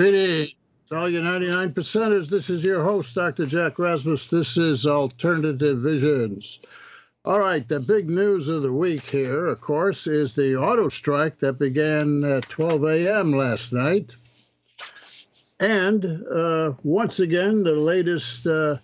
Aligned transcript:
Greetings, 0.00 0.54
all 0.92 1.10
you 1.10 1.20
99 1.20 1.74
percenters. 1.74 2.30
This 2.30 2.48
is 2.48 2.64
your 2.64 2.82
host, 2.82 3.14
Dr. 3.14 3.44
Jack 3.44 3.78
Rasmus. 3.78 4.30
This 4.30 4.56
is 4.56 4.86
Alternative 4.86 5.76
Visions. 5.76 6.58
All 7.26 7.38
right, 7.38 7.68
the 7.68 7.80
big 7.80 8.08
news 8.08 8.48
of 8.48 8.62
the 8.62 8.72
week 8.72 9.02
here, 9.10 9.44
of 9.48 9.60
course, 9.60 10.06
is 10.06 10.34
the 10.34 10.56
auto 10.56 10.88
strike 10.88 11.40
that 11.40 11.58
began 11.58 12.24
at 12.24 12.48
12 12.48 12.84
a.m. 12.84 13.32
last 13.34 13.74
night. 13.74 14.16
And 15.60 16.24
uh, 16.34 16.72
once 16.82 17.20
again, 17.20 17.62
the 17.62 17.72
latest 17.72 18.46
uh, 18.46 18.78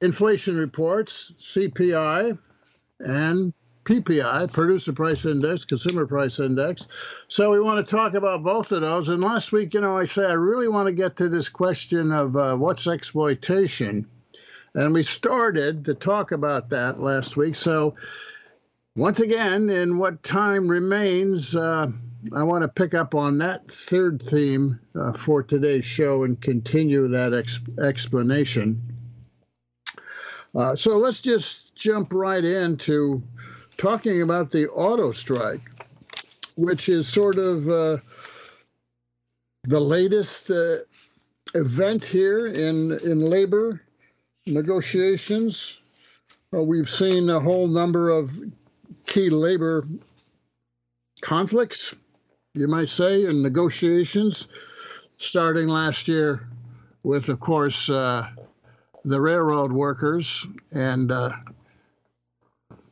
inflation 0.00 0.56
reports, 0.56 1.32
CPI 1.36 2.38
and 3.00 3.52
PPI, 3.84 4.52
Producer 4.52 4.92
Price 4.92 5.26
Index, 5.26 5.64
Consumer 5.64 6.06
Price 6.06 6.38
Index. 6.38 6.86
So 7.28 7.50
we 7.50 7.60
want 7.60 7.84
to 7.84 7.90
talk 7.90 8.14
about 8.14 8.42
both 8.42 8.70
of 8.72 8.80
those. 8.80 9.08
And 9.08 9.22
last 9.22 9.52
week, 9.52 9.74
you 9.74 9.80
know, 9.80 9.98
I 9.98 10.04
said 10.04 10.30
I 10.30 10.34
really 10.34 10.68
want 10.68 10.86
to 10.86 10.92
get 10.92 11.16
to 11.16 11.28
this 11.28 11.48
question 11.48 12.12
of 12.12 12.36
uh, 12.36 12.56
what's 12.56 12.86
exploitation. 12.86 14.06
And 14.74 14.94
we 14.94 15.02
started 15.02 15.84
to 15.86 15.94
talk 15.94 16.32
about 16.32 16.70
that 16.70 17.00
last 17.00 17.36
week. 17.36 17.56
So 17.56 17.96
once 18.96 19.20
again, 19.20 19.68
in 19.68 19.98
what 19.98 20.22
time 20.22 20.68
remains, 20.68 21.56
uh, 21.56 21.88
I 22.34 22.42
want 22.44 22.62
to 22.62 22.68
pick 22.68 22.94
up 22.94 23.14
on 23.14 23.38
that 23.38 23.70
third 23.70 24.22
theme 24.22 24.78
uh, 24.94 25.12
for 25.12 25.42
today's 25.42 25.84
show 25.84 26.24
and 26.24 26.40
continue 26.40 27.08
that 27.08 27.34
ex- 27.34 27.60
explanation. 27.82 28.80
Uh, 30.54 30.76
so 30.76 30.98
let's 30.98 31.20
just 31.20 31.74
jump 31.74 32.12
right 32.12 32.44
into 32.44 33.22
talking 33.76 34.22
about 34.22 34.50
the 34.50 34.68
auto 34.68 35.12
strike, 35.12 35.62
which 36.56 36.88
is 36.88 37.08
sort 37.08 37.38
of 37.38 37.68
uh, 37.68 37.96
the 39.64 39.80
latest 39.80 40.50
uh, 40.50 40.78
event 41.54 42.04
here 42.04 42.46
in, 42.46 42.92
in 43.04 43.20
labor 43.20 43.80
negotiations. 44.46 45.80
Uh, 46.54 46.62
we've 46.62 46.90
seen 46.90 47.30
a 47.30 47.40
whole 47.40 47.66
number 47.66 48.10
of 48.10 48.30
key 49.06 49.30
labor 49.30 49.86
conflicts, 51.20 51.94
you 52.54 52.68
might 52.68 52.88
say, 52.88 53.24
in 53.24 53.42
negotiations, 53.42 54.48
starting 55.16 55.68
last 55.68 56.08
year 56.08 56.48
with, 57.02 57.28
of 57.28 57.40
course, 57.40 57.88
uh, 57.88 58.26
the 59.04 59.20
railroad 59.20 59.72
workers 59.72 60.46
and 60.72 61.10
uh, 61.10 61.30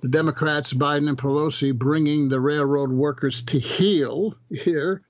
the 0.00 0.08
Democrats, 0.08 0.72
Biden 0.72 1.08
and 1.08 1.18
Pelosi, 1.18 1.76
bringing 1.76 2.28
the 2.28 2.40
railroad 2.40 2.90
workers 2.90 3.42
to 3.42 3.58
heel 3.58 4.34
here 4.50 5.02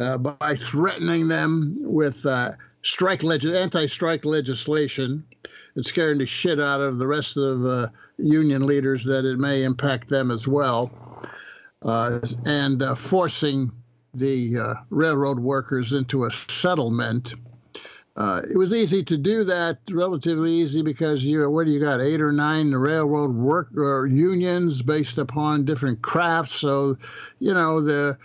uh, 0.00 0.18
by 0.18 0.56
threatening 0.56 1.28
them 1.28 1.76
with 1.80 2.24
uh, 2.26 2.52
strike 2.82 3.22
leg- 3.22 3.44
anti-strike 3.44 4.24
legislation 4.24 5.24
and 5.76 5.86
scaring 5.86 6.18
the 6.18 6.26
shit 6.26 6.60
out 6.60 6.80
of 6.80 6.98
the 6.98 7.06
rest 7.06 7.36
of 7.36 7.60
the 7.60 7.90
union 8.18 8.66
leaders 8.66 9.04
that 9.04 9.24
it 9.24 9.38
may 9.38 9.64
impact 9.64 10.08
them 10.08 10.30
as 10.30 10.46
well, 10.46 10.90
uh, 11.82 12.20
and 12.44 12.82
uh, 12.82 12.94
forcing 12.94 13.70
the 14.14 14.58
uh, 14.58 14.74
railroad 14.90 15.38
workers 15.38 15.92
into 15.92 16.24
a 16.24 16.30
settlement. 16.30 17.34
Uh, 18.16 18.42
it 18.48 18.56
was 18.56 18.72
easy 18.72 19.02
to 19.02 19.16
do 19.16 19.42
that, 19.44 19.78
relatively 19.90 20.52
easy, 20.52 20.82
because 20.82 21.24
you 21.24 21.50
what 21.50 21.66
do 21.66 21.72
you 21.72 21.80
got? 21.80 22.00
Eight 22.00 22.20
or 22.20 22.30
nine 22.30 22.72
railroad 22.72 23.34
work 23.34 23.76
or 23.76 24.06
unions 24.06 24.82
based 24.82 25.18
upon 25.18 25.64
different 25.64 26.00
crafts. 26.00 26.54
So, 26.54 26.96
you 27.40 27.54
know 27.54 27.80
the 27.80 28.16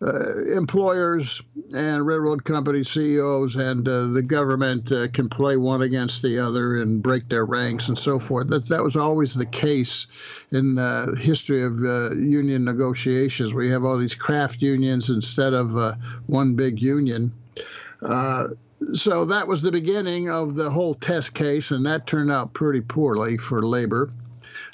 uh, 0.00 0.44
employers 0.56 1.42
and 1.74 2.06
railroad 2.06 2.44
company 2.44 2.84
CEOs 2.84 3.56
and 3.56 3.88
uh, 3.88 4.06
the 4.06 4.22
government 4.22 4.92
uh, 4.92 5.08
can 5.08 5.28
play 5.28 5.56
one 5.56 5.82
against 5.82 6.22
the 6.22 6.38
other 6.38 6.80
and 6.80 7.02
break 7.02 7.28
their 7.28 7.44
ranks 7.44 7.88
and 7.88 7.98
so 7.98 8.18
forth. 8.18 8.48
That 8.48 8.68
that 8.68 8.82
was 8.82 8.96
always 8.96 9.34
the 9.34 9.46
case 9.46 10.06
in 10.52 10.76
the 10.76 11.16
history 11.18 11.64
of 11.64 11.82
uh, 11.82 12.14
union 12.14 12.64
negotiations. 12.64 13.54
We 13.54 13.70
have 13.70 13.84
all 13.84 13.96
these 13.96 14.14
craft 14.14 14.62
unions 14.62 15.10
instead 15.10 15.52
of 15.52 15.76
uh, 15.76 15.94
one 16.26 16.54
big 16.54 16.80
union. 16.80 17.32
Uh, 18.80 18.94
so 18.94 19.24
that 19.24 19.48
was 19.48 19.62
the 19.62 19.72
beginning 19.72 20.30
of 20.30 20.54
the 20.54 20.70
whole 20.70 20.94
test 20.94 21.34
case, 21.34 21.70
and 21.70 21.86
that 21.86 22.06
turned 22.06 22.32
out 22.32 22.52
pretty 22.52 22.80
poorly 22.80 23.36
for 23.36 23.62
labor. 23.66 24.10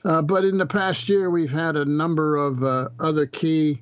but 0.02 0.44
in 0.44 0.58
the 0.58 0.66
past 0.66 1.08
year, 1.08 1.30
we've 1.30 1.52
had 1.52 1.76
a 1.76 1.84
number 1.84 2.36
of 2.36 2.62
other 3.00 3.26
key 3.26 3.80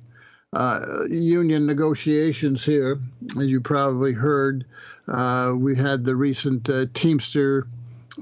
uh, 0.53 1.05
union 1.09 1.65
negotiations 1.65 2.63
here, 2.63 2.99
as 3.37 3.47
you 3.47 3.59
probably 3.59 4.13
heard. 4.13 4.65
Uh, 5.07 5.53
we 5.57 5.75
had 5.75 6.03
the 6.03 6.15
recent 6.15 6.69
uh, 6.69 6.85
Teamster 6.93 7.67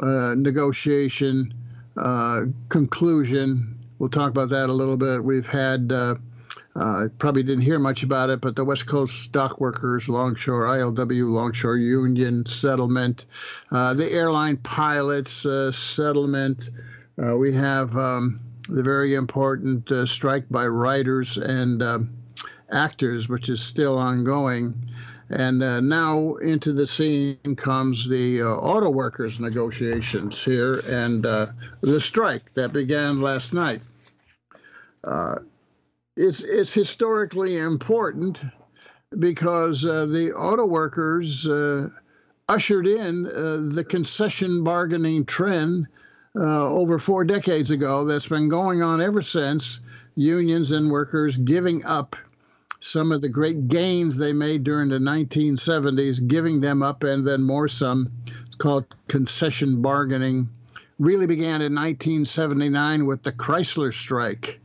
uh, 0.01 0.33
negotiation 0.37 1.53
uh, 1.97 2.41
conclusion. 2.69 3.77
We'll 3.99 4.09
talk 4.09 4.31
about 4.31 4.49
that 4.49 4.69
a 4.69 4.73
little 4.73 4.97
bit. 4.97 5.23
We've 5.23 5.45
had 5.45 5.91
uh, 6.75 7.07
probably 7.17 7.43
didn't 7.43 7.63
hear 7.63 7.79
much 7.79 8.03
about 8.03 8.29
it, 8.29 8.41
but 8.41 8.55
the 8.55 8.63
West 8.63 8.87
Coast 8.87 9.31
Dock 9.31 9.59
Workers 9.59 10.07
Longshore 10.07 10.65
ILW 10.65 11.29
Longshore 11.29 11.77
Union 11.77 12.45
settlement, 12.45 13.25
the 13.69 14.09
airline 14.11 14.57
pilots 14.57 15.45
settlement. 15.75 16.69
we 17.17 17.53
have 17.53 17.95
um, 17.97 18.39
the 18.69 18.83
very 18.83 19.15
important 19.15 19.91
strike 20.07 20.49
by 20.49 20.67
writers 20.67 21.37
and 21.37 21.83
um, 21.83 22.09
actors, 22.71 23.29
which 23.29 23.49
is 23.49 23.61
still 23.61 23.97
ongoing. 23.97 24.73
And 25.29 25.63
uh, 25.63 25.79
now 25.79 26.35
into 26.35 26.73
the 26.73 26.85
scene 26.85 27.37
comes 27.55 28.09
the 28.09 28.41
uh, 28.41 28.47
auto 28.47 28.89
workers 28.89 29.39
negotiations 29.39 30.43
here 30.43 30.81
and 30.89 31.25
uh, 31.25 31.47
the 31.79 32.01
strike 32.01 32.53
that 32.55 32.73
began 32.73 33.21
last 33.21 33.53
night. 33.53 33.81
Uh, 35.03 35.35
it's, 36.21 36.43
it's 36.43 36.73
historically 36.73 37.57
important 37.57 38.39
because 39.17 39.85
uh, 39.85 40.05
the 40.05 40.31
auto 40.33 40.65
workers 40.65 41.47
uh, 41.47 41.89
ushered 42.47 42.85
in 42.85 43.23
the 43.23 43.83
concession 43.83 44.63
bargaining 44.63 45.25
trend 45.25 45.87
over 46.35 46.99
four 46.99 47.23
decades 47.25 47.71
ago 47.71 48.05
that's 48.05 48.27
been 48.27 48.47
going 48.47 48.83
on 48.83 49.01
ever 49.01 49.21
since 49.21 49.81
unions 50.15 50.71
and 50.71 50.91
workers 50.91 51.37
giving 51.37 51.83
up 51.85 52.15
some 52.79 53.11
of 53.11 53.21
the 53.21 53.29
great 53.29 53.67
gains 53.67 54.17
they 54.17 54.33
made 54.33 54.63
during 54.63 54.89
the 54.89 54.97
1970s, 54.99 56.27
giving 56.27 56.61
them 56.61 56.81
up, 56.81 57.03
and 57.03 57.25
then 57.25 57.43
more 57.43 57.67
some. 57.67 58.11
It's 58.45 58.55
called 58.55 58.85
concession 59.07 59.81
bargaining. 59.81 60.49
Really 60.99 61.27
began 61.27 61.61
in 61.61 61.75
1979 61.75 63.05
with 63.05 63.23
the 63.23 63.31
Chrysler 63.31 63.93
strike 63.93 64.60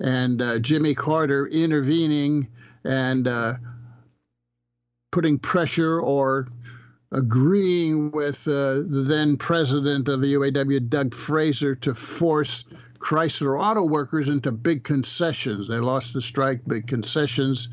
and 0.00 0.40
uh, 0.42 0.58
Jimmy 0.58 0.94
Carter 0.94 1.46
intervening 1.46 2.48
and 2.84 3.26
uh, 3.26 3.54
putting 5.12 5.38
pressure 5.38 6.00
or 6.00 6.48
agreeing 7.12 8.10
with 8.10 8.46
uh, 8.48 8.82
the 8.86 9.04
then 9.06 9.36
president 9.36 10.08
of 10.08 10.20
the 10.20 10.34
UAW, 10.34 10.88
Doug 10.88 11.14
Fraser, 11.14 11.76
to 11.76 11.94
force 11.94 12.64
Chrysler 12.98 13.62
auto 13.62 13.86
workers 13.86 14.28
into 14.28 14.50
big 14.50 14.82
concessions. 14.82 15.68
They 15.68 15.78
lost 15.78 16.14
the 16.14 16.20
strike, 16.20 16.64
big 16.66 16.86
concessions. 16.86 17.68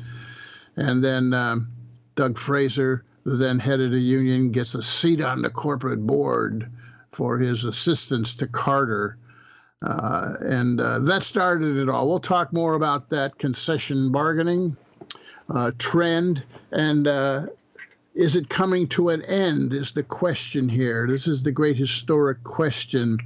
And 0.76 1.02
then 1.02 1.34
um, 1.34 1.72
Doug 2.14 2.38
Fraser, 2.38 3.04
the 3.24 3.36
then 3.36 3.58
head 3.58 3.80
of 3.80 3.90
the 3.90 4.00
union, 4.00 4.52
gets 4.52 4.74
a 4.74 4.82
seat 4.82 5.20
on 5.20 5.42
the 5.42 5.50
corporate 5.50 6.06
board 6.06 6.70
for 7.12 7.38
his 7.38 7.64
assistance 7.64 8.36
to 8.36 8.46
Carter. 8.46 9.18
Uh, 9.82 10.34
and 10.40 10.80
uh, 10.80 10.98
that 11.00 11.22
started 11.22 11.76
it 11.76 11.88
all. 11.88 12.08
We'll 12.08 12.20
talk 12.20 12.52
more 12.52 12.74
about 12.74 13.10
that 13.10 13.38
concession 13.38 14.12
bargaining 14.12 14.76
uh, 15.50 15.72
trend 15.78 16.44
and 16.70 17.06
uh, 17.06 17.46
is 18.14 18.36
it 18.36 18.48
coming 18.48 18.88
to 18.88 19.08
an 19.08 19.22
end? 19.22 19.72
Is 19.72 19.92
the 19.92 20.02
question 20.02 20.68
here. 20.68 21.06
This 21.06 21.26
is 21.26 21.42
the 21.42 21.52
great 21.52 21.76
historic 21.76 22.44
question 22.44 23.18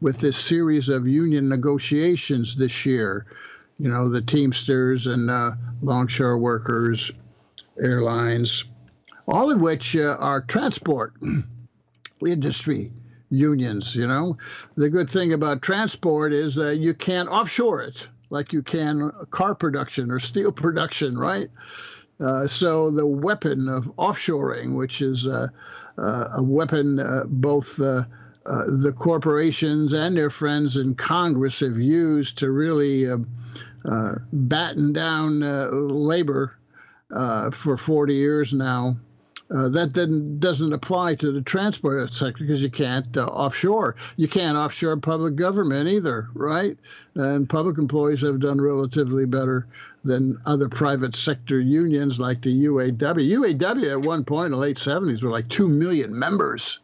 with 0.00 0.18
this 0.18 0.36
series 0.36 0.88
of 0.88 1.08
union 1.08 1.48
negotiations 1.48 2.56
this 2.56 2.84
year. 2.84 3.26
You 3.78 3.90
know, 3.90 4.08
the 4.08 4.20
Teamsters 4.20 5.06
and 5.06 5.30
uh, 5.30 5.52
longshore 5.82 6.38
workers, 6.38 7.10
airlines, 7.80 8.64
all 9.26 9.50
of 9.50 9.60
which 9.60 9.96
uh, 9.96 10.16
are 10.20 10.42
transport 10.42 11.14
industry 12.26 12.92
unions. 13.34 13.94
You 13.94 14.06
know, 14.06 14.36
the 14.76 14.90
good 14.90 15.10
thing 15.10 15.32
about 15.32 15.62
transport 15.62 16.32
is 16.32 16.54
that 16.56 16.76
you 16.76 16.94
can't 16.94 17.28
offshore 17.28 17.82
it 17.82 18.08
like 18.30 18.52
you 18.52 18.62
can 18.62 19.10
car 19.30 19.54
production 19.54 20.10
or 20.10 20.18
steel 20.18 20.52
production, 20.64 21.16
right? 21.16 21.48
Uh, 22.20 22.46
so 22.46 22.90
the 22.90 23.06
weapon 23.06 23.68
of 23.68 23.84
offshoring, 23.96 24.76
which 24.76 25.02
is 25.02 25.26
uh, 25.26 25.48
uh, 25.98 26.24
a 26.36 26.42
weapon 26.42 26.98
uh, 26.98 27.24
both 27.26 27.76
the 27.76 28.92
corporations 28.96 29.94
and 29.94 30.16
their 30.16 30.30
friends 30.30 30.76
in 30.76 30.94
Congress 30.94 31.60
have 31.60 31.78
used 31.78 32.38
to 32.38 32.50
really 32.50 33.06
batten 34.32 34.92
down 34.92 35.40
labor 35.40 36.56
for 37.52 37.76
40 37.76 38.14
years 38.14 38.52
now. 38.52 38.96
Uh, 39.50 39.68
that 39.68 39.92
then 39.92 40.38
doesn't 40.38 40.72
apply 40.72 41.14
to 41.14 41.30
the 41.30 41.42
transport 41.42 42.12
sector 42.12 42.44
because 42.44 42.62
you 42.62 42.70
can't 42.70 43.16
offshore. 43.16 43.94
You 44.16 44.26
can't 44.26 44.56
offshore 44.56 44.96
public 44.96 45.36
government 45.36 45.88
either, 45.88 46.28
right? 46.34 46.78
And 47.14 47.48
public 47.48 47.76
employees 47.76 48.22
have 48.22 48.40
done 48.40 48.60
relatively 48.60 49.26
better 49.26 49.66
than 50.02 50.40
other 50.46 50.68
private 50.68 51.14
sector 51.14 51.60
unions 51.60 52.18
like 52.18 52.40
the 52.42 52.64
UAW. 52.64 52.98
UAW 52.98 53.90
at 53.90 54.00
one 54.00 54.24
point 54.24 54.46
in 54.46 54.52
the 54.52 54.58
late 54.58 54.76
70s 54.76 55.22
were 55.22 55.30
like 55.30 55.48
2 55.48 55.68
million 55.68 56.18
members 56.18 56.80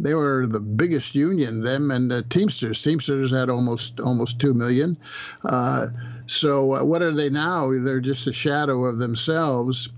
they 0.00 0.14
were 0.14 0.46
the 0.46 0.60
biggest 0.60 1.16
union. 1.16 1.60
Them 1.60 1.90
and 1.90 2.08
the 2.08 2.22
Teamsters. 2.22 2.80
Teamsters 2.82 3.32
had 3.32 3.50
almost 3.50 3.98
almost 3.98 4.40
two 4.40 4.54
million. 4.54 4.96
Uh, 5.44 5.88
so 6.26 6.74
uh, 6.74 6.84
what 6.84 7.02
are 7.02 7.10
they 7.10 7.30
now? 7.30 7.72
They're 7.72 8.00
just 8.00 8.28
a 8.28 8.32
shadow 8.32 8.84
of 8.84 8.98
themselves. 8.98 9.88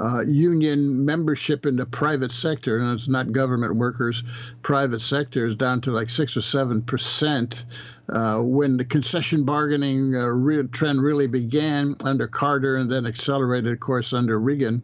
Uh, 0.00 0.22
union 0.26 1.04
membership 1.04 1.66
in 1.66 1.76
the 1.76 1.84
private 1.84 2.32
sector, 2.32 2.78
and 2.78 2.92
it's 2.92 3.08
not 3.08 3.32
government 3.32 3.74
workers, 3.76 4.22
private 4.62 5.00
sector 5.00 5.44
is 5.44 5.56
down 5.56 5.80
to 5.80 5.90
like 5.90 6.08
six 6.08 6.36
or 6.36 6.40
seven 6.40 6.80
percent. 6.80 7.66
Uh, 8.08 8.40
when 8.40 8.76
the 8.78 8.84
concession 8.84 9.44
bargaining 9.44 10.16
uh, 10.16 10.26
re- 10.26 10.66
trend 10.68 11.02
really 11.02 11.26
began 11.28 11.94
under 12.04 12.26
Carter 12.26 12.76
and 12.76 12.90
then 12.90 13.04
accelerated, 13.06 13.72
of 13.72 13.80
course, 13.80 14.12
under 14.14 14.40
Reagan, 14.40 14.82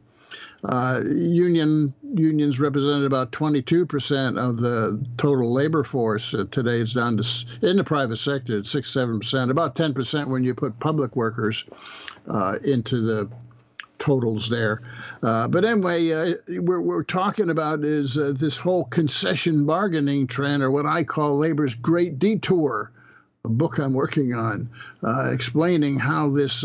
uh, 0.65 1.01
union 1.07 1.95
unions 2.15 2.61
represented 2.61 3.05
about 3.05 3.33
22% 3.33 4.39
of 4.39 4.59
the 4.59 5.03
total 5.17 5.53
labor 5.53 5.83
force. 5.83 6.35
Uh, 6.35 6.45
today 6.51 6.79
it's 6.79 6.93
down 6.93 7.17
to 7.17 7.25
in 7.63 7.77
the 7.77 7.85
private 7.85 8.17
sector, 8.17 8.59
it's 8.59 8.71
six 8.71 8.91
seven 8.91 9.19
percent, 9.19 9.51
about 9.51 9.77
10% 9.77 10.29
when 10.29 10.45
you 10.45 10.55
put 10.55 10.79
public 10.79 11.17
workers 11.17 11.65
uh, 12.29 12.57
into 12.65 13.01
the 13.01 13.31
totals 13.99 14.49
there. 14.49 14.83
Uh, 15.23 15.49
but 15.49 15.65
anyway, 15.65 16.13
uh, 16.13 16.35
what 16.61 16.85
we're 16.85 17.03
talking 17.03 17.51
about 17.51 17.85
is 17.85 18.19
uh, 18.19 18.33
this 18.35 18.57
whole 18.57 18.85
concession 18.85 19.67
bargaining 19.67 20.27
trend, 20.27 20.63
or 20.63 20.71
what 20.71 20.87
I 20.87 21.05
call 21.05 21.39
labor's 21.39 21.75
great 21.75 22.19
detour. 22.19 22.93
A 23.45 23.49
book 23.49 23.79
I'm 23.79 23.95
working 23.95 24.35
on, 24.35 24.69
explaining 25.33 26.01
how 26.01 26.31
this 26.31 26.65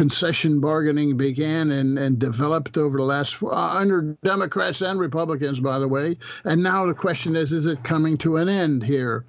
concession 0.00 0.62
bargaining 0.62 1.18
began 1.18 1.70
and, 1.70 1.98
and 1.98 2.18
developed 2.18 2.78
over 2.78 2.96
the 2.96 3.04
last 3.04 3.42
uh, 3.42 3.48
under 3.50 4.16
Democrats 4.24 4.80
and 4.80 4.98
Republicans, 4.98 5.60
by 5.60 5.78
the 5.78 5.88
way. 5.88 6.16
And 6.44 6.62
now 6.62 6.86
the 6.86 6.94
question 6.94 7.36
is: 7.36 7.52
Is 7.52 7.66
it 7.66 7.84
coming 7.84 8.16
to 8.18 8.36
an 8.36 8.48
end 8.48 8.82
here? 8.82 9.26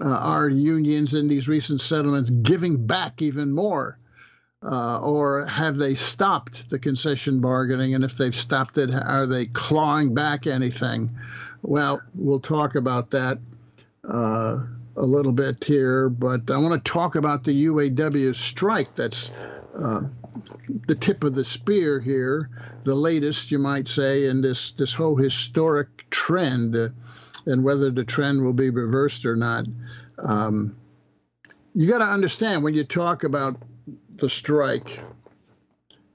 Uh, 0.00 0.08
are 0.08 0.48
unions 0.48 1.12
in 1.12 1.28
these 1.28 1.48
recent 1.48 1.82
settlements 1.82 2.30
giving 2.30 2.86
back 2.86 3.20
even 3.20 3.52
more? 3.52 3.98
Uh, 4.62 5.00
or 5.02 5.46
have 5.46 5.78
they 5.78 5.94
stopped 5.94 6.68
the 6.68 6.78
concession 6.78 7.40
bargaining? 7.40 7.94
And 7.94 8.04
if 8.04 8.16
they've 8.16 8.34
stopped 8.34 8.76
it, 8.76 8.90
are 8.90 9.26
they 9.26 9.46
clawing 9.46 10.14
back 10.14 10.46
anything? 10.46 11.10
Well, 11.62 12.02
we'll 12.14 12.40
talk 12.40 12.74
about 12.74 13.10
that 13.10 13.38
uh, 14.06 14.58
a 14.96 15.06
little 15.06 15.32
bit 15.32 15.64
here, 15.64 16.10
but 16.10 16.50
I 16.50 16.58
want 16.58 16.84
to 16.84 16.92
talk 16.92 17.14
about 17.14 17.44
the 17.44 17.66
UAW 17.66 18.34
strike 18.34 18.94
that's 18.96 19.30
uh, 19.78 20.02
the 20.86 20.94
tip 20.94 21.24
of 21.24 21.34
the 21.34 21.44
spear 21.44 22.00
here, 22.00 22.50
the 22.84 22.94
latest, 22.94 23.50
you 23.50 23.58
might 23.58 23.88
say, 23.88 24.26
in 24.26 24.40
this 24.40 24.72
this 24.72 24.92
whole 24.92 25.16
historic 25.16 25.88
trend, 26.10 26.76
uh, 26.76 26.88
and 27.46 27.64
whether 27.64 27.90
the 27.90 28.04
trend 28.04 28.42
will 28.42 28.52
be 28.52 28.70
reversed 28.70 29.24
or 29.26 29.36
not. 29.36 29.66
Um, 30.18 30.76
you 31.74 31.88
got 31.88 31.98
to 31.98 32.04
understand 32.04 32.62
when 32.62 32.74
you 32.74 32.84
talk 32.84 33.24
about 33.24 33.56
the 34.20 34.28
strike, 34.28 35.00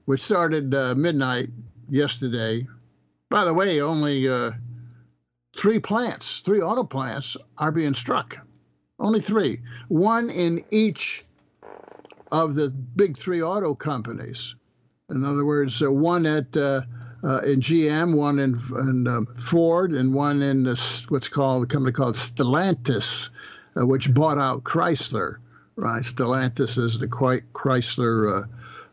which 0.04 0.22
started 0.22 0.74
uh, 0.74 0.94
midnight 0.96 1.50
yesterday. 1.90 2.66
By 3.28 3.44
the 3.44 3.54
way, 3.54 3.80
only 3.80 4.28
uh, 4.28 4.52
three 5.56 5.80
plants, 5.80 6.40
three 6.40 6.60
auto 6.60 6.84
plants, 6.84 7.36
are 7.58 7.72
being 7.72 7.94
struck. 7.94 8.38
Only 8.98 9.20
three. 9.20 9.60
One 9.88 10.30
in 10.30 10.64
each 10.70 11.24
of 12.32 12.54
the 12.54 12.70
big 12.70 13.16
three 13.16 13.42
auto 13.42 13.74
companies. 13.74 14.54
In 15.10 15.24
other 15.24 15.44
words, 15.44 15.82
uh, 15.82 15.90
one 15.90 16.26
at 16.26 16.56
uh, 16.56 16.82
uh, 17.22 17.40
in 17.40 17.60
GM, 17.60 18.16
one 18.16 18.38
in, 18.38 18.54
in 18.88 19.06
uh, 19.06 19.20
Ford, 19.34 19.92
and 19.92 20.14
one 20.14 20.42
in 20.42 20.64
this, 20.64 21.10
what's 21.10 21.28
called 21.28 21.64
a 21.64 21.66
company 21.66 21.92
called 21.92 22.14
Stellantis, 22.14 23.30
uh, 23.76 23.86
which 23.86 24.12
bought 24.12 24.38
out 24.38 24.64
Chrysler. 24.64 25.36
Right, 25.76 26.02
Stellantis 26.02 26.78
is 26.78 26.98
the 26.98 27.06
Chrysler 27.06 28.48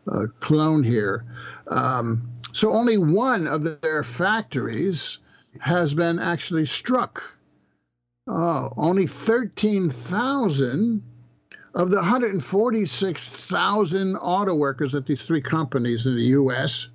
uh, 0.06 0.26
clone 0.40 0.82
here. 0.82 1.24
Um, 1.68 2.28
so 2.52 2.72
only 2.72 2.98
one 2.98 3.46
of 3.46 3.80
their 3.80 4.02
factories 4.02 5.16
has 5.60 5.94
been 5.94 6.18
actually 6.18 6.66
struck. 6.66 7.22
Oh, 8.26 8.70
only 8.76 9.06
13,000 9.06 11.02
of 11.74 11.90
the 11.90 11.96
146,000 11.96 14.16
auto 14.16 14.54
workers 14.54 14.94
at 14.94 15.06
these 15.06 15.24
three 15.24 15.40
companies 15.40 16.06
in 16.06 16.16
the 16.16 16.24
U.S., 16.24 16.90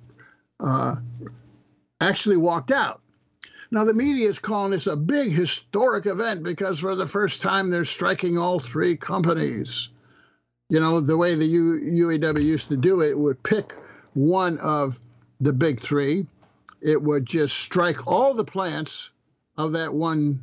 uh, 0.60 0.94
actually 2.00 2.36
walked 2.36 2.70
out. 2.70 3.00
Now, 3.72 3.84
the 3.84 3.94
media 3.94 4.28
is 4.28 4.40
calling 4.40 4.72
this 4.72 4.88
a 4.88 4.96
big 4.96 5.30
historic 5.30 6.06
event 6.06 6.42
because 6.42 6.80
for 6.80 6.96
the 6.96 7.06
first 7.06 7.40
time 7.40 7.70
they're 7.70 7.84
striking 7.84 8.36
all 8.36 8.58
three 8.58 8.96
companies. 8.96 9.90
You 10.68 10.80
know, 10.80 11.00
the 11.00 11.16
way 11.16 11.36
the 11.36 11.46
U- 11.46 12.08
UAW 12.08 12.42
used 12.42 12.68
to 12.68 12.76
do 12.76 13.00
it, 13.00 13.10
it 13.10 13.18
would 13.18 13.42
pick 13.42 13.76
one 14.14 14.58
of 14.58 14.98
the 15.40 15.52
big 15.52 15.80
three, 15.80 16.26
it 16.82 17.00
would 17.00 17.26
just 17.26 17.56
strike 17.56 18.06
all 18.08 18.34
the 18.34 18.44
plants 18.44 19.10
of 19.56 19.72
that 19.72 19.94
one 19.94 20.42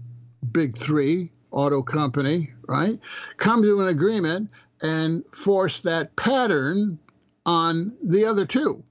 big 0.52 0.78
three, 0.78 1.32
auto 1.52 1.82
company, 1.82 2.52
right, 2.68 3.00
come 3.36 3.62
to 3.62 3.82
an 3.82 3.88
agreement 3.88 4.50
and 4.82 5.26
force 5.28 5.82
that 5.82 6.16
pattern 6.16 7.00
on 7.46 7.94
the 8.04 8.26
other 8.26 8.46
two 8.46 8.84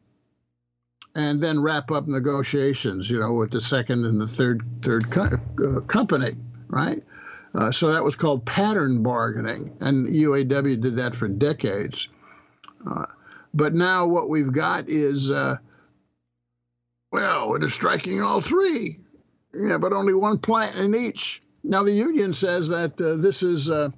and 1.17 1.41
then 1.41 1.63
wrap 1.63 1.91
up 1.91 2.07
negotiations, 2.07 3.11
you 3.11 3.19
know, 3.19 3.33
with 3.33 3.51
the 3.51 3.61
second 3.61 4.05
and 4.05 4.21
the 4.21 4.29
third 4.29 4.63
third 4.83 5.11
co- 5.11 5.31
uh, 5.65 5.81
company, 5.81 6.37
right? 6.69 7.03
Uh, 7.55 7.73
so 7.73 7.91
that 7.91 8.05
was 8.05 8.15
called 8.15 8.45
pattern 8.45 9.03
bargaining, 9.03 9.75
and 9.81 10.09
UAW 10.09 10.79
did 10.81 10.97
that 10.97 11.17
for 11.17 11.27
decades. 11.27 12.09
Uh, 12.87 13.07
but 13.55 13.73
now 13.75 14.07
what 14.07 14.29
we've 14.29 14.53
got 14.53 14.91
is, 14.91 15.31
uh, 15.31 15.57
well, 17.11 17.55
it 17.55 17.65
is 17.65 17.73
striking 17.73 18.21
all 18.21 18.43
three, 18.43 19.01
yeah, 19.55 19.79
but 19.79 19.95
only 19.95 20.13
one 20.13 20.37
plant 20.37 20.77
in 20.77 20.95
each. 20.95 21.43
Now, 21.65 21.83
the 21.83 21.93
union 21.93 22.35
says 22.35 22.69
that 22.69 23.01
uh, 23.01 23.17
this 23.17 23.43
is 23.43 23.71
uh, 23.71 23.89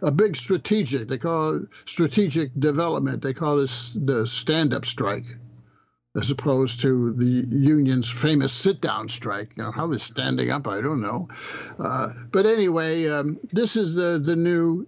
a 0.00 0.12
big 0.12 0.36
strategic, 0.36 1.08
they 1.08 1.18
call 1.18 1.56
it 1.56 1.62
strategic 1.86 2.52
development. 2.58 3.20
They 3.20 3.34
call 3.34 3.56
this 3.56 3.94
the 3.94 4.28
stand 4.28 4.72
up 4.72 4.86
strike, 4.86 5.26
as 6.16 6.30
opposed 6.30 6.80
to 6.80 7.12
the 7.12 7.46
union's 7.50 8.10
famous 8.10 8.52
sit 8.52 8.80
down 8.80 9.08
strike. 9.08 9.52
You 9.56 9.64
know, 9.64 9.70
how 9.70 9.86
they're 9.86 9.98
standing 9.98 10.50
up, 10.50 10.66
I 10.66 10.80
don't 10.80 11.00
know. 11.00 11.28
Uh, 11.78 12.08
but 12.32 12.46
anyway, 12.46 13.08
um, 13.08 13.38
this 13.52 13.76
is 13.76 13.94
the, 13.94 14.18
the 14.18 14.36
new 14.36 14.86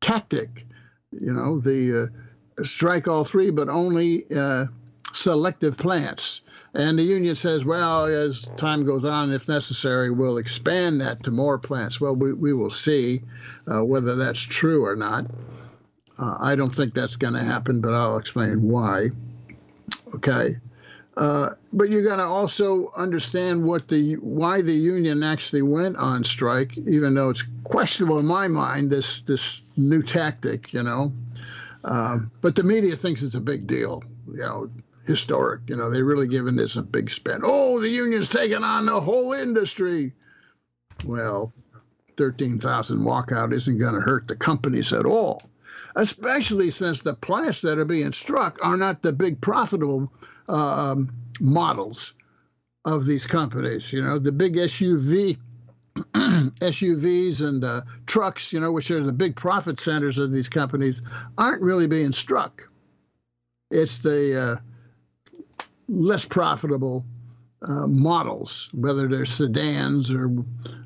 tactic, 0.00 0.66
you 1.12 1.32
know, 1.32 1.58
the 1.58 2.10
uh, 2.58 2.64
strike 2.64 3.08
all 3.08 3.24
three, 3.24 3.50
but 3.50 3.68
only 3.68 4.24
uh, 4.34 4.66
selective 5.12 5.78
plants. 5.78 6.42
And 6.74 6.98
the 6.98 7.04
union 7.04 7.34
says, 7.34 7.64
well, 7.64 8.04
as 8.04 8.50
time 8.58 8.84
goes 8.84 9.06
on, 9.06 9.32
if 9.32 9.48
necessary, 9.48 10.10
we'll 10.10 10.36
expand 10.36 11.00
that 11.00 11.22
to 11.22 11.30
more 11.30 11.58
plants. 11.58 12.00
Well, 12.00 12.14
we, 12.14 12.34
we 12.34 12.52
will 12.52 12.70
see 12.70 13.22
uh, 13.66 13.82
whether 13.82 14.16
that's 14.16 14.40
true 14.40 14.84
or 14.84 14.94
not. 14.94 15.30
Uh, 16.18 16.36
I 16.38 16.54
don't 16.54 16.74
think 16.74 16.92
that's 16.92 17.16
going 17.16 17.32
to 17.34 17.42
happen, 17.42 17.80
but 17.80 17.94
I'll 17.94 18.18
explain 18.18 18.60
why. 18.60 19.08
Okay. 20.14 20.56
Uh, 21.16 21.50
but 21.72 21.88
you 21.88 22.04
got 22.04 22.16
to 22.16 22.24
also 22.24 22.90
understand 22.94 23.64
what 23.64 23.88
the 23.88 24.14
why 24.14 24.60
the 24.60 24.72
union 24.72 25.22
actually 25.22 25.62
went 25.62 25.96
on 25.96 26.22
strike, 26.24 26.76
even 26.76 27.14
though 27.14 27.30
it's 27.30 27.44
questionable 27.64 28.18
in 28.18 28.26
my 28.26 28.48
mind. 28.48 28.90
This 28.90 29.22
this 29.22 29.62
new 29.78 30.02
tactic, 30.02 30.74
you 30.74 30.82
know, 30.82 31.12
um, 31.84 32.30
but 32.42 32.54
the 32.54 32.64
media 32.64 32.96
thinks 32.96 33.22
it's 33.22 33.34
a 33.34 33.40
big 33.40 33.66
deal. 33.66 34.04
You 34.28 34.40
know, 34.40 34.70
historic. 35.06 35.62
You 35.68 35.76
know, 35.76 35.88
they 35.88 36.02
really 36.02 36.28
given 36.28 36.54
this 36.54 36.76
a 36.76 36.82
big 36.82 37.08
spin. 37.08 37.40
Oh, 37.42 37.80
the 37.80 37.88
union's 37.88 38.28
taking 38.28 38.62
on 38.62 38.84
the 38.84 39.00
whole 39.00 39.32
industry. 39.32 40.12
Well, 41.04 41.52
13,000 42.16 42.98
walkout 42.98 43.52
isn't 43.52 43.78
going 43.78 43.94
to 43.94 44.00
hurt 44.00 44.28
the 44.28 44.36
companies 44.36 44.92
at 44.92 45.06
all, 45.06 45.42
especially 45.96 46.70
since 46.70 47.02
the 47.02 47.14
plants 47.14 47.62
that 47.62 47.78
are 47.78 47.84
being 47.84 48.12
struck 48.12 48.58
are 48.62 48.76
not 48.76 49.02
the 49.02 49.12
big 49.12 49.40
profitable 49.40 50.12
uh, 50.48 50.94
models 51.40 52.12
of 52.84 53.06
these 53.06 53.26
companies. 53.26 53.92
You 53.92 54.02
know, 54.02 54.18
the 54.18 54.30
big 54.30 54.56
SUV 54.56 55.38
SUVs 56.14 57.42
and 57.46 57.64
uh, 57.64 57.80
trucks, 58.06 58.52
you 58.52 58.60
know, 58.60 58.70
which 58.70 58.90
are 58.90 59.02
the 59.02 59.12
big 59.12 59.34
profit 59.34 59.80
centers 59.80 60.18
of 60.18 60.30
these 60.30 60.50
companies, 60.50 61.02
aren't 61.38 61.62
really 61.62 61.86
being 61.86 62.12
struck. 62.12 62.68
It's 63.70 63.98
the 64.00 64.60
uh, 64.60 65.64
less 65.88 66.26
profitable 66.26 67.04
uh, 67.66 67.86
models, 67.86 68.68
whether 68.72 69.08
they're 69.08 69.24
sedans 69.24 70.12
or 70.12 70.30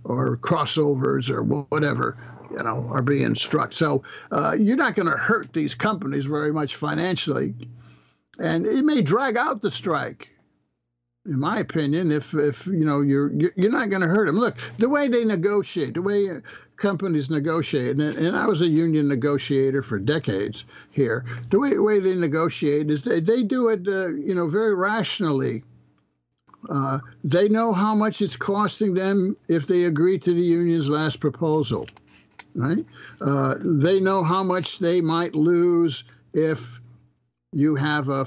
or 0.04 0.36
crossovers 0.38 1.30
or 1.30 1.42
whatever, 1.42 2.16
you 2.50 2.64
know, 2.64 2.88
are 2.90 3.02
being 3.02 3.34
struck. 3.34 3.72
So 3.72 4.02
uh, 4.32 4.56
you're 4.58 4.76
not 4.76 4.94
going 4.94 5.10
to 5.10 5.16
hurt 5.16 5.52
these 5.52 5.74
companies 5.74 6.24
very 6.24 6.52
much 6.52 6.76
financially, 6.76 7.54
and 8.38 8.66
it 8.66 8.84
may 8.84 9.02
drag 9.02 9.36
out 9.36 9.60
the 9.60 9.70
strike 9.70 10.30
in 11.26 11.38
my 11.38 11.58
opinion, 11.58 12.10
if 12.10 12.34
if 12.34 12.66
you 12.66 12.84
know 12.84 13.02
you're 13.02 13.30
you're 13.32 13.70
not 13.70 13.90
going 13.90 14.02
to 14.02 14.08
hurt 14.08 14.26
them. 14.26 14.36
Look, 14.36 14.56
the 14.78 14.88
way 14.88 15.08
they 15.08 15.24
negotiate, 15.24 15.94
the 15.94 16.02
way 16.02 16.28
companies 16.76 17.28
negotiate, 17.28 17.90
and, 17.90 18.00
and 18.00 18.34
I 18.34 18.46
was 18.46 18.62
a 18.62 18.66
union 18.66 19.06
negotiator 19.08 19.82
for 19.82 19.98
decades 19.98 20.64
here. 20.90 21.24
The 21.50 21.58
way 21.58 21.78
way 21.78 22.00
they 22.00 22.14
negotiate 22.14 22.90
is 22.90 23.04
they 23.04 23.20
they 23.20 23.42
do 23.42 23.68
it, 23.68 23.86
uh, 23.86 24.08
you 24.08 24.34
know, 24.34 24.48
very 24.48 24.74
rationally. 24.74 25.62
Uh, 26.68 26.98
they 27.24 27.48
know 27.48 27.72
how 27.72 27.94
much 27.94 28.20
it's 28.20 28.36
costing 28.36 28.94
them 28.94 29.36
if 29.48 29.66
they 29.66 29.84
agree 29.84 30.18
to 30.18 30.32
the 30.34 30.40
union's 30.40 30.90
last 30.90 31.20
proposal, 31.20 31.86
right? 32.54 32.84
Uh, 33.20 33.54
they 33.60 34.00
know 34.00 34.22
how 34.22 34.42
much 34.42 34.78
they 34.78 35.00
might 35.00 35.34
lose 35.34 36.04
if 36.34 36.80
you 37.52 37.74
have 37.76 38.08
a 38.08 38.26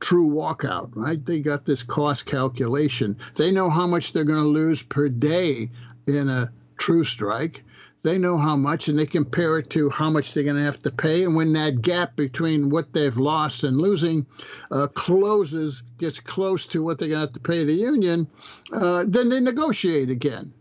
true 0.00 0.30
walkout, 0.30 0.90
right? 0.94 1.24
They 1.24 1.40
got 1.40 1.64
this 1.64 1.82
cost 1.82 2.26
calculation. 2.26 3.16
They 3.36 3.50
know 3.50 3.70
how 3.70 3.86
much 3.86 4.12
they're 4.12 4.24
going 4.24 4.42
to 4.42 4.48
lose 4.48 4.82
per 4.82 5.08
day 5.08 5.70
in 6.06 6.28
a 6.28 6.52
true 6.76 7.04
strike. 7.04 7.64
They 8.08 8.16
know 8.16 8.38
how 8.38 8.56
much, 8.56 8.88
and 8.88 8.98
they 8.98 9.04
compare 9.04 9.58
it 9.58 9.68
to 9.70 9.90
how 9.90 10.08
much 10.08 10.32
they're 10.32 10.42
going 10.42 10.56
to 10.56 10.62
have 10.62 10.82
to 10.84 10.90
pay. 10.90 11.24
And 11.24 11.36
when 11.36 11.52
that 11.52 11.82
gap 11.82 12.16
between 12.16 12.70
what 12.70 12.94
they've 12.94 13.14
lost 13.14 13.64
and 13.64 13.76
losing 13.76 14.24
uh, 14.70 14.86
closes, 14.86 15.82
gets 15.98 16.18
close 16.18 16.68
to 16.68 16.82
what 16.82 16.98
they're 16.98 17.08
going 17.08 17.20
to 17.20 17.26
have 17.26 17.34
to 17.34 17.40
pay 17.40 17.64
the 17.64 17.74
union, 17.74 18.26
uh, 18.72 19.04
then 19.06 19.28
they 19.28 19.40
negotiate 19.40 20.08
again. 20.08 20.54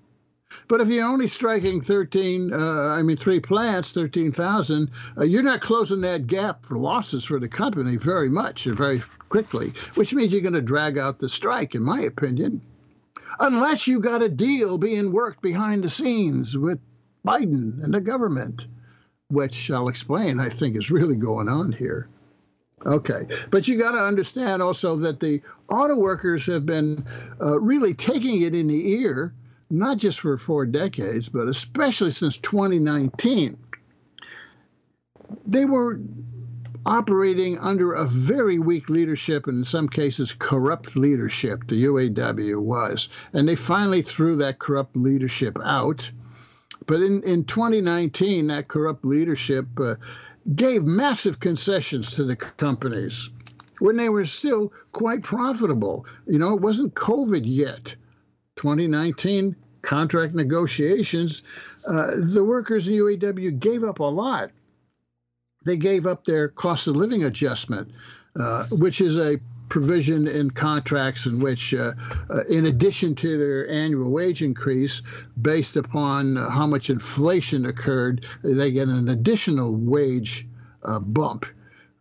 But 0.67 0.81
if 0.81 0.89
you're 0.89 1.07
only 1.07 1.27
striking 1.27 1.79
13, 1.79 2.51
uh, 2.51 2.57
I 2.57 3.01
mean, 3.01 3.15
three 3.15 3.39
plants, 3.39 3.93
13,000, 3.93 4.91
uh, 5.17 5.23
you're 5.23 5.41
not 5.41 5.61
closing 5.61 6.01
that 6.01 6.27
gap 6.27 6.65
for 6.65 6.77
losses 6.77 7.23
for 7.23 7.39
the 7.39 7.47
company 7.47 7.95
very 7.95 8.27
much 8.27 8.65
and 8.65 8.75
very 8.75 9.01
quickly, 9.29 9.71
which 9.95 10.13
means 10.13 10.33
you're 10.33 10.41
going 10.41 10.53
to 10.53 10.61
drag 10.61 10.97
out 10.97 11.19
the 11.19 11.29
strike, 11.29 11.75
in 11.75 11.81
my 11.81 12.01
opinion, 12.01 12.61
unless 13.39 13.87
you 13.87 14.01
got 14.01 14.21
a 14.21 14.27
deal 14.27 14.77
being 14.77 15.13
worked 15.13 15.41
behind 15.41 15.85
the 15.85 15.89
scenes 15.89 16.57
with 16.57 16.81
Biden 17.25 17.83
and 17.83 17.93
the 17.93 18.01
government, 18.01 18.67
which 19.29 19.71
I'll 19.71 19.89
explain, 19.89 20.39
I 20.39 20.49
think 20.49 20.75
is 20.75 20.91
really 20.91 21.15
going 21.15 21.49
on 21.49 21.71
here. 21.71 22.09
Okay, 22.85 23.27
but 23.49 23.67
you 23.67 23.77
got 23.77 23.93
to 23.93 23.99
understand 23.99 24.61
also 24.61 24.97
that 24.97 25.19
the 25.19 25.41
auto 25.67 25.97
workers 25.97 26.45
have 26.45 26.65
been 26.65 27.05
uh, 27.41 27.59
really 27.59 27.93
taking 27.93 28.43
it 28.43 28.55
in 28.55 28.67
the 28.67 28.91
ear 29.01 29.33
not 29.69 29.97
just 29.97 30.19
for 30.19 30.37
four 30.37 30.65
decades, 30.65 31.29
but 31.29 31.47
especially 31.47 32.11
since 32.11 32.37
2019, 32.37 33.57
they 35.45 35.65
were 35.65 35.99
operating 36.85 37.57
under 37.57 37.93
a 37.93 38.05
very 38.05 38.59
weak 38.59 38.89
leadership, 38.89 39.47
and 39.47 39.57
in 39.57 39.63
some 39.65 39.89
cases, 39.89 40.33
corrupt 40.33 40.95
leadership. 40.95 41.67
The 41.67 41.83
UAW 41.83 42.61
was. 42.61 43.09
And 43.33 43.47
they 43.47 43.55
finally 43.55 44.01
threw 44.01 44.37
that 44.37 44.59
corrupt 44.59 44.95
leadership 44.95 45.57
out. 45.63 46.09
But 46.87 47.01
in, 47.01 47.21
in 47.23 47.43
2019, 47.43 48.47
that 48.47 48.69
corrupt 48.69 49.05
leadership 49.05 49.67
uh, 49.79 49.95
gave 50.55 50.83
massive 50.83 51.39
concessions 51.39 52.11
to 52.15 52.23
the 52.23 52.35
companies 52.35 53.29
when 53.79 53.97
they 53.97 54.09
were 54.09 54.25
still 54.25 54.73
quite 54.93 55.21
profitable. 55.21 56.05
You 56.25 56.39
know, 56.39 56.55
it 56.55 56.61
wasn't 56.61 56.95
COVID 56.95 57.41
yet. 57.43 57.95
2019 58.55 59.55
contract 59.81 60.33
negotiations, 60.33 61.43
uh, 61.87 62.11
the 62.17 62.43
workers 62.43 62.87
in 62.87 62.95
UAW 62.95 63.59
gave 63.59 63.83
up 63.83 63.99
a 63.99 64.03
lot. 64.03 64.51
They 65.65 65.77
gave 65.77 66.07
up 66.07 66.25
their 66.25 66.47
cost 66.47 66.87
of 66.87 66.95
living 66.95 67.23
adjustment, 67.23 67.91
uh, 68.39 68.65
which 68.71 69.01
is 69.01 69.17
a 69.17 69.39
provision 69.69 70.27
in 70.27 70.49
contracts 70.49 71.25
in 71.25 71.39
which, 71.39 71.73
uh, 71.73 71.93
uh 72.29 72.43
in 72.49 72.65
addition 72.65 73.15
to 73.15 73.37
their 73.37 73.69
annual 73.69 74.11
wage 74.11 74.41
increase, 74.41 75.01
based 75.39 75.75
upon 75.75 76.35
how 76.35 76.67
much 76.67 76.89
inflation 76.89 77.65
occurred, 77.65 78.25
they 78.43 78.71
get 78.71 78.87
an 78.87 79.09
additional 79.09 79.75
wage 79.75 80.47
uh, 80.83 80.99
bump 80.99 81.45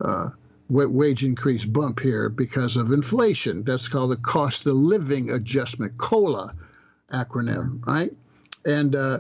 uh, 0.01 0.31
wage 0.69 1.25
increase 1.25 1.65
bump 1.65 2.01
here 2.01 2.29
because 2.29 2.77
of 2.77 2.93
inflation. 2.93 3.63
That's 3.65 3.89
called 3.89 4.11
the 4.11 4.17
cost 4.17 4.67
of 4.67 4.75
living 4.75 5.31
adjustment, 5.31 5.97
COLA 5.97 6.55
acronym, 7.13 7.87
right? 7.87 8.13
And 8.65 8.97
uh, 8.97 9.19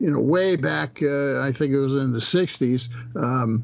you 0.00 0.10
know, 0.10 0.20
way 0.20 0.56
back, 0.56 1.00
uh, 1.02 1.40
I 1.40 1.52
think 1.52 1.72
it 1.72 1.78
was 1.78 1.96
in 1.96 2.12
the 2.12 2.18
'60s. 2.18 2.88
Um, 3.16 3.62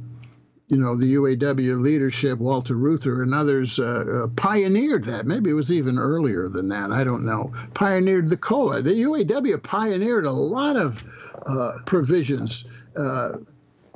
you 0.74 0.80
know, 0.80 0.96
the 0.96 1.14
UAW 1.14 1.80
leadership, 1.80 2.40
Walter 2.40 2.74
Reuther 2.74 3.22
and 3.22 3.32
others, 3.32 3.78
uh, 3.78 4.24
uh, 4.24 4.28
pioneered 4.34 5.04
that. 5.04 5.24
Maybe 5.24 5.50
it 5.50 5.54
was 5.54 5.70
even 5.70 6.00
earlier 6.00 6.48
than 6.48 6.68
that. 6.70 6.90
I 6.90 7.04
don't 7.04 7.24
know. 7.24 7.52
Pioneered 7.74 8.28
the 8.28 8.36
COLA. 8.36 8.82
The 8.82 9.04
UAW 9.04 9.62
pioneered 9.62 10.24
a 10.24 10.32
lot 10.32 10.74
of 10.74 11.00
uh, 11.46 11.74
provisions 11.86 12.64
uh, 12.96 13.34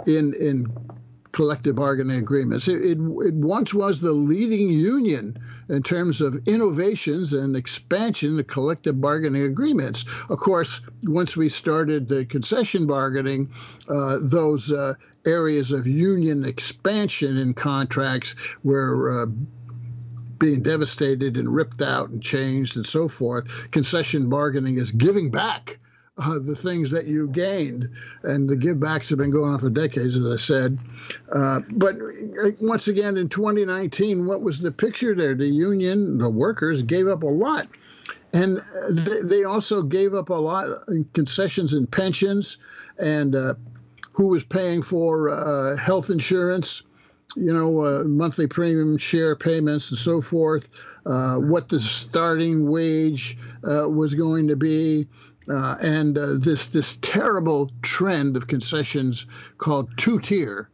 in 0.06 0.35
in 0.35 0.73
collective 1.32 1.75
bargaining 1.75 2.18
agreements. 2.18 2.68
It, 2.68 2.80
it, 2.80 2.99
it, 2.99 3.35
once 3.35 3.75
was 3.75 4.00
the 4.00 4.12
leading 4.12 4.70
union 4.70 5.37
in 5.68 5.82
terms 5.82 6.20
of 6.20 6.46
innovations 6.46 7.34
and 7.34 7.56
expansion 7.56 8.38
of 8.38 8.46
collective 8.46 9.00
bargaining 9.00 9.42
agreements. 9.42 10.04
Of 10.28 10.38
course, 10.38 10.80
once 11.02 11.37
we 11.37 11.48
started 11.48 12.08
the 12.08 12.25
concession 12.25 12.87
bargaining, 12.87 13.50
uh, 13.88 14.18
those 14.20 14.72
uh, 14.72 14.94
areas 15.26 15.72
of 15.72 15.87
union 15.87 16.44
expansion 16.44 17.37
in 17.37 17.54
contracts 17.54 18.34
were 18.64 19.22
uh, 19.22 19.26
being 20.38 20.62
devastated 20.62 21.37
and 21.37 21.52
ripped 21.52 21.82
out 21.82 22.10
and 22.10 22.22
changed 22.22 22.76
and 22.76 22.87
so 22.87 23.08
forth. 23.08 23.70
Concession 23.70 24.28
bargaining 24.28 24.76
is 24.76 24.92
giving 24.92 25.30
back 25.30 25.78
uh, 26.18 26.38
the 26.38 26.54
things 26.54 26.90
that 26.90 27.06
you 27.06 27.28
gained. 27.28 27.88
And 28.22 28.48
the 28.48 28.56
givebacks 28.56 29.08
have 29.10 29.18
been 29.18 29.30
going 29.30 29.52
on 29.52 29.58
for 29.58 29.70
decades, 29.70 30.16
as 30.16 30.26
I 30.26 30.37
said. 30.37 30.78
Uh, 31.32 31.60
but 31.70 31.94
uh, 31.94 32.50
once 32.60 32.88
again, 32.88 33.16
in 33.16 33.28
2019, 33.28 34.26
what 34.26 34.42
was 34.42 34.60
the 34.60 34.72
picture 34.72 35.14
there? 35.14 35.34
The 35.34 35.46
union, 35.46 36.18
the 36.18 36.28
workers 36.28 36.82
gave 36.82 37.06
up 37.06 37.22
a 37.22 37.26
lot. 37.26 37.68
And 38.32 38.58
uh, 38.58 39.22
they 39.22 39.44
also 39.44 39.82
gave 39.82 40.14
up 40.14 40.28
a 40.28 40.34
lot 40.34 40.66
in 40.88 41.04
concessions 41.14 41.72
and 41.72 41.90
pensions 41.90 42.58
and 42.98 43.34
uh, 43.34 43.54
who 44.12 44.28
was 44.28 44.44
paying 44.44 44.82
for 44.82 45.30
uh, 45.30 45.76
health 45.76 46.10
insurance, 46.10 46.82
you 47.37 47.52
know, 47.52 48.04
monthly 48.04 48.48
premium 48.48 48.98
share 48.98 49.37
payments 49.37 49.90
and 49.90 49.98
so 49.98 50.20
forth, 50.20 50.68
what 51.04 51.68
the 51.68 51.78
starting 51.78 52.68
wage 52.68 53.38
was 53.62 54.14
going 54.14 54.48
to 54.48 54.56
be 54.56 55.06
uh, 55.50 55.76
and 55.81 56.17
uh, 56.17 56.35
this 56.35 56.69
this 56.71 56.97
terrible 56.99 57.71
trend 57.83 58.37
of 58.37 58.47
concessions 58.47 59.26
called 59.57 59.88
two 59.97 60.19
tier, 60.21 60.69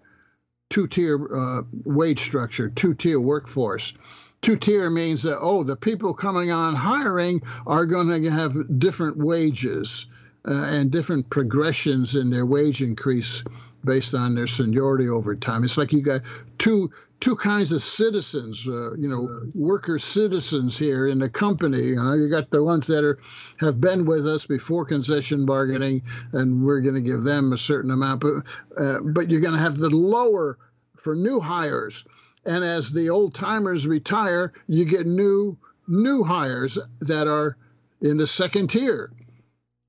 two 0.71 0.87
tier 0.87 1.28
uh, 1.35 1.62
wage 1.85 2.21
structure, 2.21 2.69
two 2.69 2.95
tier 2.95 3.21
workforce. 3.21 3.95
Two 4.43 4.57
tier 4.57 4.90
means 4.90 5.23
that 5.23 5.38
oh, 5.40 5.62
the 5.62 5.76
people 5.76 6.12
coming 6.12 6.50
on 6.50 6.75
hiring 6.75 7.40
are 7.66 7.87
going 7.87 8.25
to 8.25 8.31
have 8.31 8.78
different 8.78 9.16
wages 9.16 10.07
uh, 10.47 10.52
and 10.52 10.90
different 10.90 11.31
progressions 11.31 12.16
in 12.16 12.28
their 12.28 12.45
wage 12.45 12.83
increase 12.83 13.43
based 13.85 14.14
on 14.14 14.35
their 14.35 14.47
seniority 14.47 15.09
over 15.09 15.35
time. 15.35 15.64
It's 15.64 15.78
like 15.78 15.93
you 15.93 16.02
got 16.02 16.21
two 16.59 16.90
two 17.25 17.35
kinds 17.35 17.73
of 17.73 17.81
citizens, 17.81 18.69
uh, 18.69 18.95
you 18.97 19.09
know, 19.09 19.40
worker 19.54 19.99
citizens 19.99 20.76
here 20.76 21.09
in 21.09 21.19
the 21.19 21.31
company. 21.31 21.81
You 21.81 21.97
know, 21.97 22.12
you 22.12 22.28
got 22.28 22.50
the 22.50 22.62
ones 22.62 22.87
that 22.88 23.02
are 23.02 23.19
have 23.57 23.81
been 23.81 24.04
with 24.04 24.26
us 24.26 24.47
before 24.47 24.85
concession 24.85 25.47
bargaining, 25.47 26.02
and 26.33 26.62
we're 26.62 26.83
going 26.83 26.97
to 26.97 27.00
give 27.00 27.23
them 27.23 27.54
a 27.54 27.59
certain 27.59 27.90
amount. 27.90 28.21
But 28.21 28.35
uh, 28.78 29.00
but 29.00 29.31
you're 29.31 29.40
going 29.40 29.54
to 29.54 29.62
have 29.62 29.78
the 29.78 29.88
lower 29.88 30.59
for 30.97 31.14
new 31.14 31.40
hires, 31.40 32.04
and 32.45 32.62
as 32.62 32.93
the 32.93 33.09
old 33.09 33.35
timers 33.35 33.87
retire, 33.87 34.52
you 34.69 34.85
get 34.85 35.07
new 35.07 35.57
new 35.88 36.25
hires 36.25 36.78
that 37.00 37.26
are 37.26 37.57
in 38.02 38.19
the 38.19 38.26
second 38.26 38.69
tier. 38.69 39.11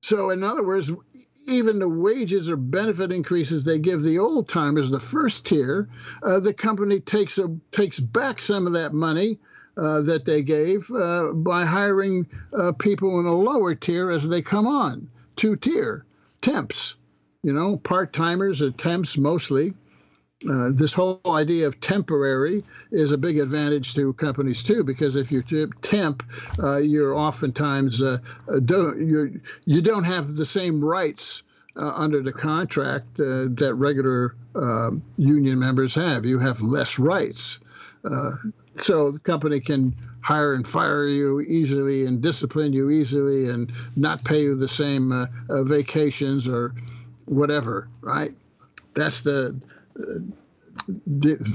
So 0.00 0.30
in 0.30 0.42
other 0.42 0.64
words, 0.64 0.90
even 1.46 1.78
the 1.78 1.88
wages 1.88 2.50
or 2.50 2.56
benefit 2.56 3.12
increases 3.12 3.64
they 3.64 3.78
give 3.78 4.02
the 4.02 4.18
old 4.18 4.48
timers, 4.48 4.90
the 4.90 5.00
first 5.00 5.46
tier, 5.46 5.88
uh, 6.22 6.40
the 6.40 6.52
company 6.52 7.00
takes 7.00 7.38
a, 7.38 7.48
takes 7.70 8.00
back 8.00 8.40
some 8.40 8.66
of 8.66 8.72
that 8.74 8.92
money 8.92 9.38
uh, 9.76 10.00
that 10.02 10.24
they 10.24 10.42
gave 10.42 10.90
uh, 10.90 11.32
by 11.32 11.64
hiring 11.64 12.26
uh, 12.52 12.72
people 12.72 13.20
in 13.20 13.26
a 13.26 13.34
lower 13.34 13.74
tier 13.74 14.10
as 14.10 14.28
they 14.28 14.42
come 14.42 14.66
on, 14.66 15.08
two 15.36 15.56
tier 15.56 16.04
temps, 16.40 16.96
you 17.42 17.52
know, 17.52 17.76
part 17.76 18.12
timers 18.12 18.62
or 18.62 18.70
temps 18.70 19.16
mostly. 19.16 19.74
Uh, 20.48 20.68
this 20.70 20.92
whole 20.92 21.20
idea 21.28 21.66
of 21.66 21.80
temporary 21.80 22.62
is 22.90 23.10
a 23.10 23.18
big 23.18 23.38
advantage 23.38 23.94
to 23.94 24.12
companies 24.14 24.62
too, 24.62 24.84
because 24.84 25.16
if 25.16 25.32
you 25.32 25.42
temp, 25.80 26.22
uh, 26.62 26.76
you're 26.76 27.14
oftentimes 27.14 28.02
uh, 28.02 28.18
don't 28.64 29.00
you 29.00 29.40
you 29.64 29.80
don't 29.80 30.04
have 30.04 30.36
the 30.36 30.44
same 30.44 30.84
rights 30.84 31.42
uh, 31.76 31.92
under 31.94 32.22
the 32.22 32.32
contract 32.32 33.18
uh, 33.18 33.46
that 33.48 33.74
regular 33.76 34.34
uh, 34.54 34.90
union 35.16 35.58
members 35.58 35.94
have. 35.94 36.26
You 36.26 36.38
have 36.38 36.60
less 36.60 36.98
rights. 36.98 37.58
Uh, 38.04 38.32
so 38.76 39.10
the 39.10 39.18
company 39.18 39.60
can 39.60 39.94
hire 40.20 40.54
and 40.54 40.66
fire 40.66 41.06
you 41.06 41.40
easily 41.40 42.04
and 42.06 42.20
discipline 42.20 42.72
you 42.72 42.90
easily 42.90 43.48
and 43.48 43.72
not 43.94 44.24
pay 44.24 44.42
you 44.42 44.56
the 44.56 44.68
same 44.68 45.12
uh, 45.12 45.26
uh, 45.48 45.62
vacations 45.64 46.48
or 46.48 46.74
whatever, 47.26 47.88
right? 48.00 48.34
That's 48.94 49.22
the, 49.22 49.60
the 50.88 51.54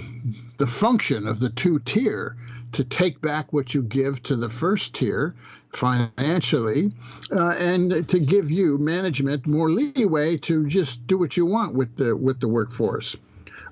the 0.57 0.67
function 0.67 1.27
of 1.27 1.39
the 1.39 1.49
two 1.49 1.79
tier 1.79 2.35
to 2.73 2.83
take 2.83 3.21
back 3.21 3.51
what 3.51 3.73
you 3.73 3.83
give 3.83 4.21
to 4.23 4.35
the 4.35 4.49
first 4.49 4.95
tier 4.95 5.35
financially 5.73 6.91
uh, 7.31 7.51
and 7.51 8.07
to 8.09 8.19
give 8.19 8.51
you 8.51 8.77
management 8.77 9.47
more 9.47 9.69
leeway 9.69 10.37
to 10.37 10.65
just 10.67 11.07
do 11.07 11.17
what 11.17 11.37
you 11.37 11.45
want 11.45 11.73
with 11.73 11.95
the 11.97 12.15
with 12.15 12.39
the 12.39 12.47
workforce. 12.47 13.15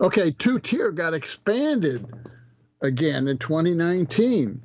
Okay, 0.01 0.31
two 0.31 0.59
tier 0.59 0.91
got 0.91 1.13
expanded 1.13 2.05
again 2.81 3.27
in 3.27 3.38
2019. 3.38 4.61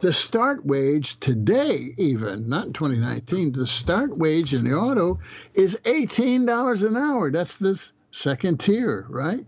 The 0.00 0.12
start 0.12 0.66
wage 0.66 1.18
today, 1.20 1.94
even 1.96 2.48
not 2.48 2.66
in 2.66 2.72
2019, 2.74 3.52
the 3.52 3.66
start 3.66 4.16
wage 4.16 4.52
in 4.52 4.64
the 4.64 4.74
auto 4.74 5.20
is 5.54 5.80
$18 5.84 6.86
an 6.86 6.96
hour. 6.96 7.30
That's 7.30 7.56
this 7.56 7.92
second 8.16 8.60
tier, 8.60 9.06
right? 9.08 9.44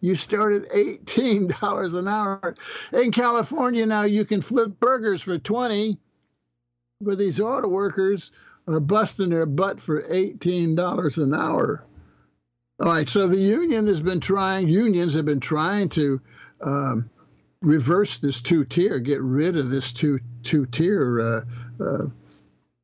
You 0.00 0.14
start 0.14 0.54
at 0.54 0.70
$18 0.70 1.94
an 1.94 2.08
hour. 2.08 2.56
In 2.92 3.12
California 3.12 3.86
now, 3.86 4.02
you 4.02 4.24
can 4.24 4.40
flip 4.40 4.80
burgers 4.80 5.22
for 5.22 5.38
20 5.38 5.98
but 7.02 7.18
these 7.18 7.40
auto 7.40 7.68
workers 7.68 8.30
are 8.66 8.80
busting 8.80 9.30
their 9.30 9.46
butt 9.46 9.80
for 9.80 10.00
$18 10.02 11.18
an 11.18 11.34
hour. 11.34 11.84
All 12.80 12.86
right, 12.86 13.08
so 13.08 13.26
the 13.26 13.36
union 13.36 13.86
has 13.86 14.00
been 14.00 14.20
trying, 14.20 14.68
unions 14.68 15.14
have 15.14 15.24
been 15.24 15.40
trying 15.40 15.88
to 15.90 16.20
um, 16.62 17.10
reverse 17.60 18.18
this 18.18 18.40
two 18.40 18.64
tier, 18.64 18.98
get 18.98 19.20
rid 19.20 19.56
of 19.56 19.70
this 19.70 19.92
two 19.92 20.20
two 20.42 20.66
tier, 20.66 21.20
uh, 21.20 21.82
uh, 21.82 22.06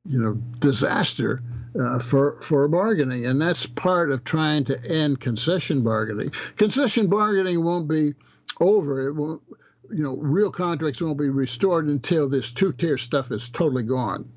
you 0.04 0.18
know, 0.20 0.34
disaster 0.58 1.42
uh, 1.78 1.98
for 1.98 2.40
for 2.40 2.66
bargaining, 2.68 3.26
and 3.26 3.40
that's 3.40 3.66
part 3.66 4.10
of 4.10 4.24
trying 4.24 4.64
to 4.64 4.78
end 4.90 5.20
concession 5.20 5.82
bargaining. 5.82 6.32
Concession 6.56 7.08
bargaining 7.08 7.64
won't 7.64 7.88
be 7.88 8.14
over. 8.60 9.08
It 9.08 9.14
won't 9.14 9.42
you 9.90 10.02
know, 10.02 10.16
real 10.16 10.50
contracts 10.50 11.00
won't 11.00 11.18
be 11.18 11.28
restored 11.28 11.86
until 11.86 12.28
this 12.28 12.52
two-tier 12.52 12.98
stuff 12.98 13.30
is 13.32 13.48
totally 13.48 13.82
gone, 13.82 14.30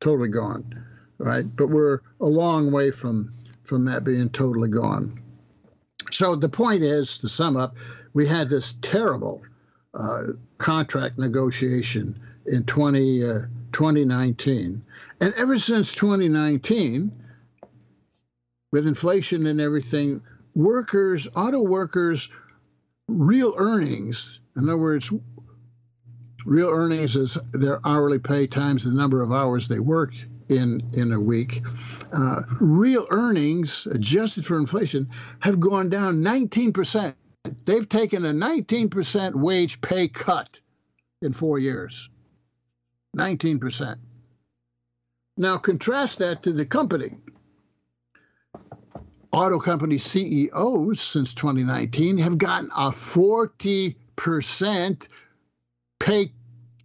totally 0.00 0.28
gone, 0.28 0.84
right? 1.18 1.44
But 1.54 1.68
we're 1.68 2.00
a 2.20 2.26
long 2.26 2.72
way 2.72 2.90
from 2.90 3.32
from 3.62 3.84
that 3.86 4.04
being 4.04 4.30
totally 4.30 4.68
gone. 4.68 5.20
So 6.12 6.36
the 6.36 6.48
point 6.48 6.84
is, 6.84 7.18
to 7.18 7.28
sum 7.28 7.56
up, 7.56 7.74
we 8.14 8.26
had 8.26 8.48
this 8.48 8.74
terrible 8.80 9.42
uh, 9.92 10.22
contract 10.58 11.18
negotiation 11.18 12.20
in 12.46 12.62
20, 12.62 13.24
uh, 13.24 13.40
2019, 13.72 14.84
and 15.20 15.34
ever 15.34 15.58
since 15.58 15.94
2019, 15.94 17.12
with 18.72 18.86
inflation 18.86 19.46
and 19.46 19.60
everything, 19.60 20.22
workers, 20.54 21.28
auto 21.34 21.62
workers, 21.62 22.28
real 23.08 23.54
earnings 23.56 24.40
in 24.56 24.64
other 24.64 24.78
words, 24.78 25.12
real 26.46 26.70
earnings 26.70 27.14
is 27.14 27.36
their 27.52 27.86
hourly 27.86 28.18
pay 28.18 28.46
times 28.46 28.84
the 28.84 28.90
number 28.90 29.20
of 29.22 29.30
hours 29.30 29.68
they 29.68 29.80
work 29.80 30.14
in 30.48 30.82
in 30.94 31.12
a 31.12 31.20
week. 31.20 31.62
Uh, 32.12 32.42
real 32.60 33.06
earnings, 33.10 33.86
adjusted 33.86 34.46
for 34.46 34.56
inflation, 34.56 35.10
have 35.40 35.60
gone 35.60 35.90
down 35.90 36.22
19%. 36.22 37.14
They've 37.64 37.88
taken 37.88 38.24
a 38.24 38.32
19% 38.32 39.34
wage 39.34 39.80
pay 39.80 40.08
cut 40.08 40.58
in 41.20 41.32
four 41.32 41.58
years. 41.58 42.08
19%. 43.16 43.98
Now 45.36 45.58
contrast 45.58 46.18
that 46.20 46.42
to 46.44 46.52
the 46.52 46.64
company. 46.64 47.16
Auto 49.32 49.58
company 49.58 49.98
CEOs 49.98 51.00
since 51.00 51.34
2019 51.34 52.18
have 52.18 52.38
gotten 52.38 52.70
a 52.74 52.90
40 52.90 53.96
percent 54.16 55.08
pay 55.98 56.32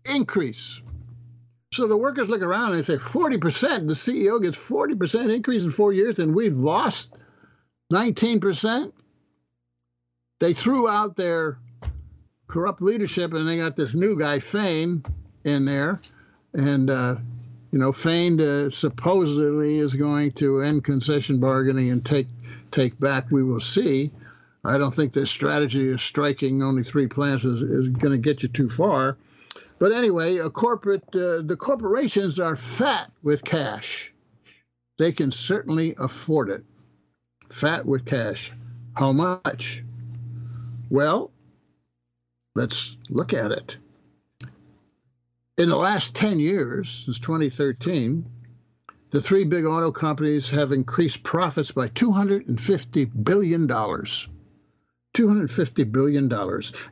increase. 0.06 0.82
So 1.74 1.88
the 1.88 1.98
workers 1.98 2.28
look 2.28 2.42
around 2.42 2.74
and 2.74 2.84
they 2.84 2.98
say 2.98 2.98
40%, 2.98 3.88
the 3.88 3.94
CEO 3.94 4.42
gets 4.42 4.58
40% 4.58 5.34
increase 5.34 5.64
in 5.64 5.70
four 5.70 5.94
years, 5.94 6.20
and 6.20 6.36
we've 6.36 6.58
lost 6.58 7.14
19%. 7.94 8.92
They 10.42 10.54
threw 10.54 10.90
out 10.90 11.16
their 11.16 11.60
corrupt 12.48 12.82
leadership 12.82 13.32
and 13.34 13.48
they 13.48 13.58
got 13.58 13.78
this 13.78 13.96
new 13.96 14.20
guy, 14.20 14.40
Fain, 14.40 15.06
in 15.46 15.64
there. 15.64 16.02
And, 16.54 16.90
uh, 16.90 17.16
you 17.72 17.80
know, 17.80 17.92
Fain 17.92 18.40
uh, 18.40 18.70
supposedly 18.70 19.78
is 19.78 19.96
going 19.96 20.34
to 20.34 20.62
end 20.62 20.84
concession 20.84 21.40
bargaining 21.40 21.90
and 21.90 22.06
take 22.06 22.28
take 22.72 23.00
back, 23.00 23.32
we 23.32 23.44
will 23.44 23.60
see. 23.60 24.12
I 24.64 24.78
don't 24.78 24.94
think 24.94 25.14
this 25.14 25.32
strategy 25.32 25.92
of 25.92 26.02
striking 26.02 26.62
only 26.62 26.84
three 26.84 27.08
plants 27.08 27.46
is, 27.46 27.62
is 27.62 27.90
going 27.90 28.12
to 28.14 28.18
get 28.18 28.44
you 28.44 28.50
too 28.50 28.70
far. 28.70 29.18
But 29.80 29.92
anyway, 29.92 30.38
a 30.38 30.50
corporate, 30.50 31.04
uh, 31.16 31.42
the 31.42 31.58
corporations 31.60 32.40
are 32.40 32.56
fat 32.56 33.12
with 33.24 33.44
cash. 33.44 34.14
They 35.00 35.12
can 35.12 35.32
certainly 35.32 35.96
afford 35.98 36.50
it. 36.50 36.64
Fat 37.50 37.86
with 37.86 38.06
cash. 38.06 38.52
How 38.94 39.12
much? 39.12 39.84
Well, 40.90 41.32
let's 42.54 42.98
look 43.10 43.34
at 43.34 43.52
it. 43.52 43.78
In 45.58 45.70
the 45.70 45.76
last 45.76 46.16
10 46.16 46.40
years, 46.40 46.90
since 46.90 47.20
2013, 47.20 48.26
the 49.12 49.22
three 49.22 49.44
big 49.44 49.66
auto 49.66 49.92
companies 49.92 50.50
have 50.52 50.72
increased 50.72 51.24
profits 51.24 51.72
by 51.72 51.90
$250 51.90 53.24
billion. 53.24 53.68
$250 53.68 55.92
billion 55.92 56.32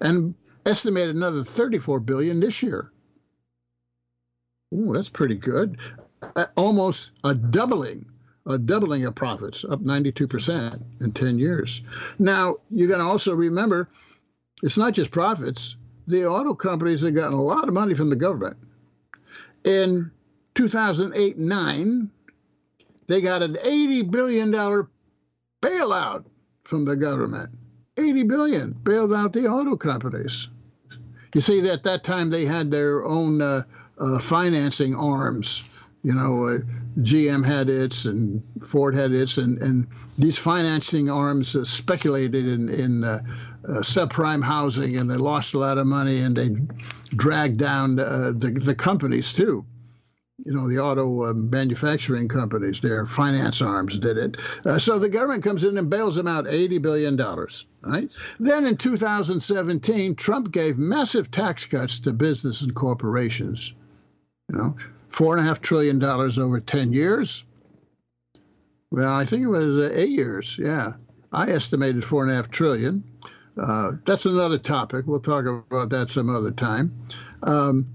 and 0.02 0.36
estimated 0.66 1.16
another 1.16 1.44
34 1.44 2.00
billion 2.02 2.42
this 2.42 2.62
year. 2.62 2.92
Ooh, 4.74 4.92
that's 4.94 5.10
pretty 5.10 5.36
good. 5.36 5.78
Uh, 6.22 6.48
almost 6.58 7.14
a 7.24 7.34
doubling, 7.34 8.06
a 8.46 8.58
doubling 8.58 9.06
of 9.06 9.16
profits, 9.16 9.64
up 9.64 9.82
92% 9.82 11.02
in 11.02 11.12
10 11.14 11.40
years. 11.40 11.82
Now, 12.20 12.58
you 12.70 12.90
got 12.90 12.98
to 12.98 13.04
also 13.04 13.34
remember 13.34 13.88
it's 14.62 14.78
not 14.78 14.94
just 14.94 15.12
profits. 15.12 15.78
The 16.10 16.26
auto 16.26 16.56
companies 16.56 17.02
have 17.02 17.14
gotten 17.14 17.38
a 17.38 17.42
lot 17.42 17.68
of 17.68 17.74
money 17.76 17.94
from 17.94 18.10
the 18.10 18.16
government. 18.16 18.58
In 19.64 20.10
2008 20.56 21.38
9, 21.38 22.10
they 23.06 23.22
got 23.22 23.44
an 23.44 23.54
$80 23.54 24.10
billion 24.10 24.52
bailout 25.62 26.26
from 26.64 26.86
the 26.86 26.96
government. 26.96 27.52
80 27.96 28.24
billion 28.24 28.72
bailed 28.72 29.14
out 29.14 29.34
the 29.34 29.48
auto 29.48 29.76
companies. 29.76 30.48
You 31.36 31.42
see, 31.42 31.70
at 31.70 31.84
that 31.84 32.04
time 32.04 32.32
they 32.32 32.46
had 32.46 32.72
their 32.72 33.06
own 33.06 33.40
uh, 33.40 33.62
uh, 34.00 34.18
financing 34.18 34.96
arms. 34.96 35.64
You 36.02 36.16
know, 36.16 36.48
uh, 36.48 36.58
GM 37.02 37.46
had 37.46 37.70
its 37.70 38.06
and 38.06 38.42
Ford 38.64 38.96
had 38.96 39.12
its, 39.12 39.38
and, 39.38 39.60
and 39.60 39.88
these 40.18 40.40
financing 40.40 41.08
arms 41.08 41.56
uh, 41.56 41.64
speculated 41.66 42.48
in, 42.48 42.70
in 42.70 43.04
uh, 43.68 43.72
uh, 43.72 43.82
subprime 43.82 44.44
housing 44.44 44.98
and 44.98 45.10
they 45.10 45.16
lost 45.16 45.54
a 45.54 45.60
lot 45.60 45.78
of 45.78 45.88
money 45.88 46.20
and 46.20 46.36
they 46.36 46.50
dragged 47.16 47.58
down 47.58 47.96
the, 47.96 48.34
the 48.64 48.76
companies 48.76 49.34
too 49.34 49.66
you 50.46 50.54
know, 50.54 50.70
the 50.70 50.80
auto 50.80 51.26
uh, 51.26 51.34
manufacturing 51.34 52.28
companies, 52.28 52.82
their 52.82 53.06
finance 53.06 53.62
arms 53.62 54.00
did 54.00 54.18
it. 54.18 54.38
Uh, 54.66 54.78
so 54.78 55.00
the 55.00 55.10
government 55.10 55.44
comes 55.44 55.64
in 55.64 55.78
and 55.78 55.90
bails 55.90 56.16
them 56.16 56.28
out 56.28 56.46
$80 56.46 56.82
billion. 56.82 57.18
Right? 57.82 58.10
Then 58.40 58.66
in 58.66 58.78
2017, 58.78 60.16
Trump 60.16 60.52
gave 60.52 60.78
massive 60.78 61.32
tax 61.32 61.66
cuts 61.66 62.00
to 62.02 62.14
business 62.14 62.62
and 62.62 62.74
corporations. 62.74 63.74
You 64.52 64.58
know, 64.58 64.78
$4.5 65.12 65.62
trillion 65.62 66.04
over 66.04 66.60
10 66.60 66.94
years. 66.94 67.44
Well, 68.92 69.14
I 69.14 69.26
think 69.26 69.44
it 69.44 69.50
was 69.50 69.78
uh, 69.78 69.92
eight 69.94 70.10
years. 70.10 70.58
Yeah. 70.60 70.94
I 71.32 71.52
estimated 71.52 72.04
$4.5 72.04 72.50
trillion. 72.50 73.04
Uh, 73.60 73.92
that's 74.06 74.26
another 74.26 74.58
topic. 74.58 75.06
We'll 75.06 75.20
talk 75.20 75.46
about 75.46 75.90
that 75.90 76.10
some 76.10 76.34
other 76.34 76.52
time. 76.52 76.98
Um, 77.44 77.88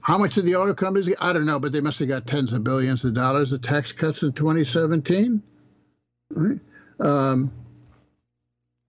how 0.00 0.18
much 0.18 0.34
did 0.34 0.44
the 0.44 0.56
auto 0.56 0.74
companies 0.74 1.08
get? 1.08 1.18
I 1.20 1.32
don't 1.32 1.46
know, 1.46 1.58
but 1.58 1.72
they 1.72 1.80
must 1.80 1.98
have 2.00 2.08
got 2.08 2.26
tens 2.26 2.52
of 2.52 2.62
billions 2.62 3.04
of 3.04 3.14
dollars 3.14 3.52
of 3.52 3.62
tax 3.62 3.92
cuts 3.92 4.22
in 4.22 4.32
2017. 4.32 5.42
Right? 6.30 6.60
Um, 7.00 7.52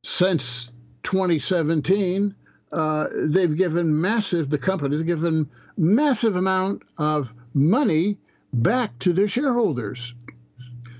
since 0.04 0.72
2017, 1.04 2.36
uh, 2.72 3.06
they've 3.28 3.58
given 3.58 4.02
massive, 4.02 4.50
the 4.50 4.58
companies 4.58 5.02
given 5.04 5.50
massive 5.78 6.36
amount 6.36 6.84
of 7.00 7.34
money 7.54 8.18
back 8.54 9.00
to 9.00 9.14
their 9.14 9.28
shareholders. 9.28 10.14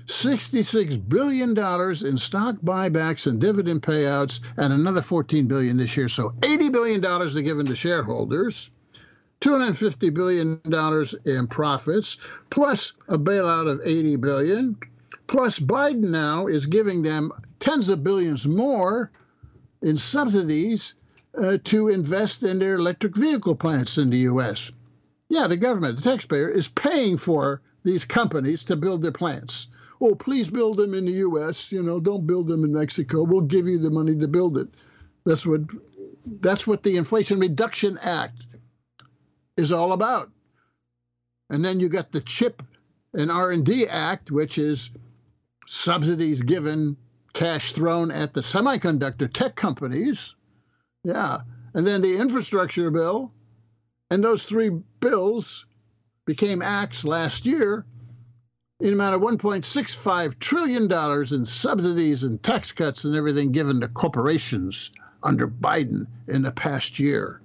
$66 0.06 1.08
billion 1.08 1.50
in 1.50 2.18
stock 2.18 2.56
buybacks 2.56 3.26
and 3.26 3.40
dividend 3.40 3.82
payouts, 3.82 4.40
and 4.56 4.72
another 4.72 5.02
14 5.02 5.46
billion 5.46 5.76
this 5.76 5.96
year. 5.96 6.08
So 6.08 6.30
$80 6.30 6.72
billion 6.72 7.00
they're 7.00 7.42
given 7.42 7.66
to 7.66 7.74
shareholders. 7.74 8.70
$250 9.40 10.14
billion 10.14 10.60
in 11.24 11.46
profits, 11.48 12.16
plus 12.48 12.92
a 13.08 13.18
bailout 13.18 13.70
of 13.70 13.80
80 13.84 14.16
billion. 14.16 14.76
Plus, 15.26 15.58
Biden 15.58 16.10
now 16.10 16.46
is 16.46 16.66
giving 16.66 17.02
them 17.02 17.32
tens 17.58 17.88
of 17.88 18.02
billions 18.02 18.46
more 18.46 19.10
in 19.82 19.96
subsidies 19.96 20.94
uh, 21.36 21.58
to 21.64 21.88
invest 21.88 22.42
in 22.44 22.58
their 22.58 22.76
electric 22.76 23.16
vehicle 23.16 23.56
plants 23.56 23.98
in 23.98 24.08
the 24.10 24.18
U.S. 24.18 24.72
Yeah, 25.28 25.48
the 25.48 25.56
government, 25.56 25.96
the 25.96 26.10
taxpayer, 26.10 26.48
is 26.48 26.68
paying 26.68 27.16
for 27.16 27.60
these 27.84 28.04
companies 28.04 28.64
to 28.64 28.76
build 28.76 29.02
their 29.02 29.12
plants. 29.12 29.66
Oh, 30.00 30.14
please 30.14 30.50
build 30.50 30.76
them 30.76 30.94
in 30.94 31.06
the 31.06 31.12
U.S. 31.12 31.72
You 31.72 31.82
know, 31.82 32.00
don't 32.00 32.26
build 32.26 32.46
them 32.46 32.64
in 32.64 32.72
Mexico. 32.72 33.22
We'll 33.22 33.42
give 33.42 33.66
you 33.66 33.78
the 33.78 33.90
money 33.90 34.16
to 34.16 34.28
build 34.28 34.58
it. 34.58 34.68
That's 35.24 35.46
what 35.46 35.62
that's 36.26 36.66
what 36.66 36.82
the 36.82 36.96
Inflation 36.96 37.38
Reduction 37.40 37.98
Act 38.02 38.42
is 39.56 39.72
all 39.72 39.92
about. 39.92 40.30
And 41.50 41.64
then 41.64 41.80
you 41.80 41.88
got 41.88 42.12
the 42.12 42.20
Chip 42.20 42.62
and 43.14 43.30
R&D 43.30 43.86
Act, 43.86 44.30
which 44.30 44.58
is 44.58 44.90
subsidies 45.66 46.42
given, 46.42 46.96
cash 47.32 47.72
thrown 47.72 48.10
at 48.10 48.34
the 48.34 48.40
semiconductor 48.40 49.32
tech 49.32 49.54
companies. 49.54 50.34
Yeah. 51.04 51.38
And 51.74 51.86
then 51.86 52.02
the 52.02 52.18
infrastructure 52.18 52.90
bill. 52.90 53.32
And 54.10 54.22
those 54.22 54.44
three 54.44 54.70
bills 55.00 55.66
became 56.26 56.62
acts 56.62 57.04
last 57.04 57.46
year 57.46 57.86
in 58.80 58.92
amount 58.92 59.14
of 59.14 59.22
1.65 59.22 60.38
trillion 60.38 60.86
dollars 60.88 61.32
in 61.32 61.44
subsidies 61.44 62.24
and 62.24 62.42
tax 62.42 62.72
cuts 62.72 63.04
and 63.04 63.16
everything 63.16 63.52
given 63.52 63.80
to 63.80 63.88
corporations 63.88 64.90
under 65.22 65.48
Biden 65.48 66.06
in 66.28 66.42
the 66.42 66.52
past 66.52 66.98
year. 66.98 67.40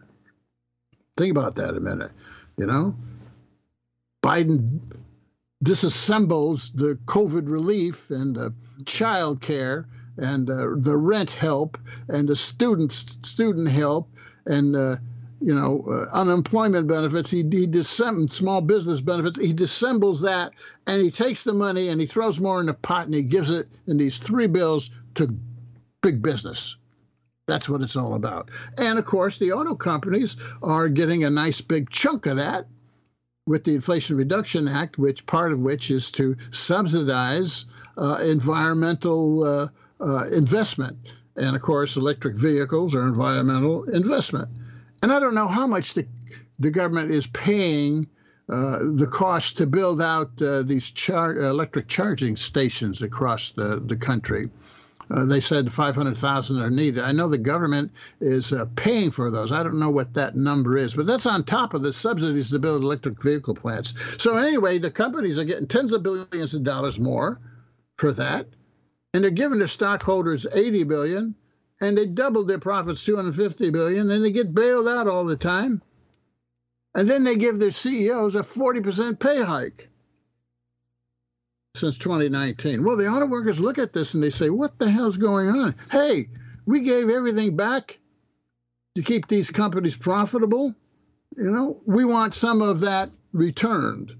Think 1.17 1.31
about 1.31 1.55
that 1.55 1.75
a 1.75 1.79
minute. 1.79 2.11
You 2.57 2.65
know, 2.65 2.95
Biden 4.23 4.79
disassembles 5.63 6.75
the 6.75 6.95
COVID 7.05 7.49
relief 7.49 8.09
and 8.11 8.35
the 8.35 8.53
child 8.85 9.41
care 9.41 9.87
and 10.17 10.49
uh, 10.49 10.67
the 10.75 10.97
rent 10.97 11.31
help 11.31 11.77
and 12.07 12.27
the 12.27 12.35
student 12.35 12.91
student 12.91 13.69
help 13.69 14.09
and 14.45 14.75
uh, 14.75 14.97
you 15.41 15.55
know 15.55 15.83
uh, 15.89 16.15
unemployment 16.15 16.87
benefits. 16.87 17.31
He 17.31 17.43
he 17.51 17.65
dissembles 17.65 18.33
small 18.33 18.61
business 18.61 19.01
benefits. 19.01 19.37
He 19.37 19.53
dissembles 19.53 20.21
that 20.21 20.53
and 20.87 21.01
he 21.01 21.11
takes 21.11 21.43
the 21.43 21.53
money 21.53 21.89
and 21.89 21.99
he 21.99 22.07
throws 22.07 22.39
more 22.39 22.59
in 22.59 22.67
the 22.67 22.73
pot 22.73 23.05
and 23.05 23.15
he 23.15 23.23
gives 23.23 23.49
it 23.49 23.67
in 23.87 23.97
these 23.97 24.19
three 24.19 24.47
bills 24.47 24.91
to 25.15 25.35
big 26.01 26.21
business. 26.21 26.77
That's 27.47 27.67
what 27.67 27.81
it's 27.81 27.95
all 27.95 28.13
about. 28.13 28.49
And 28.77 28.97
of 28.97 29.05
course, 29.05 29.37
the 29.37 29.51
auto 29.51 29.75
companies 29.75 30.37
are 30.61 30.87
getting 30.87 31.23
a 31.23 31.29
nice 31.29 31.59
big 31.59 31.89
chunk 31.89 32.25
of 32.27 32.37
that 32.37 32.67
with 33.47 33.63
the 33.63 33.73
Inflation 33.73 34.15
Reduction 34.15 34.67
Act, 34.67 34.97
which 34.97 35.25
part 35.25 35.51
of 35.51 35.59
which 35.59 35.89
is 35.89 36.11
to 36.11 36.35
subsidize 36.51 37.65
uh, 37.97 38.19
environmental 38.23 39.43
uh, 39.43 39.67
uh, 39.99 40.27
investment. 40.27 40.97
And 41.35 41.55
of 41.55 41.61
course, 41.61 41.97
electric 41.97 42.37
vehicles 42.37 42.95
are 42.95 43.07
environmental 43.07 43.83
investment. 43.85 44.49
And 45.01 45.11
I 45.11 45.19
don't 45.19 45.35
know 45.35 45.47
how 45.47 45.67
much 45.67 45.93
the, 45.93 46.07
the 46.59 46.71
government 46.71 47.11
is 47.11 47.27
paying 47.27 48.07
uh, 48.49 48.79
the 48.95 49.07
cost 49.07 49.57
to 49.57 49.65
build 49.65 50.01
out 50.01 50.41
uh, 50.41 50.61
these 50.63 50.91
char- 50.91 51.37
electric 51.37 51.87
charging 51.87 52.35
stations 52.35 53.01
across 53.01 53.51
the, 53.51 53.79
the 53.79 53.95
country. 53.95 54.49
Uh, 55.09 55.25
they 55.25 55.39
said 55.39 55.71
500,000 55.71 56.61
are 56.61 56.69
needed. 56.69 57.03
I 57.03 57.11
know 57.11 57.27
the 57.27 57.37
government 57.37 57.91
is 58.21 58.53
uh, 58.53 58.65
paying 58.75 59.11
for 59.11 59.29
those. 59.29 59.51
I 59.51 59.63
don't 59.63 59.79
know 59.79 59.89
what 59.89 60.13
that 60.13 60.35
number 60.35 60.77
is, 60.77 60.93
but 60.93 61.05
that's 61.05 61.25
on 61.25 61.43
top 61.43 61.73
of 61.73 61.81
the 61.81 61.91
subsidies 61.91 62.49
to 62.51 62.59
build 62.59 62.83
electric 62.83 63.21
vehicle 63.21 63.55
plants. 63.55 63.93
So 64.17 64.37
anyway, 64.37 64.77
the 64.77 64.91
companies 64.91 65.37
are 65.39 65.43
getting 65.43 65.67
tens 65.67 65.91
of 65.91 66.03
billions 66.03 66.53
of 66.53 66.63
dollars 66.63 66.99
more 66.99 67.39
for 67.97 68.13
that, 68.13 68.47
and 69.13 69.23
they're 69.23 69.31
giving 69.31 69.57
their 69.57 69.67
stockholders 69.67 70.47
80 70.53 70.83
billion, 70.83 71.35
and 71.81 71.97
they 71.97 72.05
doubled 72.05 72.47
their 72.47 72.59
profits 72.59 73.03
250 73.03 73.71
billion, 73.71 74.09
and 74.11 74.23
they 74.23 74.31
get 74.31 74.53
bailed 74.53 74.87
out 74.87 75.07
all 75.07 75.25
the 75.25 75.35
time, 75.35 75.81
and 76.93 77.09
then 77.09 77.23
they 77.23 77.35
give 77.35 77.59
their 77.59 77.71
CEOs 77.71 78.35
a 78.35 78.41
40% 78.41 79.19
pay 79.19 79.41
hike 79.41 79.89
since 81.75 81.97
2019. 81.97 82.83
Well, 82.83 82.97
the 82.97 83.07
auto 83.07 83.25
workers 83.25 83.59
look 83.59 83.79
at 83.79 83.93
this 83.93 84.13
and 84.13 84.21
they 84.21 84.29
say, 84.29 84.49
what 84.49 84.77
the 84.77 84.89
hell's 84.89 85.17
going 85.17 85.49
on? 85.49 85.75
Hey, 85.89 86.27
we 86.65 86.81
gave 86.81 87.09
everything 87.09 87.55
back 87.55 87.97
to 88.95 89.01
keep 89.01 89.27
these 89.27 89.49
companies 89.49 89.95
profitable. 89.95 90.75
You 91.37 91.49
know, 91.49 91.81
we 91.85 92.05
want 92.05 92.33
some 92.33 92.61
of 92.61 92.81
that 92.81 93.09
returned. 93.31 94.13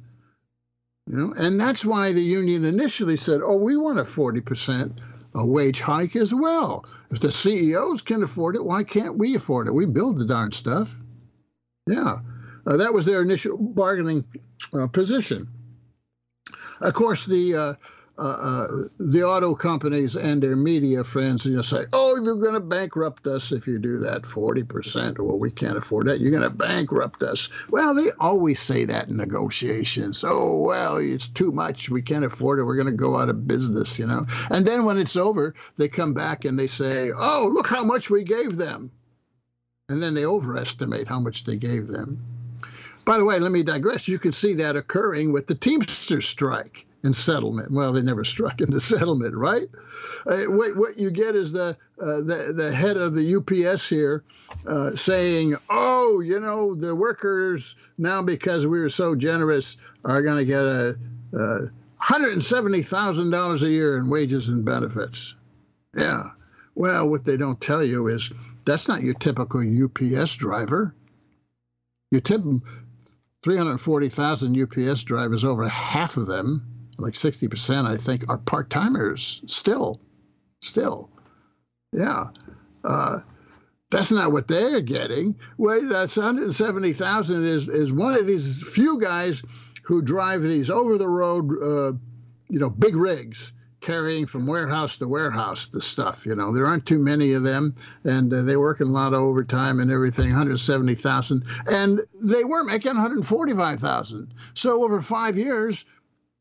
You 1.08 1.18
know, 1.18 1.34
and 1.38 1.60
that's 1.60 1.84
why 1.84 2.14
the 2.14 2.22
union 2.22 2.64
initially 2.64 3.18
said, 3.18 3.42
oh, 3.44 3.58
we 3.58 3.76
want 3.76 4.00
a 4.00 4.04
40% 4.04 4.98
a 5.34 5.46
wage 5.46 5.82
hike 5.82 6.16
as 6.16 6.34
well. 6.34 6.86
If 7.10 7.20
the 7.20 7.32
CEOs 7.32 8.02
can 8.02 8.24
afford 8.24 8.56
it, 8.56 8.64
why 8.64 8.84
can't 8.84 9.18
we 9.18 9.36
afford 9.36 9.68
it? 9.68 9.74
We 9.74 9.86
build 9.86 10.20
the 10.20 10.26
darn 10.26 10.52
stuff. 10.52 10.98
Yeah, 11.88 12.20
uh, 12.66 12.78
that 12.78 12.94
was 12.94 13.06
their 13.06 13.22
initial 13.22 13.58
bargaining 13.58 14.26
uh, 14.74 14.88
position. 14.88 15.48
Of 16.80 16.94
course, 16.94 17.26
the 17.26 17.78
uh, 18.22 18.24
uh, 18.24 18.68
the 19.00 19.24
auto 19.24 19.56
companies 19.56 20.16
and 20.16 20.44
their 20.44 20.56
media 20.56 21.04
friends 21.04 21.48
and 21.48 21.56
you 21.56 21.64
say, 21.64 21.86
"Oh, 21.92 22.16
you're 22.22 22.36
going 22.36 22.54
to 22.54 22.60
bankrupt 22.60 23.26
us 23.26 23.52
if 23.52 23.66
you 23.66 23.80
do 23.80 23.98
that 23.98 24.22
40%." 24.24 25.18
Well, 25.18 25.40
we 25.40 25.50
can't 25.50 25.76
afford 25.76 26.06
that. 26.06 26.20
You're 26.20 26.30
going 26.30 26.44
to 26.44 26.52
bankrupt 26.52 27.24
us. 27.24 27.50
Well, 27.72 27.96
they 27.96 28.12
always 28.20 28.60
say 28.60 28.86
that 28.86 29.08
in 29.08 29.18
negotiations. 29.18 30.24
Oh, 30.24 30.62
well, 30.62 30.98
it's 30.98 31.30
too 31.30 31.52
much. 31.52 31.90
We 31.90 32.04
can't 32.04 32.24
afford 32.24 32.60
it. 32.60 32.64
We're 32.64 32.76
going 32.76 32.86
to 32.86 32.92
go 32.92 33.18
out 33.18 33.30
of 33.30 33.48
business, 33.48 33.98
you 33.98 34.06
know. 34.06 34.28
And 34.52 34.68
then 34.68 34.86
when 34.86 35.00
it's 35.00 35.16
over, 35.16 35.56
they 35.78 35.88
come 35.88 36.14
back 36.14 36.46
and 36.46 36.60
they 36.60 36.68
say, 36.68 37.10
"Oh, 37.18 37.50
look 37.52 37.68
how 37.68 37.84
much 37.84 38.12
we 38.12 38.22
gave 38.22 38.56
them," 38.56 38.92
and 39.90 40.04
then 40.04 40.14
they 40.14 40.28
overestimate 40.28 41.08
how 41.08 41.20
much 41.20 41.46
they 41.46 41.58
gave 41.58 41.88
them. 41.88 42.22
By 43.04 43.18
the 43.18 43.26
way, 43.26 43.40
let 43.40 43.52
me 43.52 43.64
digress. 43.64 44.08
You 44.08 44.20
can 44.20 44.32
see 44.32 44.54
that 44.56 44.76
occurring 44.76 45.32
with 45.32 45.48
the 45.48 45.56
Teamsters 45.56 46.28
strike 46.28 46.86
and 47.04 47.16
settlement. 47.16 47.72
Well, 47.72 47.94
they 47.94 48.02
never 48.02 48.24
struck 48.26 48.62
into 48.62 48.80
settlement, 48.80 49.36
right? 49.36 49.68
Uh, 50.26 50.44
what, 50.44 50.76
what 50.76 50.98
you 50.98 51.12
get 51.12 51.36
is 51.36 51.52
the, 51.52 51.78
uh, 52.00 52.18
the 52.22 52.54
the 52.56 52.72
head 52.74 52.98
of 52.98 53.16
the 53.16 53.36
UPS 53.36 53.88
here 53.88 54.24
uh, 54.68 54.96
saying, 54.96 55.56
"Oh, 55.70 56.20
you 56.20 56.40
know, 56.40 56.76
the 56.76 56.96
workers 56.96 57.76
now 57.98 58.22
because 58.22 58.66
we 58.66 58.80
were 58.80 58.90
so 58.90 59.16
generous 59.16 59.78
are 60.04 60.22
going 60.22 60.38
to 60.38 60.46
get 60.46 60.64
a, 60.64 60.98
a 61.34 61.72
hundred 61.98 62.34
and 62.34 62.44
seventy 62.44 62.82
thousand 62.82 63.32
dollars 63.32 63.64
a 63.64 63.70
year 63.70 63.98
in 63.98 64.10
wages 64.10 64.50
and 64.50 64.66
benefits." 64.66 65.36
Yeah. 65.96 66.32
Well, 66.74 67.10
what 67.10 67.26
they 67.26 67.38
don't 67.38 67.60
tell 67.60 67.84
you 67.84 68.08
is 68.08 68.32
that's 68.66 68.88
not 68.88 69.02
your 69.02 69.14
typical 69.14 69.62
UPS 69.62 70.36
driver. 70.36 70.96
Your 72.12 72.22
tip 72.22 72.44
340,000 73.44 74.62
UPS 74.62 75.04
drivers, 75.04 75.46
over 75.46 75.68
half 75.68 76.18
of 76.18 76.28
them, 76.28 76.81
like 76.98 77.14
60%, 77.14 77.86
I 77.86 77.98
think, 77.98 78.30
are 78.30 78.38
part 78.38 78.70
timers 78.70 79.42
still. 79.48 80.00
Still. 80.62 81.10
Yeah. 81.94 82.30
Uh, 82.84 83.20
that's 83.90 84.12
not 84.12 84.32
what 84.32 84.48
they're 84.48 84.82
getting. 84.82 85.36
Well, 85.58 85.88
that's 85.88 86.16
170,000 86.16 87.46
is, 87.46 87.68
is 87.68 87.92
one 87.92 88.16
of 88.16 88.26
these 88.26 88.62
few 88.62 89.00
guys 89.00 89.44
who 89.84 90.02
drive 90.02 90.42
these 90.42 90.70
over 90.70 90.98
the 90.98 91.08
road, 91.08 91.52
uh, 91.52 91.98
you 92.50 92.60
know, 92.60 92.70
big 92.70 92.96
rigs 92.96 93.52
carrying 93.82 94.28
from 94.28 94.46
warehouse 94.46 94.98
to 95.00 95.08
warehouse 95.08 95.66
the 95.68 95.82
stuff. 95.82 96.26
You 96.26 96.36
know, 96.36 96.54
there 96.54 96.66
aren't 96.66 96.86
too 96.86 97.00
many 97.00 97.34
of 97.34 97.44
them, 97.44 97.76
and 98.04 98.32
uh, 98.32 98.44
they 98.44 98.56
work 98.56 98.80
a 98.80 98.86
lot 98.86 99.14
of 99.14 99.22
overtime 99.22 99.80
and 99.80 99.92
everything. 99.92 100.28
170,000, 100.28 101.44
and 101.68 102.02
they 102.22 102.44
were 102.44 102.64
making 102.64 102.94
145,000. 102.94 104.34
So 104.54 104.84
over 104.84 105.02
five 105.02 105.38
years, 105.38 105.84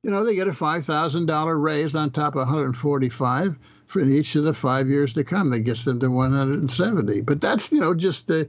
you 0.03 0.11
know, 0.11 0.25
they 0.25 0.35
get 0.35 0.49
a 0.49 0.53
$5,000 0.53 1.63
raise 1.63 1.95
on 1.95 2.11
top 2.11 2.35
of 2.35 2.41
145 2.41 3.59
for 3.87 4.01
each 4.01 4.37
of 4.37 4.45
the 4.45 4.55
five 4.55 4.89
years 4.89 5.15
to 5.15 5.25
come. 5.25 5.51
That 5.51 5.61
gets 5.61 5.85
them 5.85 6.01
to 6.01 6.11
170. 6.11 7.21
But 7.23 7.41
that's, 7.41 7.73
you 7.73 7.81
know, 7.81 7.95
just 7.95 8.29
the, 8.29 8.49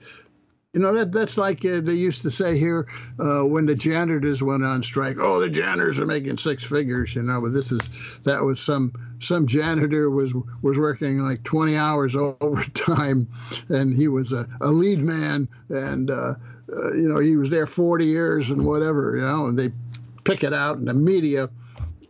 you 0.73 0.79
know, 0.79 0.93
that 0.93 1.11
that's 1.11 1.37
like 1.37 1.65
uh, 1.65 1.81
they 1.81 1.93
used 1.93 2.21
to 2.21 2.29
say 2.29 2.57
here 2.57 2.87
uh, 3.19 3.41
when 3.41 3.65
the 3.65 3.75
janitors 3.75 4.41
went 4.41 4.63
on 4.63 4.81
strike. 4.83 5.17
Oh, 5.19 5.41
the 5.41 5.49
janitors 5.49 5.99
are 5.99 6.05
making 6.05 6.37
six 6.37 6.63
figures, 6.63 7.13
you 7.13 7.23
know. 7.23 7.41
But 7.41 7.49
this 7.49 7.73
is 7.73 7.89
that 8.23 8.41
was 8.41 8.61
some 8.61 8.93
some 9.19 9.47
janitor 9.47 10.09
was 10.09 10.33
was 10.61 10.77
working 10.79 11.19
like 11.19 11.43
20 11.43 11.75
hours 11.75 12.15
overtime, 12.41 13.27
and 13.67 13.93
he 13.93 14.07
was 14.07 14.31
a, 14.31 14.47
a 14.61 14.69
lead 14.69 14.99
man, 14.99 15.49
and 15.67 16.09
uh, 16.09 16.35
uh, 16.71 16.93
you 16.93 17.09
know 17.09 17.19
he 17.19 17.35
was 17.35 17.49
there 17.49 17.67
40 17.67 18.05
years 18.05 18.49
and 18.49 18.65
whatever, 18.65 19.17
you 19.17 19.23
know. 19.23 19.47
And 19.47 19.59
they 19.59 19.71
pick 20.23 20.43
it 20.43 20.53
out, 20.53 20.77
and 20.77 20.87
the 20.87 20.93
media, 20.93 21.49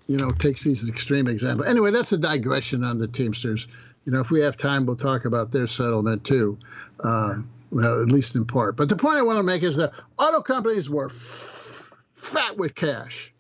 you 0.07 0.17
know, 0.17 0.31
takes 0.31 0.63
these 0.63 0.87
extreme 0.89 1.27
examples. 1.27 1.67
Anyway, 1.67 1.91
that's 1.91 2.11
a 2.11 2.17
digression 2.17 2.83
on 2.83 2.99
the 2.99 3.07
Teamsters. 3.07 3.67
You 4.05 4.11
know, 4.11 4.19
if 4.19 4.31
we 4.31 4.41
have 4.41 4.57
time, 4.57 4.85
we'll 4.85 4.95
talk 4.95 5.25
about 5.25 5.51
their 5.51 5.67
settlement 5.67 6.23
too. 6.23 6.57
Uh, 6.99 7.41
well, 7.71 8.01
at 8.01 8.09
least 8.09 8.35
in 8.35 8.45
part. 8.45 8.75
But 8.75 8.89
the 8.89 8.95
point 8.95 9.17
I 9.17 9.21
want 9.21 9.37
to 9.37 9.43
make 9.43 9.63
is 9.63 9.77
that 9.77 9.93
auto 10.17 10.41
companies 10.41 10.89
were 10.89 11.05
f- 11.05 11.93
fat 12.13 12.57
with 12.57 12.75
cash, 12.75 13.33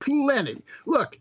plenty. 0.00 0.60
Look, 0.86 1.18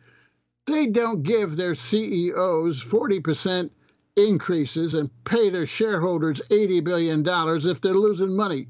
they 0.65 0.87
don't 0.87 1.23
give 1.23 1.55
their 1.55 1.75
CEOs 1.75 2.83
40% 2.83 3.69
increases 4.15 4.95
and 4.95 5.09
pay 5.25 5.49
their 5.49 5.65
shareholders 5.65 6.41
$80 6.49 6.83
billion 6.83 7.23
if 7.69 7.81
they're 7.81 7.93
losing 7.93 8.35
money. 8.35 8.67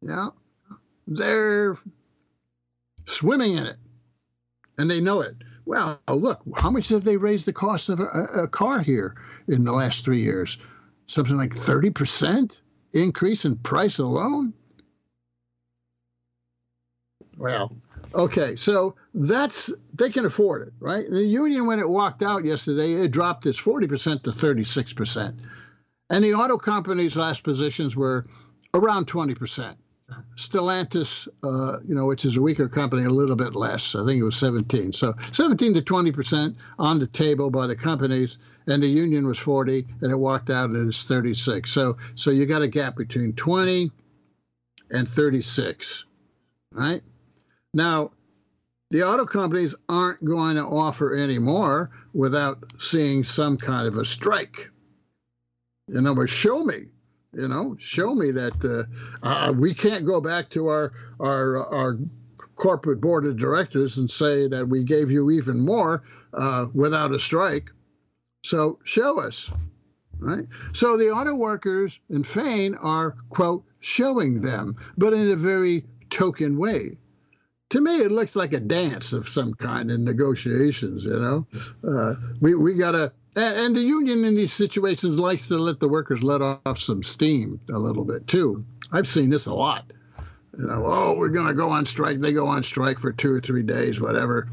Yeah, 0.00 0.28
they're 1.06 1.76
swimming 3.06 3.56
in 3.56 3.66
it, 3.66 3.76
and 4.78 4.90
they 4.90 5.00
know 5.00 5.20
it. 5.20 5.36
Well, 5.66 6.00
look, 6.08 6.42
how 6.56 6.70
much 6.70 6.90
have 6.90 7.04
they 7.04 7.16
raised 7.16 7.46
the 7.46 7.52
cost 7.52 7.88
of 7.88 8.00
a, 8.00 8.04
a 8.04 8.48
car 8.48 8.80
here 8.80 9.16
in 9.48 9.64
the 9.64 9.72
last 9.72 10.04
three 10.04 10.20
years? 10.20 10.58
something 11.06 11.36
like 11.36 11.54
30% 11.54 12.60
increase 12.92 13.44
in 13.44 13.56
price 13.56 13.98
alone? 13.98 14.52
Well, 17.36 17.76
okay, 18.14 18.54
so 18.56 18.94
that's 19.12 19.72
they 19.92 20.10
can 20.10 20.24
afford 20.24 20.68
it, 20.68 20.74
right? 20.78 21.08
The 21.08 21.24
union, 21.24 21.66
when 21.66 21.80
it 21.80 21.88
walked 21.88 22.22
out 22.22 22.44
yesterday, 22.44 22.92
it 22.92 23.10
dropped 23.10 23.44
this 23.44 23.60
40% 23.60 24.22
to 24.22 24.30
36%. 24.30 25.34
And 26.10 26.24
the 26.24 26.34
auto 26.34 26.56
companies' 26.58 27.16
last 27.16 27.42
positions 27.42 27.96
were 27.96 28.26
around 28.72 29.06
20%. 29.06 29.74
Stellantis, 30.36 31.28
uh, 31.42 31.78
you 31.86 31.94
know, 31.94 32.06
which 32.06 32.24
is 32.24 32.36
a 32.36 32.42
weaker 32.42 32.68
company, 32.68 33.04
a 33.04 33.10
little 33.10 33.36
bit 33.36 33.54
less. 33.54 33.94
I 33.94 34.04
think 34.04 34.20
it 34.20 34.24
was 34.24 34.36
17. 34.36 34.92
So 34.92 35.14
17 35.32 35.74
to 35.74 35.82
20 35.82 36.12
percent 36.12 36.56
on 36.78 36.98
the 36.98 37.06
table 37.06 37.50
by 37.50 37.66
the 37.66 37.76
companies, 37.76 38.38
and 38.66 38.82
the 38.82 38.88
union 38.88 39.26
was 39.26 39.38
40, 39.38 39.86
and 40.00 40.10
it 40.12 40.16
walked 40.16 40.50
out 40.50 40.70
and 40.70 40.88
it's 40.88 41.04
36. 41.04 41.70
So 41.70 41.96
so 42.14 42.30
you 42.30 42.46
got 42.46 42.62
a 42.62 42.68
gap 42.68 42.96
between 42.96 43.32
20 43.32 43.90
and 44.90 45.08
36, 45.08 46.04
right? 46.72 47.02
Now, 47.72 48.12
the 48.90 49.04
auto 49.04 49.24
companies 49.24 49.74
aren't 49.88 50.22
going 50.24 50.56
to 50.56 50.64
offer 50.64 51.14
any 51.14 51.38
more 51.38 51.90
without 52.12 52.80
seeing 52.80 53.24
some 53.24 53.56
kind 53.56 53.88
of 53.88 53.96
a 53.96 54.04
strike. 54.04 54.70
Other 55.96 56.14
words, 56.14 56.30
show 56.30 56.62
me 56.62 56.86
you 57.36 57.48
know, 57.48 57.76
show 57.78 58.14
me 58.14 58.30
that 58.32 58.64
uh, 58.64 59.26
uh, 59.26 59.52
we 59.52 59.74
can't 59.74 60.04
go 60.04 60.20
back 60.20 60.50
to 60.50 60.68
our 60.68 60.92
our 61.20 61.66
our 61.66 61.98
corporate 62.54 63.00
board 63.00 63.26
of 63.26 63.36
directors 63.36 63.98
and 63.98 64.10
say 64.10 64.48
that 64.48 64.68
we 64.68 64.84
gave 64.84 65.10
you 65.10 65.30
even 65.30 65.60
more 65.60 66.02
uh, 66.32 66.66
without 66.72 67.12
a 67.12 67.18
strike. 67.18 67.70
So 68.44 68.78
show 68.84 69.20
us, 69.20 69.50
right? 70.18 70.46
So 70.72 70.96
the 70.96 71.10
auto 71.10 71.34
workers 71.34 71.98
in 72.10 72.22
Fain 72.22 72.74
are 72.74 73.16
quote 73.30 73.64
showing 73.80 74.40
them, 74.40 74.76
but 74.96 75.12
in 75.12 75.30
a 75.30 75.36
very 75.36 75.84
token 76.10 76.58
way. 76.58 76.98
To 77.70 77.80
me, 77.80 77.98
it 77.98 78.12
looks 78.12 78.36
like 78.36 78.52
a 78.52 78.60
dance 78.60 79.12
of 79.12 79.28
some 79.28 79.54
kind 79.54 79.90
in 79.90 80.04
negotiations. 80.04 81.06
You 81.06 81.18
know, 81.18 81.46
uh, 81.86 82.14
we 82.40 82.54
we 82.54 82.74
got 82.74 82.92
to 82.92 83.12
and, 83.36 83.76
the 83.76 83.82
union 83.82 84.24
in 84.24 84.36
these 84.36 84.52
situations 84.52 85.18
likes 85.18 85.48
to 85.48 85.58
let 85.58 85.80
the 85.80 85.88
workers 85.88 86.22
let 86.22 86.42
off 86.42 86.78
some 86.78 87.02
steam 87.02 87.60
a 87.72 87.78
little 87.78 88.04
bit 88.04 88.26
too. 88.26 88.64
I've 88.92 89.08
seen 89.08 89.30
this 89.30 89.46
a 89.46 89.54
lot. 89.54 89.84
You 90.56 90.66
know, 90.66 90.84
oh, 90.86 91.14
we're 91.18 91.30
going 91.30 91.48
to 91.48 91.54
go 91.54 91.70
on 91.70 91.84
strike. 91.84 92.20
They 92.20 92.32
go 92.32 92.46
on 92.46 92.62
strike 92.62 92.98
for 92.98 93.12
two 93.12 93.32
or 93.32 93.40
three 93.40 93.64
days, 93.64 94.00
whatever. 94.00 94.48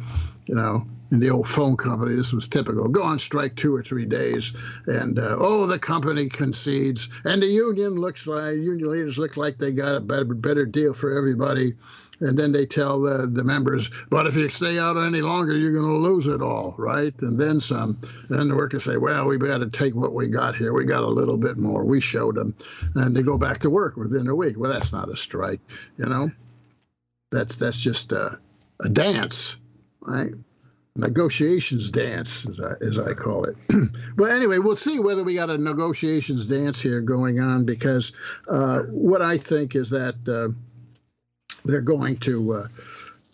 You 0.48 0.56
know, 0.56 0.88
in 1.12 1.20
the 1.20 1.30
old 1.30 1.48
phone 1.48 1.78
company, 1.78 2.16
this 2.16 2.34
was 2.34 2.48
typical. 2.48 2.88
Go 2.88 3.04
on 3.04 3.20
strike 3.20 3.56
two 3.56 3.76
or 3.76 3.84
three 3.84 4.06
days, 4.06 4.54
and 4.88 5.20
uh, 5.20 5.36
oh, 5.38 5.68
the 5.68 5.78
company 5.78 6.30
concedes, 6.30 7.10
and 7.26 7.44
the 7.44 7.48
union 7.48 7.96
looks 7.96 8.26
like 8.26 8.56
union 8.56 8.90
leaders 8.90 9.18
look 9.18 9.38
like 9.38 9.58
they 9.58 9.74
got 9.74 9.96
a 9.96 10.00
better 10.00 10.26
better 10.26 10.66
deal 10.66 10.94
for 10.94 11.16
everybody, 11.16 11.74
and 12.22 12.38
then 12.38 12.52
they 12.52 12.66
tell 12.66 13.02
the, 13.02 13.28
the 13.28 13.44
members, 13.44 13.90
but 14.10 14.28
if 14.28 14.36
you 14.36 14.48
stay 14.50 14.78
out 14.78 14.96
any 14.96 15.22
longer, 15.22 15.58
you're 15.58 15.74
going 15.74 15.92
to 15.92 16.08
lose 16.08 16.28
it 16.28 16.42
all, 16.42 16.76
right? 16.78 17.14
And 17.22 17.40
then 17.40 17.60
some. 17.60 18.00
Then 18.30 18.48
the 18.48 18.56
workers 18.56 18.84
say, 18.84 18.98
well, 18.98 19.28
we 19.28 19.38
better 19.38 19.70
take 19.70 19.96
what 19.96 20.14
we 20.14 20.28
got 20.28 20.56
here. 20.56 20.72
We 20.72 20.86
got 20.86 21.04
a 21.04 21.08
little 21.08 21.38
bit 21.38 21.58
more. 21.58 21.84
We 21.84 22.00
showed 22.00 22.36
them. 22.36 22.56
And 22.96 23.16
they 23.16 23.24
go 23.24 23.38
back 23.38 23.60
to 23.60 23.70
work 23.70 23.98
within 23.98 24.28
a 24.28 24.36
week. 24.36 24.58
Well, 24.58 24.72
that's 24.72 24.94
not 24.94 25.10
a 25.10 25.18
strike, 25.18 25.62
you 25.98 26.06
know? 26.06 26.32
That's, 27.32 27.56
that's 27.56 27.80
just 27.80 28.12
a, 28.12 28.40
a 28.84 28.90
dance, 28.90 29.58
right? 30.02 30.32
negotiations 30.96 31.90
dance, 31.90 32.46
as 32.46 32.60
I, 32.60 32.74
as 32.82 33.00
I 33.00 33.14
call 33.14 33.46
it. 33.46 33.56
but 34.16 34.32
anyway, 34.32 34.58
we'll 34.58 34.76
see 34.76 35.00
whether 35.00 35.24
we 35.24 35.36
got 35.36 35.50
a 35.50 35.58
negotiations 35.58 36.46
dance 36.46 36.82
here 36.82 37.02
going 37.02 37.40
on 37.40 37.64
because 37.64 38.12
uh, 38.50 38.82
what 38.90 39.22
I 39.22 39.38
think 39.38 39.76
is 39.76 39.90
that 39.92 40.16
uh, 40.28 40.54
they're 41.66 41.82
going 41.82 42.18
to 42.18 42.54
uh, 42.54 42.68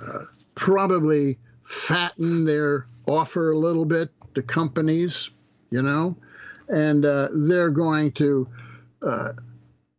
uh, 0.03 0.25
probably 0.55 1.37
fatten 1.63 2.45
their 2.45 2.87
offer 3.07 3.51
a 3.51 3.57
little 3.57 3.85
bit 3.85 4.09
to 4.35 4.41
companies, 4.41 5.29
you 5.69 5.81
know, 5.81 6.15
and 6.67 7.05
uh, 7.05 7.29
they're 7.31 7.71
going 7.71 8.11
to 8.13 8.47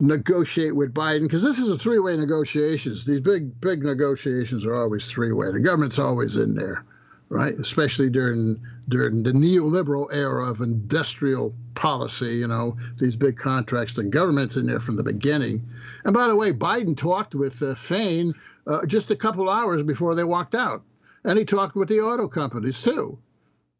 negotiate 0.00 0.74
with 0.74 0.94
Biden 0.94 1.22
because 1.22 1.42
this 1.42 1.58
is 1.58 1.70
a 1.70 1.78
three-way 1.78 2.16
negotiations. 2.16 3.04
These 3.04 3.20
big 3.20 3.60
big 3.60 3.82
negotiations 3.82 4.64
are 4.64 4.74
always 4.74 5.10
three-way. 5.10 5.50
The 5.52 5.60
government's 5.60 5.98
always 5.98 6.36
in 6.36 6.54
there, 6.54 6.84
right? 7.28 7.54
Especially 7.54 8.10
during 8.10 8.60
during 8.88 9.22
the 9.22 9.32
neoliberal 9.32 10.12
era 10.12 10.48
of 10.48 10.60
industrial 10.60 11.54
policy. 11.74 12.36
You 12.36 12.46
know, 12.46 12.76
these 12.98 13.16
big 13.16 13.36
contracts. 13.36 13.94
The 13.94 14.04
government's 14.04 14.56
in 14.56 14.66
there 14.66 14.80
from 14.80 14.96
the 14.96 15.02
beginning. 15.02 15.68
And 16.08 16.14
by 16.14 16.26
the 16.26 16.36
way, 16.36 16.52
Biden 16.52 16.96
talked 16.96 17.34
with 17.34 17.62
uh, 17.62 17.74
Fain 17.74 18.32
uh, 18.66 18.86
just 18.86 19.10
a 19.10 19.14
couple 19.14 19.50
hours 19.50 19.82
before 19.82 20.14
they 20.14 20.24
walked 20.24 20.54
out, 20.54 20.82
and 21.22 21.38
he 21.38 21.44
talked 21.44 21.76
with 21.76 21.90
the 21.90 22.00
auto 22.00 22.28
companies 22.28 22.80
too. 22.80 23.18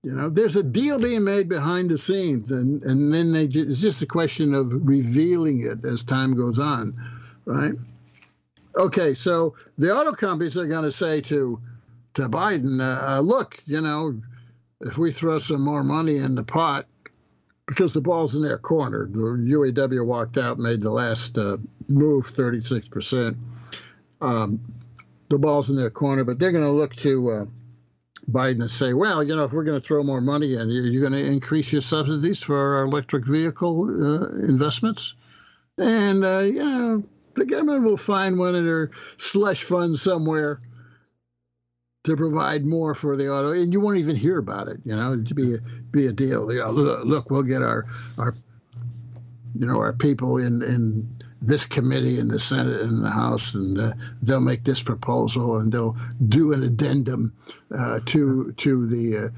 You 0.02 0.12
know, 0.12 0.28
there's 0.28 0.54
a 0.54 0.62
deal 0.62 0.98
being 0.98 1.24
made 1.24 1.48
behind 1.48 1.88
the 1.88 1.96
scenes, 1.96 2.50
and 2.50 2.82
and 2.82 3.14
then 3.14 3.32
they 3.32 3.44
it's 3.44 3.80
just 3.80 4.02
a 4.02 4.06
question 4.06 4.52
of 4.52 4.86
revealing 4.86 5.62
it 5.62 5.82
as 5.86 6.04
time 6.04 6.36
goes 6.36 6.58
on, 6.58 6.94
right? 7.46 7.72
Okay, 8.76 9.14
so 9.14 9.54
the 9.78 9.96
auto 9.96 10.12
companies 10.12 10.58
are 10.58 10.66
going 10.66 10.84
to 10.84 10.92
say 10.92 11.22
to 11.22 11.58
to 12.12 12.28
Biden, 12.28 12.78
uh, 12.82 13.16
uh, 13.16 13.20
look, 13.20 13.62
you 13.64 13.80
know, 13.80 14.20
if 14.82 14.98
we 14.98 15.12
throw 15.12 15.38
some 15.38 15.62
more 15.62 15.82
money 15.82 16.18
in 16.18 16.34
the 16.34 16.44
pot, 16.44 16.84
because 17.66 17.94
the 17.94 18.02
ball's 18.02 18.34
in 18.34 18.42
their 18.42 18.58
corner. 18.58 19.08
The 19.10 19.18
UAW 19.18 20.04
walked 20.04 20.36
out, 20.36 20.58
made 20.58 20.82
the 20.82 20.90
last 20.90 21.38
uh, 21.38 21.56
move, 21.88 22.27
36%. 22.27 23.37
Um, 24.20 24.61
the 25.31 25.38
ball's 25.38 25.70
in 25.70 25.77
their 25.77 25.90
corner, 25.90 26.24
but 26.24 26.38
they're 26.38 26.53
going 26.53 26.64
to 26.64 26.70
look 26.70 26.94
to 26.96 27.31
uh, 27.31 27.44
Biden 28.31 28.61
and 28.61 28.70
say, 28.70 28.94
well, 28.94 29.22
you 29.22 29.35
know, 29.37 29.44
if 29.44 29.53
we're 29.53 29.64
going 29.64 29.81
to 29.81 29.87
throw 29.87 30.03
more 30.03 30.20
money 30.20 30.55
in, 30.55 30.68
you're 30.70 31.09
going 31.09 31.12
to 31.12 31.33
increase 31.33 31.72
your 31.72 31.83
subsidies 31.83 32.42
for 32.42 32.77
our 32.77 32.85
electric 32.85 33.27
vehicle 33.27 33.85
uh, 33.85 34.29
investments. 34.44 35.14
And, 35.77 36.24
uh, 36.24 36.40
you 36.40 36.64
know, 36.64 37.05
the 37.35 37.46
government 37.46 37.85
will 37.85 37.96
find 37.96 38.38
one 38.38 38.55
of 38.55 38.64
their 38.64 38.90
slush 39.16 39.62
funds 39.62 40.03
somewhere 40.03 40.61
to 42.05 42.16
provide 42.16 42.64
more 42.64 42.94
for 42.94 43.16
the 43.16 43.31
auto, 43.31 43.53
and 43.53 43.72
you 43.72 43.81
won't 43.81 43.98
even 43.98 44.16
hear 44.16 44.38
about 44.38 44.68
it. 44.68 44.79
You 44.85 44.96
know, 44.96 45.22
to 45.22 45.35
be 45.35 45.55
a, 45.55 45.59
be 45.90 46.07
a 46.07 46.12
deal. 46.12 46.51
You 46.53 46.61
know, 46.61 46.70
look, 46.70 47.05
look, 47.05 47.31
we'll 47.31 47.42
get 47.42 47.62
our 47.62 47.87
our 48.16 48.35
you 49.55 49.66
know 49.66 49.79
our 49.79 49.92
people 49.92 50.38
in 50.38 50.62
in 50.62 51.22
this 51.40 51.66
committee 51.66 52.18
in 52.18 52.29
the 52.29 52.38
Senate 52.38 52.81
and 52.83 53.05
the 53.05 53.11
House, 53.11 53.55
and 53.55 53.81
uh, 53.81 53.92
they'll 54.22 54.40
make 54.40 54.64
this 54.64 54.83
proposal, 54.83 55.59
and 55.59 55.72
they'll 55.72 55.96
do 56.29 56.53
an 56.53 56.62
addendum 56.62 57.33
uh, 57.77 58.01
to 58.07 58.53
to 58.59 58.87
the. 58.87 59.16
Uh, 59.16 59.29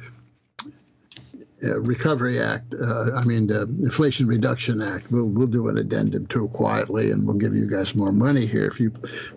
uh, 1.63 1.79
Recovery 1.79 2.41
Act, 2.41 2.73
uh, 2.73 3.15
I 3.15 3.23
mean 3.27 3.47
the 3.47 3.65
Inflation 3.65 4.27
Reduction 4.27 4.81
Act. 4.81 5.11
We'll 5.11 5.27
we'll 5.27 5.47
do 5.47 5.69
an 5.69 5.77
addendum 5.77 6.27
to 6.29 6.47
it 6.47 6.53
quietly, 6.53 7.11
and 7.11 7.27
we'll 7.27 7.37
give 7.37 7.55
you 7.55 7.69
guys 7.69 7.95
more 7.95 8.13
money 8.13 8.47
here 8.47 8.67
if 8.67 8.81
you 8.81 8.89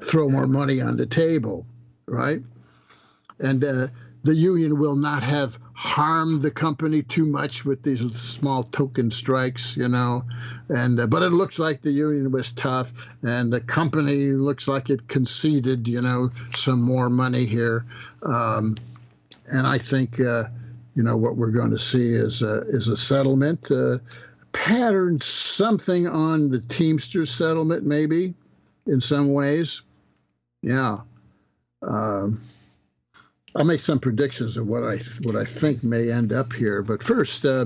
throw 0.02 0.30
more 0.30 0.48
money 0.48 0.80
on 0.80 0.96
the 0.96 1.06
table, 1.06 1.66
right? 2.06 2.42
and 3.40 3.62
the 4.24 4.36
union 4.36 4.80
will 4.80 4.96
not 4.96 5.24
have 5.24 5.60
harmed 5.74 6.42
the 6.42 6.52
company 6.52 7.02
too 7.02 7.26
much 7.26 7.66
with 7.66 7.84
these 7.84 8.00
small 8.16 8.64
token 8.64 9.12
strikes, 9.12 9.76
you 9.76 9.88
know. 9.88 10.24
And 10.70 11.00
uh, 11.00 11.08
but 11.08 11.24
it 11.24 11.30
looks 11.32 11.60
like 11.60 11.82
the 11.82 11.92
union 11.92 12.32
was 12.32 12.54
tough, 12.54 12.94
and 13.22 13.52
the 13.52 13.62
company 13.62 14.32
looks 14.32 14.68
like 14.68 14.90
it 14.90 15.08
conceded, 15.08 15.88
you 15.88 16.02
know, 16.02 16.32
some 16.56 16.82
more 16.82 17.10
money 17.10 17.46
here. 17.46 17.86
Um, 18.22 18.76
and 19.48 19.68
I 19.68 19.78
think, 19.78 20.20
uh, 20.20 20.46
you 20.96 21.04
know, 21.04 21.18
what 21.18 21.36
we're 21.36 21.52
going 21.52 21.72
to 21.72 21.80
see 21.80 22.14
is 22.14 22.42
a, 22.42 22.62
is 22.68 22.88
a 22.88 22.98
settlement. 22.98 23.70
Uh, 23.70 23.98
patterned 24.54 25.24
something 25.24 26.08
on 26.08 26.50
the 26.50 26.60
Teamsters 26.60 27.32
settlement, 27.32 27.84
maybe 27.84 28.36
in 28.88 29.02
some 29.02 29.34
ways. 29.34 29.82
Yeah. 30.62 31.00
Um, 31.82 32.42
I'll 33.56 33.66
make 33.66 33.80
some 33.80 34.00
predictions 34.00 34.58
of 34.58 34.68
what 34.68 34.84
I 34.84 34.98
what 35.24 35.36
I 35.36 35.46
think 35.46 35.84
may 35.84 36.12
end 36.12 36.34
up 36.34 36.54
here. 36.54 36.82
But 36.82 37.04
first, 37.04 37.46
uh, 37.46 37.66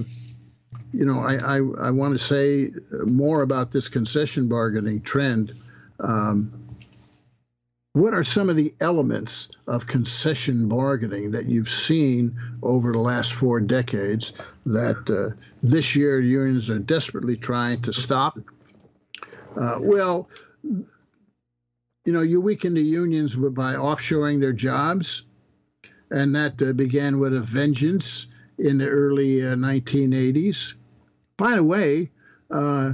you 0.94 1.06
know, 1.06 1.20
I, 1.20 1.36
I, 1.36 1.88
I 1.88 1.92
want 1.92 2.18
to 2.18 2.24
say 2.24 2.72
more 3.12 3.42
about 3.42 3.72
this 3.72 3.88
concession 3.88 4.50
bargaining 4.50 5.02
trend. 5.02 5.56
Um, 6.00 6.68
what 7.94 8.14
are 8.14 8.24
some 8.24 8.50
of 8.50 8.56
the 8.56 8.76
elements 8.80 9.50
of 9.66 9.88
concession 9.88 10.68
bargaining 10.68 11.32
that 11.32 11.46
you've 11.46 11.70
seen 11.70 12.38
over 12.62 12.92
the 12.92 13.00
last 13.00 13.34
four 13.34 13.60
decades 13.60 14.34
that 14.68 15.10
uh, 15.10 15.36
this 15.64 15.96
year 15.96 16.20
unions 16.20 16.70
are 16.70 16.78
desperately 16.80 17.38
trying 17.38 17.82
to 17.82 17.94
stop? 17.94 18.38
Uh, 19.60 19.78
well, 19.80 20.30
you 20.64 22.14
know, 22.14 22.22
you 22.22 22.40
weaken 22.40 22.76
the 22.76 22.82
unions 22.82 23.36
by 23.36 23.74
offshoring 23.74 24.40
their 24.40 24.54
jobs, 24.54 25.24
and 26.10 26.36
that 26.36 26.62
uh, 26.62 26.74
began 26.74 27.20
with 27.20 27.36
a 27.36 27.40
vengeance 27.40 28.28
in 28.58 28.78
the 28.78 28.88
early 28.88 29.38
1980s. 29.38 30.74
By 31.38 31.56
the 31.56 31.64
way, 31.64 32.12
uh, 32.50 32.94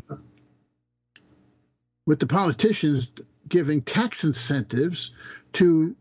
with 2.06 2.20
the 2.20 2.28
politicians 2.28 3.12
giving 3.48 3.82
tax 3.82 4.24
incentives 4.24 5.14
to 5.54 5.96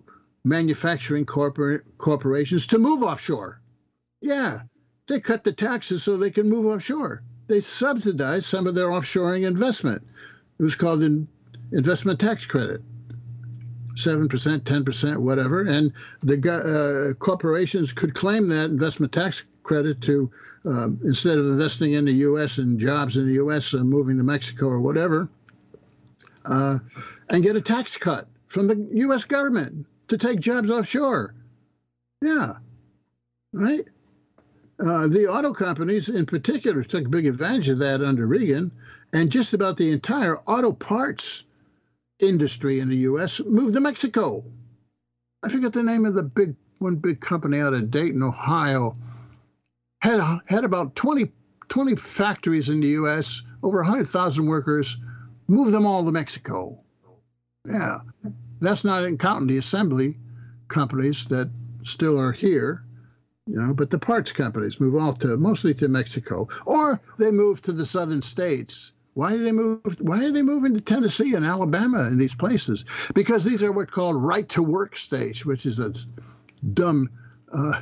manufacturing 0.44 1.27
corporate 1.27 1.85
corporations 1.98 2.68
to 2.68 2.79
move 2.79 3.03
offshore. 3.03 3.61
Yeah, 4.20 4.62
they 5.07 5.20
cut 5.20 5.44
the 5.44 5.53
taxes 5.53 6.03
so 6.03 6.16
they 6.16 6.31
can 6.31 6.48
move 6.48 6.66
offshore. 6.66 7.22
They 7.46 7.61
subsidized 7.61 8.46
some 8.46 8.66
of 8.66 8.75
their 8.75 8.88
offshoring 8.88 9.46
investment. 9.46 10.03
It 10.59 10.62
was 10.62 10.77
called 10.77 11.03
an 11.03 11.29
investment 11.72 12.20
tax 12.20 12.46
credit. 12.46 12.83
7%, 13.96 14.28
10%, 14.61 15.16
whatever. 15.16 15.62
And 15.62 15.92
the 16.22 17.12
uh, 17.12 17.14
corporations 17.14 17.92
could 17.92 18.14
claim 18.14 18.48
that 18.48 18.66
investment 18.66 19.12
tax 19.12 19.46
credit 19.62 20.00
to, 20.02 20.31
um, 20.64 20.98
instead 21.05 21.38
of 21.38 21.46
investing 21.46 21.92
in 21.92 22.05
the 22.05 22.12
U.S. 22.12 22.59
and 22.59 22.78
jobs 22.78 23.16
in 23.16 23.26
the 23.26 23.35
U.S. 23.35 23.72
and 23.72 23.88
moving 23.88 24.16
to 24.18 24.24
Mexico 24.24 24.66
or 24.66 24.81
whatever, 24.81 25.28
uh, 26.44 26.78
and 27.28 27.42
get 27.42 27.57
a 27.57 27.61
tax 27.61 27.96
cut 27.96 28.26
from 28.48 28.66
the 28.66 28.88
U.S. 28.94 29.24
government 29.24 29.87
to 30.09 30.18
take 30.18 30.40
jobs 30.40 30.70
offshore. 30.70 31.35
Yeah, 32.20 32.55
right. 33.52 33.85
Uh, 34.81 35.07
the 35.07 35.28
auto 35.31 35.52
companies, 35.52 36.09
in 36.09 36.26
particular, 36.26 36.83
took 36.83 37.09
big 37.09 37.26
advantage 37.26 37.68
of 37.68 37.78
that 37.78 38.02
under 38.02 38.26
Reagan, 38.26 38.72
and 39.12 39.31
just 39.31 39.52
about 39.55 39.76
the 39.76 39.92
entire 39.92 40.38
auto 40.38 40.72
parts 40.72 41.44
industry 42.22 42.80
in 42.80 42.88
the 42.88 42.96
U.S. 42.98 43.40
moved 43.44 43.74
to 43.74 43.80
Mexico. 43.80 44.44
I 45.42 45.48
forget 45.48 45.72
the 45.72 45.82
name 45.82 46.06
of 46.06 46.14
the 46.14 46.22
big 46.22 46.54
one 46.78 46.96
big 46.96 47.20
company 47.20 47.61
out 47.61 47.74
of 47.74 47.90
Dayton, 47.90 48.22
Ohio. 48.22 48.96
Had 50.00 50.40
had 50.48 50.64
about 50.64 50.96
20, 50.96 51.30
20 51.68 51.96
factories 51.96 52.68
in 52.68 52.80
the 52.80 52.88
U.S. 52.88 53.42
Over 53.62 53.78
100,000 53.78 54.46
workers. 54.46 54.96
Moved 55.48 55.72
them 55.72 55.87
all 55.87 56.04
to 56.04 56.12
Mexico. 56.12 56.80
Yeah, 57.68 57.98
that's 58.61 58.85
not 58.85 59.04
in 59.04 59.18
counting 59.18 59.48
the 59.48 59.58
assembly 59.58 60.18
companies 60.68 61.26
that 61.26 61.50
still 61.82 62.18
are 62.18 62.32
here, 62.32 62.85
you 63.46 63.61
know, 63.61 63.74
but 63.74 63.90
the 63.90 63.98
parts 63.98 64.32
companies 64.32 64.80
move 64.80 64.96
all 64.96 65.12
to 65.14 65.37
mostly 65.37 65.74
to 65.74 65.88
Mexico, 65.88 66.48
or 66.64 67.00
they 67.18 67.30
move 67.30 67.62
to 67.62 67.72
the 67.72 67.85
southern 67.85 68.22
states. 68.22 68.92
Why 69.14 69.33
do 69.33 69.44
they 69.44 69.53
move? 69.53 69.81
Why 70.01 70.20
do 70.20 70.33
they 70.33 70.42
move 70.42 70.64
into 70.64 70.81
Tennessee 70.81 71.35
and 71.35 71.44
Alabama 71.44 72.03
and 72.05 72.20
these 72.20 72.35
places? 72.35 72.85
Because 73.14 73.44
these 73.44 73.62
are 73.62 73.72
what's 73.72 73.90
called 73.90 74.16
right 74.16 74.48
to 74.51 74.62
work 74.62 74.96
states, 74.96 75.44
which 75.44 75.66
is 75.66 75.79
a 75.79 75.92
dumb 76.72 77.11
uh, 77.53 77.81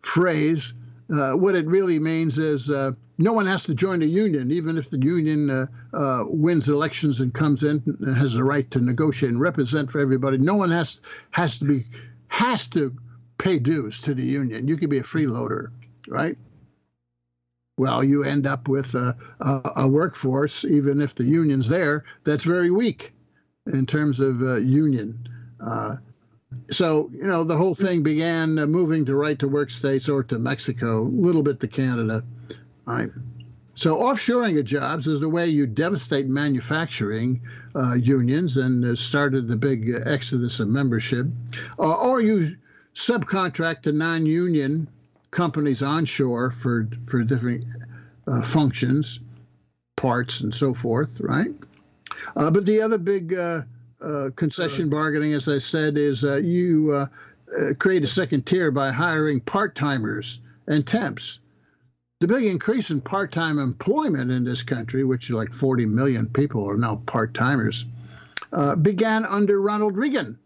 phrase. 0.00 0.72
Uh, 1.12 1.32
what 1.32 1.54
it 1.54 1.66
really 1.66 1.98
means 1.98 2.38
is 2.38 2.70
uh, 2.70 2.92
no 3.18 3.34
one 3.34 3.46
has 3.46 3.64
to 3.64 3.74
join 3.74 4.00
a 4.00 4.06
union, 4.06 4.50
even 4.50 4.78
if 4.78 4.88
the 4.88 4.98
union 4.98 5.50
uh, 5.50 5.66
uh, 5.92 6.24
wins 6.26 6.70
elections 6.70 7.20
and 7.20 7.34
comes 7.34 7.62
in 7.62 7.82
and 8.00 8.16
has 8.16 8.34
the 8.34 8.44
right 8.44 8.70
to 8.70 8.80
negotiate 8.80 9.30
and 9.30 9.40
represent 9.40 9.90
for 9.90 10.00
everybody. 10.00 10.38
No 10.38 10.54
one 10.54 10.70
has 10.70 11.00
has 11.32 11.58
to 11.58 11.66
be 11.66 11.84
has 12.28 12.68
to 12.68 12.96
pay 13.36 13.58
dues 13.58 14.00
to 14.02 14.14
the 14.14 14.24
union. 14.24 14.68
You 14.68 14.78
can 14.78 14.88
be 14.88 14.98
a 14.98 15.02
freeloader, 15.02 15.70
right? 16.08 16.38
Well, 17.78 18.04
you 18.04 18.24
end 18.24 18.46
up 18.46 18.68
with 18.68 18.94
a, 18.94 19.16
a, 19.40 19.70
a 19.76 19.88
workforce, 19.88 20.64
even 20.64 21.00
if 21.00 21.14
the 21.14 21.24
union's 21.24 21.68
there, 21.68 22.04
that's 22.24 22.44
very 22.44 22.70
weak 22.70 23.12
in 23.66 23.86
terms 23.86 24.20
of 24.20 24.42
uh, 24.42 24.56
union. 24.56 25.28
Uh, 25.58 25.96
so 26.70 27.08
you 27.12 27.24
know 27.24 27.44
the 27.44 27.56
whole 27.56 27.74
thing 27.74 28.02
began 28.02 28.58
uh, 28.58 28.66
moving 28.66 29.06
to 29.06 29.14
right 29.14 29.38
to 29.38 29.48
work 29.48 29.70
states 29.70 30.08
or 30.08 30.22
to 30.24 30.38
Mexico, 30.38 31.02
a 31.02 31.08
little 31.08 31.42
bit 31.42 31.60
to 31.60 31.68
Canada. 31.68 32.22
So 33.74 33.96
offshoring 33.96 34.58
of 34.58 34.66
jobs 34.66 35.08
is 35.08 35.20
the 35.20 35.28
way 35.30 35.46
you 35.46 35.66
devastate 35.66 36.26
manufacturing 36.26 37.40
uh, 37.74 37.94
unions 37.94 38.58
and 38.58 38.84
uh, 38.84 38.94
started 38.94 39.48
the 39.48 39.56
big 39.56 39.90
exodus 40.04 40.60
of 40.60 40.68
membership, 40.68 41.26
uh, 41.78 41.94
or 41.94 42.20
you 42.20 42.56
subcontract 42.94 43.82
to 43.82 43.92
non-union 43.92 44.88
companies 45.32 45.82
onshore 45.82 46.52
for 46.52 46.88
for 47.04 47.24
different 47.24 47.64
uh, 48.28 48.42
functions, 48.42 49.18
parts, 49.96 50.42
and 50.42 50.54
so 50.54 50.72
forth. 50.72 51.20
Right. 51.20 51.50
Uh, 52.36 52.52
but 52.52 52.64
the 52.64 52.82
other 52.82 52.98
big 52.98 53.34
uh, 53.34 53.62
concession 54.36 54.88
bargaining, 54.88 55.32
as 55.32 55.48
I 55.48 55.58
said, 55.58 55.98
is 55.98 56.22
you 56.22 57.08
create 57.80 58.04
a 58.04 58.06
second 58.06 58.46
tier 58.46 58.70
by 58.70 58.92
hiring 58.92 59.40
part 59.40 59.74
timers 59.74 60.38
and 60.68 60.86
temps 60.86 61.40
the 62.22 62.28
big 62.28 62.44
increase 62.44 62.92
in 62.92 63.00
part 63.00 63.32
time 63.32 63.58
employment 63.58 64.30
in 64.30 64.44
this 64.44 64.62
country, 64.62 65.02
which 65.02 65.28
is 65.28 65.34
like 65.34 65.52
40 65.52 65.86
million 65.86 66.28
people 66.28 66.70
are 66.70 66.76
now 66.76 67.02
part 67.04 67.34
timers, 67.34 67.84
uh, 68.52 68.76
began 68.76 69.24
under 69.24 69.60
Ronald 69.60 69.96
Reagan. 69.96 70.38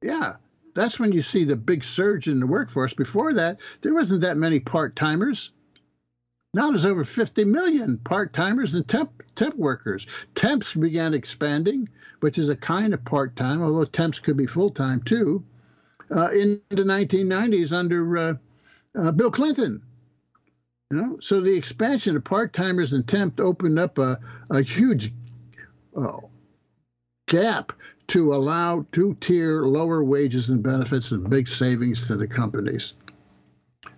Yeah, 0.00 0.36
that's 0.74 0.98
when 0.98 1.12
you 1.12 1.20
see 1.20 1.44
the 1.44 1.56
big 1.56 1.84
surge 1.84 2.28
in 2.28 2.40
the 2.40 2.46
workforce. 2.46 2.94
Before 2.94 3.34
that, 3.34 3.58
there 3.82 3.94
wasn't 3.94 4.22
that 4.22 4.36
many 4.36 4.60
part 4.60 4.96
timers. 4.96 5.50
Now 6.52 6.70
there's 6.70 6.86
over 6.86 7.04
50 7.04 7.44
million 7.44 7.98
part 7.98 8.32
timers 8.32 8.74
and 8.74 8.86
temp, 8.86 9.22
temp 9.34 9.56
workers. 9.56 10.06
Temps 10.34 10.74
began 10.74 11.14
expanding, 11.14 11.88
which 12.20 12.38
is 12.38 12.48
a 12.48 12.56
kind 12.56 12.92
of 12.92 13.04
part 13.04 13.36
time, 13.36 13.62
although 13.62 13.84
temps 13.84 14.18
could 14.18 14.36
be 14.36 14.46
full 14.46 14.70
time 14.70 15.02
too, 15.02 15.44
uh, 16.10 16.30
in 16.32 16.60
the 16.70 16.82
1990s 16.82 17.72
under 17.72 18.16
uh, 18.16 18.34
uh, 18.98 19.12
Bill 19.12 19.30
Clinton. 19.30 19.82
You 20.90 20.96
know? 21.00 21.16
So 21.20 21.40
the 21.40 21.56
expansion 21.56 22.16
of 22.16 22.24
part 22.24 22.52
timers 22.52 22.92
and 22.92 23.06
temp 23.06 23.38
opened 23.38 23.78
up 23.78 23.98
a, 23.98 24.18
a 24.50 24.62
huge 24.62 25.12
uh, 25.96 26.18
gap 27.28 27.72
to 28.10 28.34
allow 28.34 28.84
two 28.90 29.16
tier 29.20 29.62
lower 29.62 30.02
wages 30.02 30.48
and 30.48 30.64
benefits 30.64 31.12
and 31.12 31.30
big 31.30 31.46
savings 31.46 32.08
to 32.08 32.16
the 32.16 32.26
companies. 32.26 32.94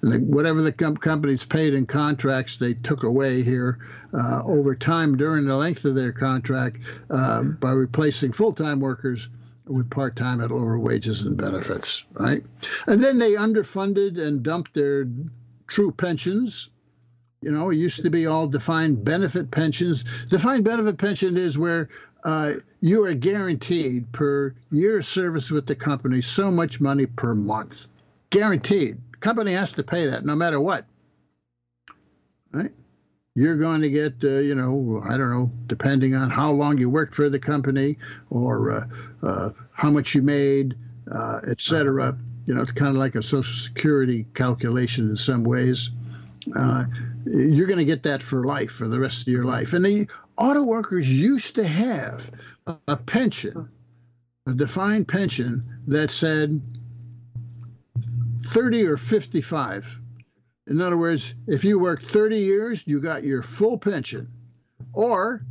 And 0.02 0.12
the, 0.12 0.18
whatever 0.18 0.60
the 0.60 0.72
com- 0.72 0.98
companies 0.98 1.44
paid 1.44 1.72
in 1.72 1.86
contracts, 1.86 2.58
they 2.58 2.74
took 2.74 3.04
away 3.04 3.42
here 3.42 3.78
uh, 4.12 4.42
over 4.44 4.74
time 4.74 5.16
during 5.16 5.46
the 5.46 5.56
length 5.56 5.86
of 5.86 5.94
their 5.94 6.12
contract 6.12 6.76
uh, 7.08 7.42
by 7.42 7.70
replacing 7.70 8.32
full 8.32 8.52
time 8.52 8.80
workers 8.80 9.30
with 9.66 9.88
part 9.88 10.14
time 10.14 10.42
at 10.42 10.50
lower 10.50 10.78
wages 10.78 11.22
and 11.22 11.38
benefits, 11.38 12.04
right? 12.12 12.44
And 12.86 13.02
then 13.02 13.18
they 13.18 13.32
underfunded 13.32 14.20
and 14.20 14.42
dumped 14.42 14.74
their 14.74 15.06
true 15.68 15.90
pensions 15.90 16.70
you 17.42 17.50
know, 17.50 17.70
it 17.70 17.76
used 17.76 18.04
to 18.04 18.10
be 18.10 18.26
all 18.26 18.46
defined 18.46 19.04
benefit 19.04 19.50
pensions. 19.50 20.04
Defined 20.30 20.64
benefit 20.64 20.96
pension 20.96 21.36
is 21.36 21.58
where 21.58 21.88
uh, 22.24 22.52
you 22.80 23.04
are 23.04 23.14
guaranteed 23.14 24.10
per 24.12 24.54
year 24.70 24.98
of 24.98 25.04
service 25.04 25.50
with 25.50 25.66
the 25.66 25.74
company 25.74 26.20
so 26.20 26.50
much 26.50 26.80
money 26.80 27.06
per 27.06 27.34
month. 27.34 27.86
Guaranteed. 28.30 28.98
Company 29.20 29.52
has 29.52 29.72
to 29.74 29.82
pay 29.82 30.06
that 30.06 30.24
no 30.24 30.34
matter 30.34 30.60
what. 30.60 30.84
Right? 32.52 32.72
You're 33.34 33.56
going 33.56 33.80
to 33.82 33.90
get, 33.90 34.14
uh, 34.22 34.40
you 34.40 34.54
know, 34.54 35.02
I 35.08 35.16
don't 35.16 35.30
know, 35.30 35.50
depending 35.66 36.14
on 36.14 36.28
how 36.28 36.50
long 36.50 36.78
you 36.78 36.90
worked 36.90 37.14
for 37.14 37.30
the 37.30 37.38
company 37.38 37.98
or 38.30 38.72
uh, 38.72 38.86
uh 39.22 39.50
how 39.72 39.90
much 39.90 40.14
you 40.14 40.22
made, 40.22 40.76
uh, 41.10 41.40
et 41.48 41.60
cetera 41.60 42.16
You 42.46 42.54
know, 42.54 42.60
it's 42.60 42.72
kind 42.72 42.90
of 42.90 42.96
like 42.96 43.14
a 43.14 43.22
Social 43.22 43.54
Security 43.54 44.26
calculation 44.34 45.08
in 45.08 45.16
some 45.16 45.44
ways. 45.44 45.90
Uh, 46.54 46.84
you're 47.24 47.66
going 47.66 47.78
to 47.78 47.84
get 47.84 48.02
that 48.02 48.22
for 48.22 48.44
life, 48.44 48.72
for 48.72 48.88
the 48.88 49.00
rest 49.00 49.22
of 49.22 49.28
your 49.28 49.44
life. 49.44 49.72
And 49.72 49.84
the 49.84 50.08
auto 50.42 50.64
workers 50.64 51.08
used 51.08 51.54
to 51.54 51.64
have 51.64 52.28
a, 52.88 52.96
pension, 52.96 53.68
a 54.48 54.52
defined 54.52 55.06
pension 55.06 55.62
that 55.86 56.10
said 56.10 56.60
30 58.46 58.88
or 58.88 58.96
55. 58.96 59.98
In 60.66 60.80
other 60.80 60.98
words, 60.98 61.32
if 61.46 61.64
you 61.64 61.78
worked 61.78 62.04
30 62.04 62.38
years, 62.38 62.84
you 62.88 63.00
got 63.00 63.22
your 63.22 63.42
full 63.42 63.78
pension. 63.78 64.32
Or 64.92 65.44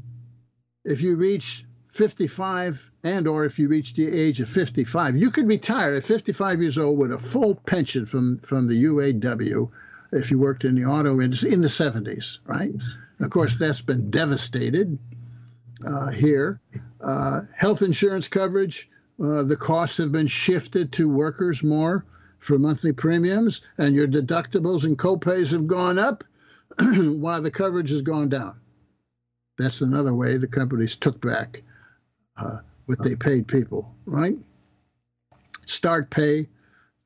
if 0.83 1.01
you 1.01 1.15
reached 1.15 1.65
55 1.87 2.91
and 3.03 3.29
or 3.29 3.45
if 3.45 3.59
you 3.59 3.69
reached 3.69 3.95
the 3.95 4.09
age 4.09 4.41
of 4.41 4.49
55, 4.49 5.15
you 5.15 5.31
could 5.31 5.47
retire 5.47 5.95
at 5.95 6.03
55 6.03 6.61
years 6.61 6.77
old 6.77 6.99
with 6.99 7.13
a 7.13 7.17
full 7.17 7.55
pension 7.55 8.05
from 8.05 8.39
from 8.39 8.67
the 8.67 8.83
UAW 8.83 9.69
if 10.11 10.31
you 10.31 10.37
worked 10.37 10.65
in 10.65 10.75
the 10.75 10.83
auto 10.83 11.21
industry 11.21 11.53
in 11.53 11.61
the 11.61 11.69
70s, 11.69 12.39
right? 12.45 12.73
Of 13.21 13.29
course, 13.29 13.55
that's 13.55 13.81
been 13.81 14.09
devastated 14.09 14.97
uh, 15.85 16.09
here. 16.09 16.59
Uh, 16.99 17.41
health 17.55 17.83
insurance 17.83 18.27
coverage, 18.27 18.89
uh, 19.23 19.43
the 19.43 19.55
costs 19.55 19.97
have 19.97 20.11
been 20.11 20.27
shifted 20.27 20.91
to 20.93 21.09
workers 21.09 21.63
more 21.63 22.05
for 22.39 22.57
monthly 22.57 22.91
premiums, 22.91 23.61
and 23.77 23.95
your 23.95 24.07
deductibles 24.07 24.85
and 24.85 24.97
copays 24.97 25.51
have 25.51 25.67
gone 25.67 25.99
up 25.99 26.23
while 26.79 27.41
the 27.41 27.51
coverage 27.51 27.91
has 27.91 28.01
gone 28.01 28.29
down. 28.29 28.59
That's 29.59 29.81
another 29.81 30.15
way 30.15 30.37
the 30.37 30.47
companies 30.47 30.95
took 30.95 31.21
back 31.21 31.61
uh, 32.37 32.57
what 32.87 33.03
they 33.03 33.15
paid 33.15 33.47
people, 33.47 33.93
right? 34.05 34.37
Start 35.65 36.09
pay, 36.09 36.47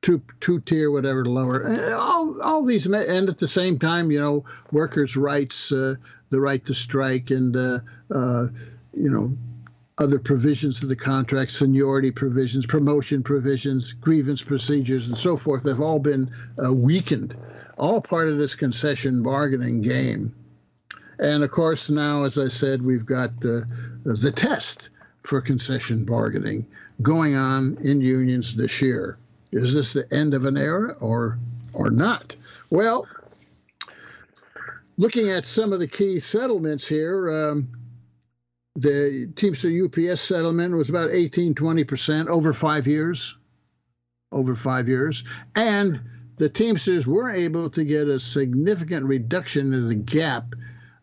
two 0.02 0.22
two 0.40 0.60
tier, 0.60 0.90
whatever, 0.90 1.22
to 1.22 1.30
lower. 1.30 1.66
Uh, 1.66 1.96
All 1.96 2.40
all 2.42 2.64
these, 2.64 2.86
and 2.86 3.28
at 3.28 3.38
the 3.38 3.48
same 3.48 3.78
time, 3.78 4.10
you 4.10 4.20
know, 4.20 4.44
workers' 4.72 5.16
rights, 5.16 5.72
uh, 5.72 5.94
the 6.30 6.40
right 6.40 6.64
to 6.66 6.74
strike, 6.74 7.30
and 7.30 7.56
uh, 7.56 7.78
uh, 8.14 8.46
you 8.94 9.10
know, 9.10 9.36
other 9.98 10.18
provisions 10.18 10.82
of 10.82 10.88
the 10.88 10.96
contract, 10.96 11.50
seniority 11.50 12.10
provisions, 12.10 12.66
promotion 12.66 13.22
provisions, 13.22 13.92
grievance 13.92 14.42
procedures, 14.42 15.08
and 15.08 15.16
so 15.16 15.36
forth 15.36 15.64
have 15.66 15.80
all 15.80 15.98
been 15.98 16.30
uh, 16.64 16.72
weakened. 16.72 17.36
All 17.78 18.00
part 18.00 18.28
of 18.28 18.38
this 18.38 18.54
concession 18.54 19.22
bargaining 19.22 19.82
game. 19.82 20.34
And 21.18 21.42
of 21.42 21.50
course, 21.50 21.90
now, 21.90 22.24
as 22.24 22.38
I 22.38 22.48
said, 22.48 22.80
we've 22.82 23.04
got 23.06 23.30
uh, 23.44 23.60
the 24.04 24.32
test 24.34 24.90
for 25.22 25.40
concession 25.40 26.04
bargaining 26.04 26.66
going 27.02 27.34
on 27.34 27.78
in 27.82 28.00
unions 28.00 28.56
this 28.56 28.80
year. 28.80 29.18
Is 29.52 29.74
this 29.74 29.92
the 29.92 30.12
end 30.12 30.34
of 30.34 30.44
an 30.44 30.56
era 30.56 30.94
or 31.00 31.38
or 31.72 31.90
not? 31.90 32.34
Well, 32.70 33.06
looking 34.96 35.30
at 35.30 35.44
some 35.44 35.72
of 35.72 35.80
the 35.80 35.88
key 35.88 36.18
settlements 36.18 36.86
here, 36.86 37.30
um, 37.30 37.68
the 38.74 39.32
Teamster 39.36 39.70
UPS 39.70 40.20
settlement 40.20 40.76
was 40.76 40.90
about 40.90 41.10
18, 41.10 41.54
20% 41.54 42.28
over 42.28 42.52
five 42.52 42.86
years. 42.86 43.36
Over 44.32 44.54
five 44.54 44.88
years. 44.88 45.24
And 45.54 46.00
the 46.36 46.48
Teamsters 46.48 47.06
were 47.06 47.30
able 47.30 47.70
to 47.70 47.84
get 47.84 48.08
a 48.08 48.20
significant 48.20 49.06
reduction 49.06 49.72
in 49.72 49.88
the 49.88 49.96
gap 49.96 50.54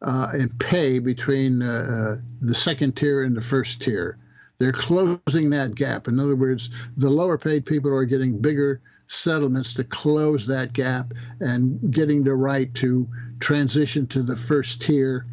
uh, 0.01 0.27
in 0.37 0.49
pay 0.59 0.99
between 0.99 1.61
uh, 1.63 1.65
uh, 1.65 2.21
the 2.41 2.53
second 2.53 2.95
tier 2.95 3.23
and 3.23 3.35
the 3.35 3.41
first 3.41 3.81
tier. 3.81 4.17
They're 4.63 4.71
closing 4.71 5.49
that 5.49 5.75
gap. 5.75 6.07
In 6.07 6.21
other 6.21 6.37
words, 6.37 6.69
the 6.95 7.09
lower 7.09 7.37
paid 7.37 7.65
people 7.65 7.93
are 7.93 8.05
getting 8.05 8.39
bigger 8.39 8.81
settlements 9.07 9.73
to 9.73 9.83
close 9.83 10.47
that 10.47 10.71
gap 10.71 11.11
and 11.41 11.91
getting 11.93 12.23
the 12.23 12.33
right 12.33 12.73
to 12.75 13.05
transition 13.41 14.07
to 14.07 14.23
the 14.23 14.37
first 14.37 14.81
tier 14.81 15.25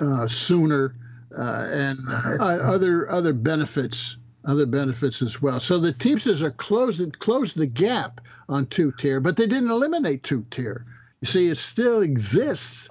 uh, 0.00 0.26
sooner 0.28 0.94
uh, 1.36 1.68
and 1.70 1.98
uh, 2.08 2.38
other 2.40 3.10
other 3.10 3.34
benefits 3.34 4.16
other 4.46 4.64
benefits 4.64 5.20
as 5.20 5.42
well. 5.42 5.60
So 5.60 5.78
the 5.78 5.92
Teamsters 5.92 6.42
are 6.42 6.50
closed 6.50 7.18
closed 7.18 7.58
the 7.58 7.66
gap 7.66 8.22
on 8.48 8.64
two 8.64 8.92
tier, 8.92 9.20
but 9.20 9.36
they 9.36 9.46
didn't 9.46 9.70
eliminate 9.70 10.22
two 10.22 10.46
tier. 10.50 10.86
You 11.20 11.26
see, 11.26 11.48
it 11.48 11.58
still 11.58 12.00
exists. 12.00 12.88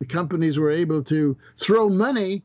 The 0.00 0.06
companies 0.06 0.58
were 0.58 0.72
able 0.72 1.04
to 1.04 1.36
throw 1.56 1.88
money 1.88 2.42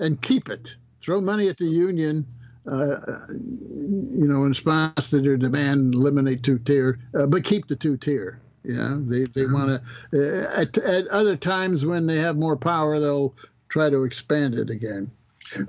and 0.00 0.20
keep 0.20 0.48
it. 0.48 0.74
Throw 1.08 1.22
money 1.22 1.48
at 1.48 1.56
the 1.56 1.64
union, 1.64 2.26
uh, 2.70 2.96
you 3.30 4.26
know, 4.28 4.42
in 4.42 4.50
response 4.50 5.08
to 5.08 5.22
their 5.22 5.38
demand, 5.38 5.94
eliminate 5.94 6.42
two 6.42 6.58
tier, 6.58 6.98
uh, 7.18 7.26
but 7.26 7.44
keep 7.44 7.66
the 7.66 7.76
two 7.76 7.96
tier. 7.96 8.42
Yeah, 8.62 8.98
they 9.00 9.24
they 9.24 9.46
want 9.46 9.68
to. 9.70 9.80
Uh, 10.12 10.60
at, 10.60 10.76
at 10.76 11.06
other 11.06 11.34
times 11.34 11.86
when 11.86 12.06
they 12.06 12.16
have 12.16 12.36
more 12.36 12.58
power, 12.58 13.00
they'll 13.00 13.34
try 13.70 13.88
to 13.88 14.04
expand 14.04 14.52
it 14.52 14.68
again. 14.68 15.10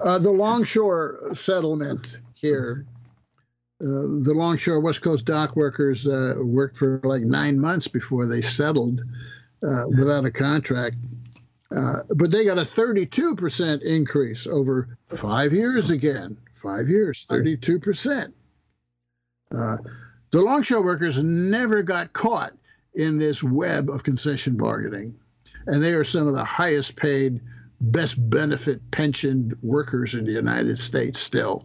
Uh, 0.02 0.20
the 0.20 0.30
Longshore 0.30 1.34
settlement 1.34 2.18
here. 2.34 2.86
Uh, 3.82 4.20
the 4.20 4.34
Longshore 4.36 4.82
West 4.82 5.02
Coast 5.02 5.24
dock 5.24 5.56
workers 5.56 6.06
uh, 6.06 6.36
worked 6.38 6.76
for 6.76 7.00
like 7.06 7.22
nine 7.22 7.62
months 7.62 7.88
before 7.88 8.26
they 8.26 8.42
settled 8.42 9.00
uh, 9.66 9.86
without 9.88 10.26
a 10.26 10.32
contract. 10.32 10.98
Uh, 11.76 12.02
but 12.16 12.32
they 12.32 12.46
got 12.46 12.58
a 12.58 12.62
32% 12.62 13.82
increase 13.84 14.48
over 14.48 14.98
five 15.10 15.54
years 15.54 15.92
again. 15.92 16.38
Five 16.56 16.90
years, 16.90 17.26
32%. 17.30 18.34
Uh, 19.56 19.78
the 20.32 20.42
longshore 20.42 20.84
workers 20.84 21.24
never 21.24 21.84
got 21.84 22.14
caught 22.14 22.54
in 22.94 23.18
this 23.18 23.44
web 23.44 23.90
of 23.90 24.04
concession 24.04 24.58
bargaining. 24.58 25.16
And 25.68 25.84
they 25.84 25.94
are 25.94 26.04
some 26.04 26.28
of 26.28 26.34
the 26.34 26.44
highest 26.44 26.96
paid, 26.96 27.42
best 27.80 28.30
benefit 28.30 28.92
pensioned 28.92 29.56
workers 29.62 30.16
in 30.16 30.26
the 30.26 30.32
United 30.32 30.80
States 30.80 31.20
still. 31.20 31.64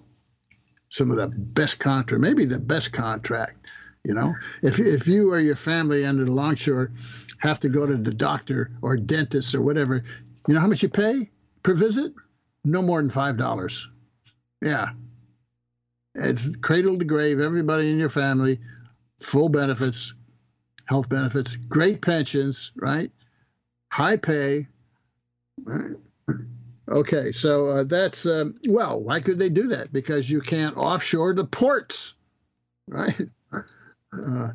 Some 0.89 1.11
of 1.11 1.17
the 1.17 1.39
best 1.41 1.81
contract, 1.81 2.21
maybe 2.21 2.45
the 2.45 2.61
best 2.61 2.93
contract. 2.93 3.64
You 4.05 4.15
know, 4.15 4.35
if, 4.63 4.79
if 4.79 5.09
you 5.09 5.33
or 5.33 5.41
your 5.41 5.57
family 5.57 6.05
under 6.05 6.25
the 6.25 6.33
longshore 6.33 6.93
have 7.39 7.61
to 7.61 7.69
go 7.69 7.87
to 7.87 7.97
the 7.97 8.13
doctor 8.13 8.71
or 8.83 8.97
dentist 8.97 9.55
or 9.55 9.63
whatever, 9.63 10.05
you 10.47 10.55
know 10.55 10.61
how 10.61 10.67
much 10.67 10.83
you 10.83 10.91
pay 10.91 11.31
per 11.63 11.75
visit? 11.75 12.13
No 12.65 12.83
more 12.83 13.01
than 13.01 13.11
five 13.11 13.39
dollars. 13.39 13.89
Yeah. 14.63 14.91
It's 16.15 16.49
cradle 16.57 16.99
to 16.99 17.05
grave, 17.05 17.41
everybody 17.41 17.91
in 17.91 17.99
your 17.99 18.09
family, 18.09 18.61
full 19.21 19.49
benefits, 19.49 20.15
health 20.87 21.09
benefits, 21.09 21.57
great 21.57 22.03
pensions, 22.03 22.73
right? 22.77 23.11
High 23.91 24.17
pay. 24.17 24.69
Right? 25.65 25.97
Okay, 26.89 27.33
so 27.33 27.67
uh, 27.67 27.85
that's 27.85 28.27
um, 28.27 28.61
well. 28.69 29.01
Why 29.01 29.21
could 29.21 29.39
they 29.39 29.49
do 29.49 29.69
that? 29.69 29.93
Because 29.93 30.31
you 30.31 30.41
can't 30.41 30.77
offshore 30.77 31.35
the 31.35 31.47
ports, 31.47 32.15
right? 32.89 33.17
Uh, 34.27 34.53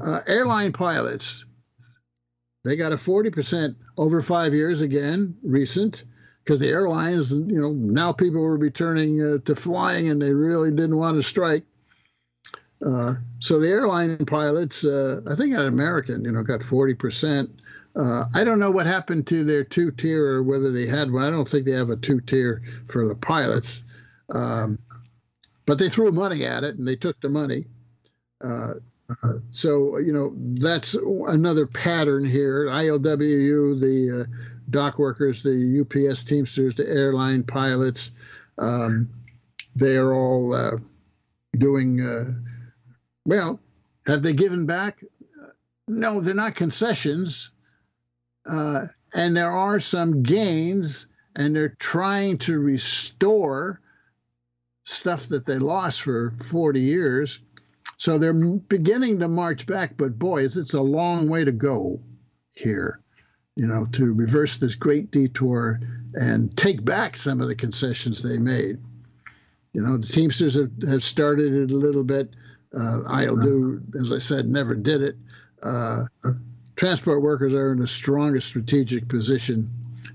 uh, 0.00 0.20
airline 0.26 0.72
pilots, 0.72 1.44
they 2.64 2.76
got 2.76 2.92
a 2.92 2.96
40% 2.96 3.74
over 3.98 4.22
five 4.22 4.54
years 4.54 4.80
again, 4.80 5.36
recent, 5.42 6.04
because 6.42 6.60
the 6.60 6.68
airlines, 6.68 7.32
you 7.32 7.60
know, 7.60 7.72
now 7.72 8.12
people 8.12 8.40
were 8.40 8.56
returning 8.56 9.20
uh, 9.22 9.38
to 9.44 9.54
flying 9.54 10.10
and 10.10 10.20
they 10.20 10.32
really 10.32 10.70
didn't 10.70 10.96
want 10.96 11.16
to 11.16 11.22
strike. 11.22 11.64
Uh, 12.84 13.14
so 13.38 13.60
the 13.60 13.68
airline 13.68 14.18
pilots, 14.26 14.84
uh, 14.84 15.20
I 15.28 15.36
think 15.36 15.54
at 15.54 15.66
American, 15.66 16.24
you 16.24 16.32
know, 16.32 16.42
got 16.42 16.60
40%. 16.60 17.50
Uh, 17.94 18.24
I 18.34 18.42
don't 18.42 18.58
know 18.58 18.70
what 18.70 18.86
happened 18.86 19.26
to 19.28 19.44
their 19.44 19.64
two 19.64 19.90
tier 19.90 20.26
or 20.26 20.42
whether 20.42 20.72
they 20.72 20.86
had 20.86 21.12
one. 21.12 21.22
I 21.22 21.30
don't 21.30 21.48
think 21.48 21.66
they 21.66 21.72
have 21.72 21.90
a 21.90 21.96
two 21.96 22.20
tier 22.20 22.62
for 22.88 23.06
the 23.06 23.14
pilots. 23.14 23.84
Um, 24.30 24.78
but 25.66 25.78
they 25.78 25.88
threw 25.88 26.10
money 26.10 26.44
at 26.44 26.64
it 26.64 26.76
and 26.76 26.88
they 26.88 26.96
took 26.96 27.20
the 27.20 27.28
money. 27.28 27.66
Uh, 28.42 28.74
so 29.50 29.98
you 29.98 30.12
know 30.12 30.32
that's 30.36 30.94
another 30.94 31.66
pattern 31.66 32.24
here. 32.24 32.66
ILWU, 32.66 33.80
the 33.80 34.22
uh, 34.22 34.24
dock 34.70 34.98
workers, 34.98 35.42
the 35.42 35.80
UPS 35.80 36.24
Teamsters, 36.24 36.74
the 36.74 36.88
airline 36.88 37.42
pilots, 37.42 38.12
um, 38.58 39.08
they 39.74 39.96
are 39.96 40.12
all 40.12 40.54
uh, 40.54 40.76
doing 41.56 42.00
uh, 42.00 42.32
well. 43.24 43.60
Have 44.06 44.22
they 44.22 44.32
given 44.32 44.66
back? 44.66 45.02
No, 45.88 46.20
they're 46.20 46.34
not 46.34 46.54
concessions, 46.54 47.50
uh, 48.48 48.86
and 49.14 49.36
there 49.36 49.50
are 49.50 49.80
some 49.80 50.22
gains, 50.22 51.06
and 51.36 51.54
they're 51.54 51.76
trying 51.78 52.38
to 52.38 52.58
restore 52.58 53.80
stuff 54.84 55.26
that 55.28 55.46
they 55.46 55.58
lost 55.58 56.02
for 56.02 56.32
40 56.38 56.80
years. 56.80 57.40
So 57.96 58.18
they're 58.18 58.32
beginning 58.32 59.20
to 59.20 59.28
march 59.28 59.66
back, 59.66 59.96
but 59.96 60.18
boy, 60.18 60.44
it's 60.44 60.74
a 60.74 60.82
long 60.82 61.28
way 61.28 61.44
to 61.44 61.52
go 61.52 62.00
here, 62.52 63.00
you 63.56 63.66
know, 63.66 63.86
to 63.92 64.12
reverse 64.12 64.56
this 64.56 64.74
great 64.74 65.10
detour 65.10 65.80
and 66.14 66.54
take 66.56 66.84
back 66.84 67.16
some 67.16 67.40
of 67.40 67.48
the 67.48 67.54
concessions 67.54 68.22
they 68.22 68.38
made. 68.38 68.78
You 69.72 69.82
know, 69.82 69.96
the 69.96 70.06
Teamsters 70.06 70.56
have, 70.56 70.70
have 70.86 71.02
started 71.02 71.54
it 71.54 71.70
a 71.70 71.76
little 71.76 72.04
bit. 72.04 72.34
Uh, 72.74 73.02
ILWU, 73.06 73.94
as 74.00 74.12
I 74.12 74.18
said, 74.18 74.48
never 74.48 74.74
did 74.74 75.02
it. 75.02 75.16
Uh, 75.62 76.06
transport 76.76 77.22
workers 77.22 77.54
are 77.54 77.72
in 77.72 77.78
the 77.78 77.86
strongest 77.86 78.48
strategic 78.48 79.08
position 79.08 79.70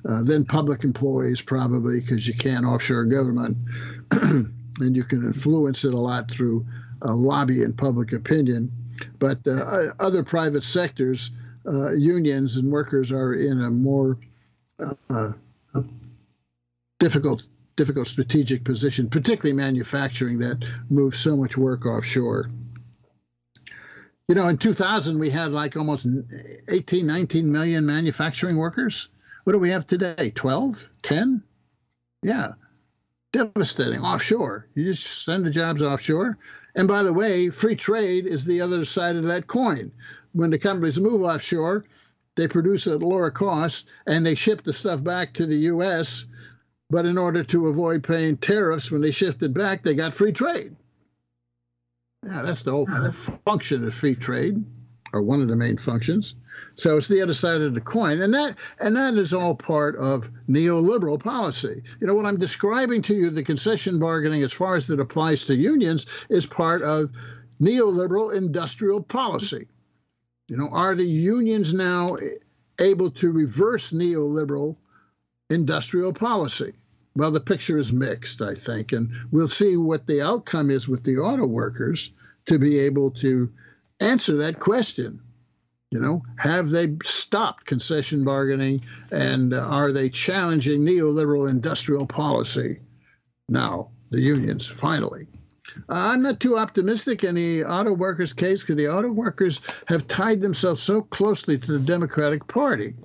uh, 0.08 0.24
than 0.24 0.46
public 0.46 0.84
employees, 0.84 1.42
probably, 1.42 2.00
because 2.00 2.28
you 2.28 2.34
can't 2.34 2.66
offshore 2.66 3.06
government 3.06 3.58
and 4.12 4.96
you 4.96 5.04
can 5.04 5.24
influence 5.24 5.86
it 5.86 5.94
a 5.94 6.02
lot 6.02 6.30
through 6.30 6.66
uh, 7.04 7.14
lobby 7.14 7.64
and 7.64 7.78
public 7.78 8.14
opinion. 8.14 8.72
But 9.20 9.48
uh, 9.48 9.94
other 10.00 10.24
private 10.24 10.64
sectors, 10.64 11.32
uh, 11.68 11.92
unions 11.92 12.58
and 12.58 12.72
workers 12.72 13.12
are 13.12 13.34
in 13.34 13.62
a 13.62 13.70
more 13.70 14.18
uh, 15.10 15.32
difficult 17.00 17.46
difficult 17.76 18.08
strategic 18.08 18.64
position, 18.64 19.10
particularly 19.10 19.54
manufacturing 19.54 20.40
that 20.40 20.66
moves 20.90 21.20
so 21.20 21.38
much 21.38 21.56
work 21.56 21.86
offshore. 21.86 22.50
You 24.28 24.36
know, 24.36 24.50
in 24.50 24.58
2000, 24.58 25.20
we 25.20 25.30
had 25.30 25.52
like 25.52 25.78
almost 25.78 26.06
18, 26.68 27.08
19 27.08 27.50
million 27.50 27.86
manufacturing 27.86 28.58
workers. 28.58 29.08
What 29.46 29.54
do 29.54 29.60
we 29.60 29.70
have 29.70 29.86
today? 29.86 30.32
12? 30.36 30.90
10? 31.04 31.44
Yeah. 32.24 32.54
Devastating. 33.32 34.02
Offshore. 34.02 34.68
You 34.74 34.86
just 34.86 35.24
send 35.24 35.46
the 35.46 35.50
jobs 35.50 35.82
offshore. 35.82 36.38
And 36.78 36.88
by 36.88 37.02
the 37.02 37.12
way, 37.12 37.50
free 37.50 37.76
trade 37.76 38.28
is 38.28 38.46
the 38.46 38.62
other 38.62 38.86
side 38.86 39.16
of 39.16 39.24
that 39.24 39.48
coin. 39.48 39.92
When 40.34 40.52
the 40.52 40.60
companies 40.60 41.00
move 41.00 41.24
offshore, 41.24 41.86
they 42.36 42.48
produce 42.48 42.86
at 42.86 43.02
lower 43.02 43.32
cost 43.32 43.90
and 44.06 44.24
they 44.24 44.36
ship 44.36 44.62
the 44.62 44.72
stuff 44.72 45.04
back 45.04 45.34
to 45.34 45.48
the 45.48 45.58
U.S. 45.72 46.28
But 46.92 47.08
in 47.08 47.18
order 47.18 47.44
to 47.46 47.68
avoid 47.68 48.04
paying 48.04 48.38
tariffs 48.38 48.92
when 48.92 49.02
they 49.02 49.10
shifted 49.10 49.56
back, 49.56 49.84
they 49.84 49.96
got 49.96 50.14
free 50.14 50.32
trade. 50.32 50.76
Yeah, 52.24 52.44
that's 52.44 52.62
the 52.62 52.72
whole 52.72 52.86
function 52.86 53.84
of 53.84 53.94
free 53.96 54.16
trade, 54.16 54.64
or 55.14 55.22
one 55.22 55.42
of 55.42 55.48
the 55.48 55.56
main 55.56 55.78
functions. 55.78 56.36
So 56.76 56.98
it's 56.98 57.08
the 57.08 57.22
other 57.22 57.34
side 57.34 57.62
of 57.62 57.74
the 57.74 57.82
coin, 57.82 58.22
and 58.22 58.34
that 58.36 58.56
and 58.80 58.96
that 58.96 59.16
is 59.16 59.34
all 59.34 59.56
part 59.56 59.96
of 59.96 60.30
neoliberal 60.48 61.20
policy. 61.20 61.82
You 62.00 62.08
know 62.08 62.14
what 62.14 62.26
I'm 62.26 62.38
describing 62.38 63.02
to 63.04 63.16
you, 63.16 63.30
the 63.30 63.44
concession 63.44 64.00
bargaining, 64.00 64.44
as 64.44 64.54
far 64.54 64.76
as 64.76 64.90
it 64.90 65.00
applies 65.00 65.46
to 65.46 65.56
unions, 65.56 66.06
is 66.30 66.46
part 66.46 66.84
of 66.84 67.12
neoliberal 67.60 68.36
industrial 68.36 69.02
policy. 69.02 69.68
You 70.48 70.58
know, 70.58 70.70
are 70.70 70.96
the 70.96 71.06
unions 71.06 71.74
now 71.74 72.18
able 72.80 73.12
to 73.12 73.32
reverse 73.32 73.92
neoliberal 73.92 74.78
industrial 75.50 76.14
policy? 76.14 76.74
Well, 77.16 77.32
the 77.32 77.40
picture 77.40 77.80
is 77.80 77.92
mixed, 77.92 78.44
I 78.44 78.54
think, 78.54 78.92
and 78.92 79.12
we'll 79.32 79.48
see 79.48 79.76
what 79.78 80.06
the 80.06 80.22
outcome 80.22 80.70
is 80.70 80.88
with 80.88 81.04
the 81.04 81.18
auto 81.18 81.48
workers 81.48 82.12
to 82.46 82.60
be 82.60 82.78
able 82.78 83.10
to 83.12 83.52
answer 84.00 84.38
that 84.38 84.60
question. 84.60 85.22
You 85.92 86.02
know, 86.02 86.24
have 86.38 86.70
they 86.70 86.98
stopped 87.04 87.66
concession 87.66 88.26
bargaining 88.26 88.82
and 89.12 89.54
are 89.54 89.94
they 89.94 90.10
challenging 90.10 90.82
neoliberal 90.82 91.50
industrial 91.50 92.06
policy? 92.06 92.82
Now, 93.48 93.92
the 94.10 94.20
unions, 94.20 94.68
finally. 94.68 95.28
Uh, 95.90 96.12
I'm 96.12 96.22
not 96.22 96.40
too 96.40 96.58
optimistic 96.58 97.24
in 97.24 97.36
the 97.36 97.64
auto 97.64 97.94
workers' 97.94 98.34
case 98.34 98.62
because 98.62 98.76
the 98.76 98.90
auto 98.90 99.12
workers 99.12 99.62
have 99.88 100.08
tied 100.08 100.42
themselves 100.42 100.84
so 100.84 101.02
closely 101.02 101.58
to 101.58 101.72
the 101.72 101.80
Democratic 101.80 102.48
Party. 102.48 102.96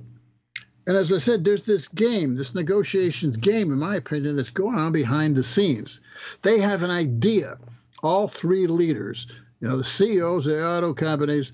And 0.86 0.96
as 0.96 1.12
I 1.12 1.18
said, 1.18 1.44
there's 1.44 1.64
this 1.64 1.86
game, 1.86 2.34
this 2.34 2.54
negotiations 2.54 3.36
game, 3.36 3.72
in 3.72 3.78
my 3.78 3.96
opinion, 3.96 4.36
that's 4.36 4.50
going 4.50 4.76
on 4.76 4.90
behind 4.90 5.36
the 5.36 5.44
scenes. 5.44 6.00
They 6.42 6.58
have 6.58 6.82
an 6.82 6.90
idea, 6.90 7.58
all 8.02 8.26
three 8.26 8.66
leaders, 8.66 9.28
you 9.62 9.68
know, 9.68 9.78
the 9.78 9.84
CEOs 9.84 10.48
of 10.48 10.56
the 10.56 10.66
auto 10.66 10.92
companies, 10.92 11.52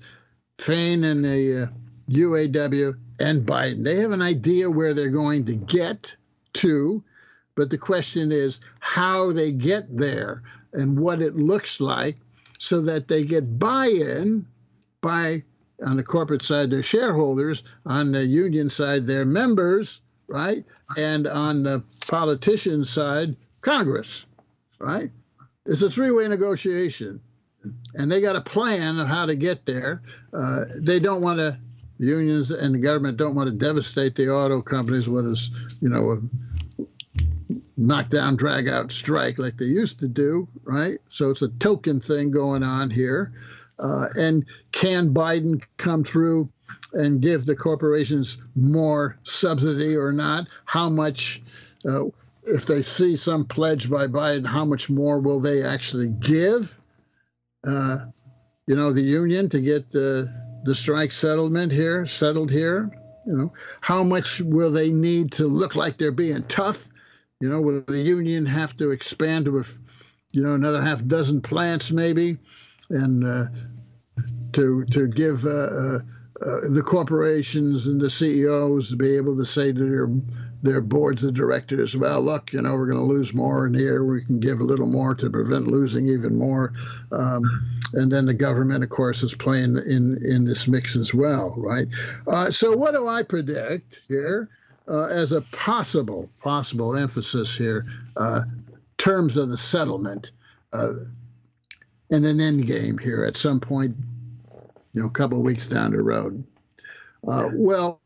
Fain 0.57 1.03
and 1.03 1.23
the 1.23 1.63
uh, 1.63 2.11
UAW, 2.11 2.97
and 3.19 3.45
Biden. 3.45 3.83
They 3.83 3.97
have 3.97 4.11
an 4.11 4.21
idea 4.21 4.69
where 4.69 4.93
they're 4.93 5.09
going 5.09 5.45
to 5.45 5.55
get 5.55 6.15
to, 6.53 7.03
but 7.55 7.69
the 7.69 7.77
question 7.77 8.31
is 8.31 8.61
how 8.79 9.31
they 9.31 9.51
get 9.51 9.95
there 9.95 10.41
and 10.73 10.99
what 10.99 11.21
it 11.21 11.35
looks 11.35 11.79
like 11.79 12.17
so 12.57 12.81
that 12.81 13.07
they 13.07 13.23
get 13.23 13.59
buy 13.59 13.87
in 13.87 14.45
by 15.01 15.43
on 15.85 15.95
the 15.95 16.03
corporate 16.03 16.41
side, 16.41 16.71
their 16.71 16.83
shareholders, 16.83 17.63
on 17.85 18.11
the 18.11 18.25
union 18.25 18.69
side, 18.69 19.05
their 19.05 19.23
members, 19.23 20.01
right? 20.27 20.65
And 20.97 21.27
on 21.27 21.63
the 21.63 21.83
politician 22.07 22.83
side, 22.83 23.35
Congress, 23.61 24.25
right? 24.79 25.11
It's 25.65 25.83
a 25.83 25.89
three 25.89 26.11
way 26.11 26.27
negotiation. 26.27 27.21
And 27.93 28.11
they 28.11 28.21
got 28.21 28.35
a 28.35 28.41
plan 28.41 28.99
of 28.99 29.07
how 29.07 29.25
to 29.25 29.35
get 29.35 29.65
there. 29.65 30.01
Uh, 30.33 30.65
they 30.75 30.99
don't 30.99 31.21
want 31.21 31.39
to, 31.39 31.57
unions 31.97 32.51
and 32.51 32.73
the 32.73 32.79
government 32.79 33.17
don't 33.17 33.35
want 33.35 33.49
to 33.49 33.55
devastate 33.55 34.15
the 34.15 34.29
auto 34.29 34.61
companies 34.61 35.09
with 35.09 35.25
a, 35.25 35.49
you 35.81 35.89
know, 35.89 36.11
a 36.11 37.55
knockdown, 37.75 38.35
drag 38.35 38.67
out 38.67 38.91
strike 38.91 39.39
like 39.39 39.57
they 39.57 39.65
used 39.65 39.99
to 39.99 40.07
do, 40.07 40.47
right? 40.63 40.99
So 41.09 41.29
it's 41.29 41.41
a 41.41 41.49
token 41.49 41.99
thing 41.99 42.31
going 42.31 42.63
on 42.63 42.89
here. 42.89 43.33
Uh, 43.77 44.07
and 44.15 44.45
can 44.71 45.13
Biden 45.13 45.63
come 45.77 46.03
through 46.03 46.49
and 46.93 47.21
give 47.21 47.45
the 47.45 47.55
corporations 47.55 48.37
more 48.55 49.17
subsidy 49.23 49.95
or 49.95 50.11
not? 50.11 50.47
How 50.65 50.89
much, 50.89 51.41
uh, 51.89 52.05
if 52.43 52.65
they 52.65 52.81
see 52.81 53.15
some 53.15 53.45
pledge 53.45 53.89
by 53.89 54.07
Biden, 54.07 54.45
how 54.45 54.65
much 54.65 54.89
more 54.89 55.19
will 55.19 55.39
they 55.39 55.63
actually 55.63 56.09
give? 56.09 56.78
Uh, 57.69 58.05
you 58.67 58.75
know, 58.75 58.93
the 58.93 59.01
union 59.01 59.49
to 59.49 59.59
get 59.59 59.89
the 59.89 60.31
the 60.63 60.75
strike 60.75 61.11
settlement 61.11 61.71
here 61.71 62.05
settled 62.05 62.51
here. 62.51 62.91
You 63.25 63.37
know, 63.37 63.53
how 63.81 64.03
much 64.03 64.41
will 64.41 64.71
they 64.71 64.89
need 64.89 65.33
to 65.33 65.47
look 65.47 65.75
like 65.75 65.97
they're 65.97 66.11
being 66.11 66.43
tough? 66.43 66.87
You 67.39 67.49
know, 67.49 67.61
will 67.61 67.81
the 67.81 68.01
union 68.01 68.45
have 68.45 68.75
to 68.77 68.91
expand 68.91 69.45
to 69.45 69.59
a, 69.59 69.63
you 70.31 70.43
know, 70.43 70.53
another 70.53 70.81
half 70.81 71.05
dozen 71.05 71.41
plants 71.41 71.91
maybe? 71.91 72.37
and 72.89 73.25
uh, 73.25 73.45
to 74.53 74.85
to 74.85 75.07
give 75.07 75.45
uh, 75.45 75.49
uh, 75.49 75.99
the 76.69 76.83
corporations 76.85 77.87
and 77.87 78.01
the 78.01 78.09
CEOs 78.09 78.89
to 78.89 78.95
be 78.95 79.17
able 79.17 79.37
to 79.37 79.45
say 79.45 79.71
to 79.71 79.79
their 79.79 80.09
their 80.61 80.81
boards 80.81 81.23
of 81.23 81.33
directors, 81.33 81.95
well, 81.95 82.21
look, 82.21 82.51
you 82.53 82.61
know, 82.61 82.73
we're 82.73 82.87
going 82.87 82.99
to 82.99 83.13
lose 83.13 83.33
more 83.33 83.67
in 83.67 83.73
here. 83.73 84.03
We 84.03 84.23
can 84.23 84.39
give 84.39 84.59
a 84.59 84.65
little 84.65 84.87
more 84.87 85.15
to 85.15 85.29
prevent 85.29 85.67
losing 85.67 86.07
even 86.07 86.37
more. 86.37 86.73
Um, 87.11 87.43
and 87.93 88.11
then 88.11 88.25
the 88.25 88.33
government, 88.33 88.83
of 88.83 88.89
course, 88.89 89.23
is 89.23 89.33
playing 89.35 89.77
in 89.77 90.19
in 90.23 90.45
this 90.45 90.67
mix 90.67 90.95
as 90.95 91.13
well, 91.13 91.53
right? 91.57 91.87
Uh, 92.27 92.51
so, 92.51 92.75
what 92.75 92.93
do 92.93 93.07
I 93.07 93.23
predict 93.23 94.01
here 94.07 94.49
uh, 94.87 95.05
as 95.05 95.31
a 95.31 95.41
possible 95.41 96.29
possible 96.39 96.95
emphasis 96.95 97.57
here? 97.57 97.85
Uh, 98.15 98.41
terms 98.97 99.37
of 99.37 99.49
the 99.49 99.57
settlement 99.57 100.31
and 102.11 102.25
an 102.25 102.39
end 102.39 102.65
game 102.67 102.97
here 102.97 103.23
at 103.23 103.35
some 103.35 103.59
point, 103.59 103.95
you 104.93 105.01
know, 105.01 105.07
a 105.07 105.11
couple 105.11 105.37
of 105.37 105.43
weeks 105.43 105.67
down 105.67 105.91
the 105.91 106.01
road. 106.01 106.43
Uh, 107.27 107.49
well, 107.53 108.01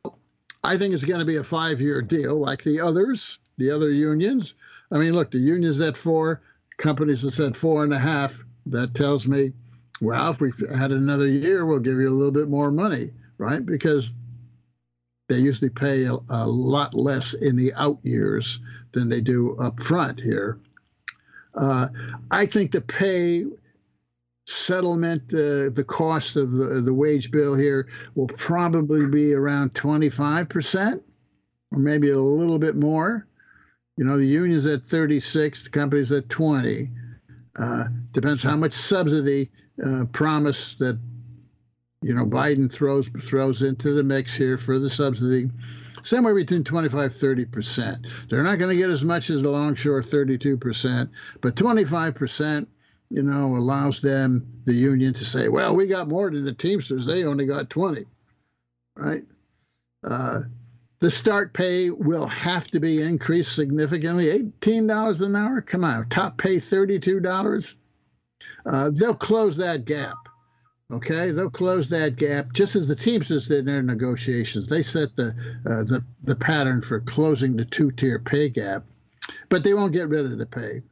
I 0.64 0.78
think 0.78 0.94
it's 0.94 1.04
going 1.04 1.20
to 1.20 1.26
be 1.26 1.36
a 1.36 1.44
five 1.44 1.82
year 1.82 2.02
deal 2.02 2.36
like 2.36 2.64
the 2.64 2.80
others, 2.80 3.40
the 3.58 3.72
other 3.72 3.90
unions. 3.90 4.56
I 4.92 4.98
mean, 4.98 5.14
look, 5.14 5.32
the 5.32 5.40
unions 5.40 5.80
at 5.80 5.98
four, 5.98 6.42
companies 6.78 7.22
that 7.24 7.32
said 7.32 7.58
four 7.58 7.84
and 7.84 7.94
a 7.94 8.00
half. 8.00 8.44
That 8.68 8.94
tells 8.94 9.28
me, 9.28 9.52
well, 10.00 10.32
if 10.32 10.40
we 10.40 10.52
had 10.74 10.92
another 10.92 11.28
year, 11.28 11.66
we'll 11.66 11.80
give 11.80 12.00
you 12.00 12.08
a 12.08 12.12
little 12.12 12.32
bit 12.32 12.48
more 12.48 12.72
money, 12.72 13.12
right? 13.38 13.66
Because 13.66 14.14
they 15.28 15.38
usually 15.38 15.70
pay 15.70 16.06
a, 16.06 16.14
a 16.30 16.48
lot 16.48 16.94
less 16.94 17.34
in 17.34 17.58
the 17.58 17.74
out 17.74 18.00
years 18.04 18.60
than 18.94 19.10
they 19.10 19.20
do 19.20 19.58
up 19.58 19.82
front 19.82 20.22
here. 20.22 20.60
Uh, 21.54 21.88
I 22.32 22.46
think 22.46 22.72
the 22.72 22.82
pay 22.82 23.46
settlement, 24.46 25.34
uh, 25.34 25.70
the 25.70 25.86
cost 25.88 26.36
of 26.36 26.52
the, 26.52 26.82
the 26.82 26.94
wage 26.94 27.32
bill 27.32 27.56
here 27.56 27.88
will 28.16 28.28
probably 28.28 29.06
be 29.06 29.34
around 29.34 29.74
25% 29.74 31.02
or 31.72 31.80
maybe 31.80 32.10
a 32.10 32.20
little 32.20 32.60
bit 32.60 32.76
more. 32.76 33.28
You 33.98 34.06
know, 34.06 34.18
the 34.18 34.26
union's 34.26 34.66
at 34.66 34.84
36, 34.90 35.64
the 35.64 35.70
company's 35.70 36.12
at 36.12 36.30
20. 36.30 36.90
Uh, 37.58 37.84
depends 38.12 38.42
how 38.42 38.56
much 38.56 38.74
subsidy 38.74 39.52
uh, 39.84 40.06
promise 40.12 40.76
that 40.78 41.00
you 42.02 42.14
know 42.14 42.26
Biden 42.26 42.72
throws 42.72 43.08
throws 43.08 43.64
into 43.64 43.94
the 43.94 44.04
mix 44.04 44.36
here 44.36 44.58
for 44.58 44.80
the 44.80 44.90
subsidy. 44.90 45.50
Somewhere 46.02 46.36
between 46.36 46.64
25 46.64 47.16
30 47.16 47.46
percent. 47.46 48.08
They're 48.30 48.44
not 48.44 48.58
going 48.58 48.72
to 48.72 48.82
get 48.82 48.90
as 48.90 49.06
much 49.06 49.30
as 49.30 49.44
the 49.44 49.50
longshore 49.50 50.04
32 50.04 50.58
percent, 50.58 51.12
but 51.42 51.56
25 51.56 52.16
percent 52.16 52.70
you 53.14 53.22
know, 53.22 53.56
allows 53.56 54.02
them, 54.02 54.62
the 54.66 54.74
union, 54.74 55.14
to 55.14 55.24
say, 55.24 55.48
well, 55.48 55.76
we 55.76 55.86
got 55.86 56.08
more 56.08 56.32
than 56.32 56.44
the 56.44 56.54
Teamsters. 56.54 57.06
They 57.06 57.26
only 57.26 57.46
got 57.46 57.70
20, 57.70 58.06
right? 58.96 59.24
Uh, 60.04 60.40
the 61.00 61.12
start 61.12 61.54
pay 61.54 61.92
will 61.92 62.26
have 62.26 62.68
to 62.70 62.80
be 62.80 63.04
increased 63.04 63.56
significantly. 63.56 64.26
$18 64.26 65.22
an 65.22 65.36
hour? 65.36 65.62
Come 65.62 65.86
on, 65.86 66.10
top 66.10 66.40
pay 66.40 66.56
$32? 66.56 67.76
Uh, 68.66 68.90
they'll 68.92 69.14
close 69.14 69.58
that 69.58 69.86
gap. 69.86 70.16
Okay, 70.92 71.32
they'll 71.32 71.52
close 71.52 71.90
that 71.90 72.16
gap 72.16 72.52
just 72.54 72.76
as 72.76 72.88
the 72.88 72.96
Teamsters 72.96 73.48
did 73.48 73.60
in 73.60 73.66
their 73.66 73.84
negotiations. 73.84 74.68
They 74.68 74.82
set 74.82 75.16
the 75.16 75.30
uh, 75.66 75.84
the 75.84 76.04
the 76.24 76.36
pattern 76.36 76.82
for 76.82 77.00
closing 77.00 77.56
the 77.56 77.66
two-tier 77.66 78.20
pay 78.20 78.50
gap, 78.50 78.84
but 79.50 79.64
they 79.64 79.74
won't 79.74 79.94
get 79.94 80.10
rid 80.10 80.26
of 80.26 80.38
the 80.38 80.46
pay 80.46 80.84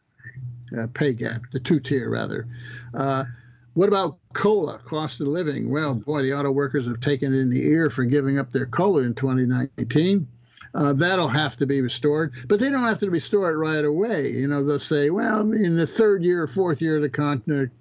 uh, 0.78 0.88
pay 0.94 1.14
gap, 1.14 1.42
the 1.52 1.60
two-tier 1.60 2.10
rather. 2.10 2.48
Uh, 2.94 3.26
what 3.74 3.88
about 3.88 4.18
cola, 4.34 4.80
cost 4.80 5.22
of 5.22 5.28
living? 5.28 5.72
Well, 5.72 5.96
boy, 5.96 6.24
the 6.24 6.34
auto 6.34 6.52
workers 6.52 6.88
have 6.88 7.00
taken 7.00 7.34
it 7.34 7.40
in 7.40 7.50
the 7.50 7.66
ear 7.68 7.90
for 7.90 8.04
giving 8.04 8.38
up 8.38 8.52
their 8.52 8.66
cola 8.66 9.04
in 9.04 9.16
2019. 9.16 10.28
Uh, 10.74 10.94
that'll 10.94 11.28
have 11.28 11.58
to 11.58 11.66
be 11.66 11.82
restored, 11.82 12.34
but 12.48 12.60
they 12.60 12.70
don't 12.70 12.84
have 12.84 13.00
to 13.00 13.10
restore 13.10 13.50
it 13.50 13.56
right 13.56 13.84
away. 13.84 14.32
You 14.32 14.48
know, 14.48 14.66
they'll 14.66 14.80
say, 14.80 15.10
well, 15.10 15.42
in 15.52 15.76
the 15.76 15.88
third 15.88 16.24
year 16.24 16.44
or 16.44 16.48
fourth 16.48 16.82
year 16.82 16.98
of 16.98 17.02
the 17.02 17.10
contract, 17.10 17.72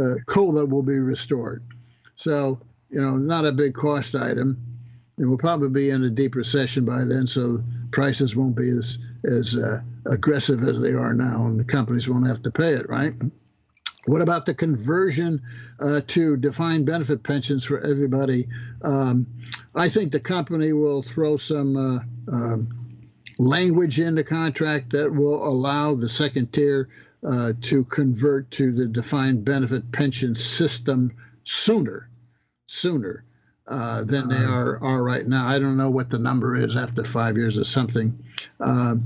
uh, 0.00 0.14
cola 0.26 0.64
will 0.64 0.82
be 0.82 0.98
restored. 0.98 1.64
So, 2.14 2.60
you 2.90 3.00
know, 3.00 3.16
not 3.16 3.46
a 3.46 3.52
big 3.52 3.74
cost 3.74 4.14
item. 4.14 4.58
It 5.18 5.24
will 5.24 5.38
probably 5.38 5.70
be 5.70 5.90
in 5.90 6.04
a 6.04 6.10
deep 6.10 6.34
recession 6.34 6.84
by 6.84 7.04
then, 7.04 7.26
so 7.26 7.62
prices 7.90 8.36
won't 8.36 8.54
be 8.54 8.68
as 8.68 8.98
as 9.26 9.56
uh, 9.56 9.80
aggressive 10.06 10.62
as 10.62 10.78
they 10.78 10.92
are 10.92 11.12
now, 11.12 11.46
and 11.46 11.58
the 11.58 11.64
companies 11.64 12.08
won't 12.08 12.26
have 12.26 12.42
to 12.42 12.50
pay 12.50 12.74
it, 12.74 12.88
right? 12.88 13.14
What 14.06 14.22
about 14.22 14.46
the 14.46 14.54
conversion 14.54 15.42
uh, 15.80 16.00
to 16.08 16.36
defined 16.36 16.86
benefit 16.86 17.24
pensions 17.24 17.64
for 17.64 17.80
everybody? 17.80 18.46
Um, 18.82 19.26
I 19.74 19.88
think 19.88 20.12
the 20.12 20.20
company 20.20 20.72
will 20.72 21.02
throw 21.02 21.36
some 21.36 21.76
uh, 21.76 21.98
um, 22.32 22.68
language 23.38 23.98
in 23.98 24.14
the 24.14 24.24
contract 24.24 24.90
that 24.90 25.12
will 25.12 25.44
allow 25.46 25.94
the 25.94 26.08
second 26.08 26.52
tier 26.52 26.88
uh, 27.26 27.52
to 27.62 27.84
convert 27.84 28.50
to 28.52 28.72
the 28.72 28.86
defined 28.86 29.44
benefit 29.44 29.90
pension 29.90 30.36
system 30.36 31.12
sooner, 31.42 32.08
sooner 32.66 33.24
uh, 33.68 34.04
than 34.04 34.28
they 34.28 34.44
are 34.44 34.82
are 34.82 35.02
right 35.02 35.26
now. 35.26 35.46
I 35.46 35.58
don't 35.58 35.76
know 35.76 35.90
what 35.90 36.10
the 36.10 36.18
number 36.18 36.56
is 36.56 36.76
after 36.76 37.04
five 37.04 37.36
years 37.36 37.58
or 37.58 37.64
something. 37.64 38.16
Uh, 38.60 38.96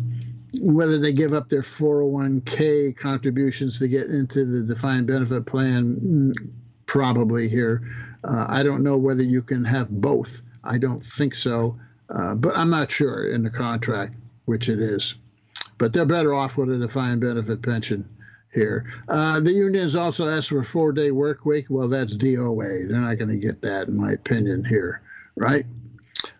whether 0.60 0.98
they 0.98 1.12
give 1.12 1.32
up 1.32 1.48
their 1.48 1.62
401k 1.62 2.96
contributions 2.96 3.78
to 3.78 3.88
get 3.88 4.08
into 4.08 4.44
the 4.44 4.62
defined 4.62 5.06
benefit 5.06 5.46
plan, 5.46 5.94
mm, 5.96 6.50
probably 6.86 7.48
here. 7.48 7.82
Uh, 8.24 8.46
I 8.48 8.62
don't 8.62 8.82
know 8.82 8.98
whether 8.98 9.22
you 9.22 9.42
can 9.42 9.64
have 9.64 9.88
both. 9.88 10.42
I 10.64 10.76
don't 10.76 11.04
think 11.04 11.34
so, 11.34 11.78
uh, 12.10 12.34
but 12.34 12.56
I'm 12.56 12.68
not 12.68 12.90
sure 12.90 13.30
in 13.32 13.42
the 13.44 13.50
contract 13.50 14.14
which 14.44 14.68
it 14.68 14.80
is. 14.80 15.14
But 15.78 15.92
they're 15.92 16.04
better 16.04 16.34
off 16.34 16.56
with 16.56 16.70
a 16.70 16.78
defined 16.78 17.20
benefit 17.20 17.62
pension 17.62 18.06
here. 18.52 18.92
Uh, 19.08 19.40
the 19.40 19.52
unions 19.52 19.96
also 19.96 20.28
asked 20.28 20.48
for 20.48 20.60
a 20.60 20.64
four 20.64 20.92
day 20.92 21.10
work 21.10 21.44
week. 21.44 21.66
Well, 21.68 21.88
that's 21.88 22.16
DOA. 22.16 22.88
They're 22.88 23.00
not 23.00 23.18
going 23.18 23.30
to 23.30 23.38
get 23.38 23.62
that, 23.62 23.88
in 23.88 23.96
my 23.96 24.12
opinion, 24.12 24.64
here, 24.64 25.02
right? 25.36 25.66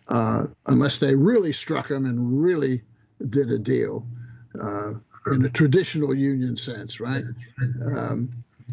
Uh, 0.08 0.46
unless 0.66 0.98
they 0.98 1.14
really 1.14 1.52
struck 1.52 1.88
them 1.88 2.04
and 2.04 2.42
really 2.42 2.82
did 3.28 3.50
a 3.50 3.58
deal 3.58 4.06
uh, 4.60 4.92
in 5.26 5.44
a 5.44 5.50
traditional 5.50 6.14
union 6.14 6.56
sense, 6.56 6.98
right? 6.98 7.24
Um, 7.84 8.30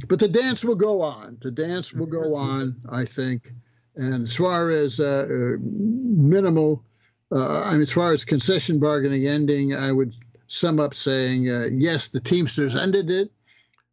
but 0.08 0.20
the 0.20 0.28
dance 0.28 0.64
will 0.64 0.76
go 0.76 1.02
on. 1.02 1.38
The 1.42 1.52
dance 1.52 1.94
will 1.94 2.06
go 2.06 2.36
on, 2.36 2.76
I 2.90 3.06
think. 3.06 3.54
And 3.96 4.24
as 4.24 4.36
far 4.36 4.70
as 4.70 5.00
uh, 5.00 5.28
uh, 5.30 5.58
minimal, 5.60 6.84
uh, 7.32 7.62
I 7.62 7.72
mean, 7.74 7.82
as 7.82 7.92
far 7.92 8.14
as 8.14 8.24
concession 8.24 8.80
bargaining 8.80 9.28
ending, 9.28 9.76
I 9.76 9.92
would 9.92 10.14
sum 10.48 10.80
up 10.80 10.94
saying 10.94 11.50
uh, 11.50 11.68
yes, 11.72 12.08
the 12.08 12.20
Teamsters 12.20 12.76
ended 12.76 13.12
it, 13.12 13.32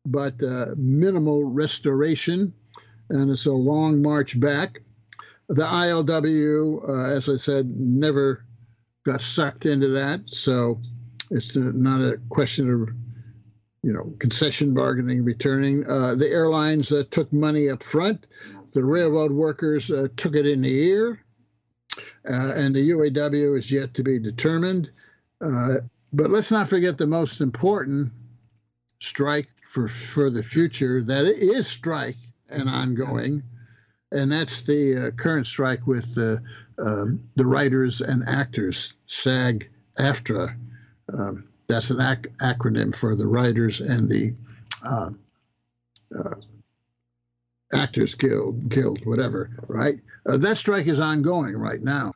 but 0.06 0.42
uh, 0.42 0.66
minimal 0.76 1.44
restoration, 1.44 2.52
and 3.10 3.30
it's 3.30 3.46
a 3.46 3.52
long 3.52 4.00
march 4.00 4.38
back. 4.38 4.80
The 5.48 5.64
ILW, 5.64 6.88
uh, 6.88 7.14
as 7.14 7.28
I 7.28 7.36
said, 7.36 7.68
never 7.76 8.44
got 9.04 9.20
sucked 9.20 9.66
into 9.66 9.88
that, 9.88 10.28
so 10.28 10.78
it's 11.30 11.56
uh, 11.56 11.70
not 11.74 12.00
a 12.00 12.18
question 12.30 12.70
of 12.70 12.88
you 13.82 13.92
know 13.92 14.14
concession 14.18 14.72
bargaining 14.72 15.24
returning. 15.24 15.86
Uh, 15.86 16.14
the 16.14 16.28
airlines 16.28 16.92
uh, 16.92 17.02
took 17.10 17.32
money 17.32 17.68
up 17.68 17.82
front. 17.82 18.26
The 18.72 18.84
railroad 18.84 19.30
workers 19.30 19.86
took 20.16 20.34
it 20.34 20.46
in 20.46 20.62
the 20.62 20.88
ear, 20.88 21.20
and 22.24 22.74
the 22.74 22.90
UAW 22.90 23.56
is 23.56 23.70
yet 23.70 23.94
to 23.94 24.02
be 24.02 24.18
determined. 24.18 24.90
Uh, 25.40 25.76
but 26.14 26.30
let's 26.30 26.52
not 26.52 26.68
forget 26.68 26.96
the 26.96 27.06
most 27.06 27.40
important 27.40 28.12
strike 29.00 29.48
for 29.66 29.88
for 29.88 30.30
the 30.30 30.42
future 30.42 31.02
that 31.02 31.24
it 31.24 31.38
is 31.38 31.66
strike 31.66 32.16
and 32.48 32.68
ongoing, 32.68 33.42
and 34.12 34.30
that's 34.30 34.62
the 34.62 35.08
uh, 35.08 35.10
current 35.10 35.46
strike 35.46 35.86
with 35.86 36.14
the 36.14 36.40
um, 36.78 37.20
the 37.34 37.44
writers 37.44 38.00
and 38.00 38.22
actors 38.28 38.94
SAG 39.06 39.68
AFTRA. 39.98 40.56
Um, 41.12 41.44
that's 41.66 41.90
an 41.90 42.00
ac- 42.00 42.32
acronym 42.40 42.94
for 42.94 43.16
the 43.16 43.26
writers 43.26 43.80
and 43.80 44.08
the 44.08 44.34
uh, 44.86 45.10
uh, 46.16 46.34
actors 47.72 48.14
guild 48.14 48.68
guild 48.68 49.04
whatever 49.04 49.50
right? 49.66 49.98
Uh, 50.26 50.36
that 50.36 50.58
strike 50.58 50.86
is 50.86 51.00
ongoing 51.00 51.56
right 51.56 51.82
now 51.82 52.12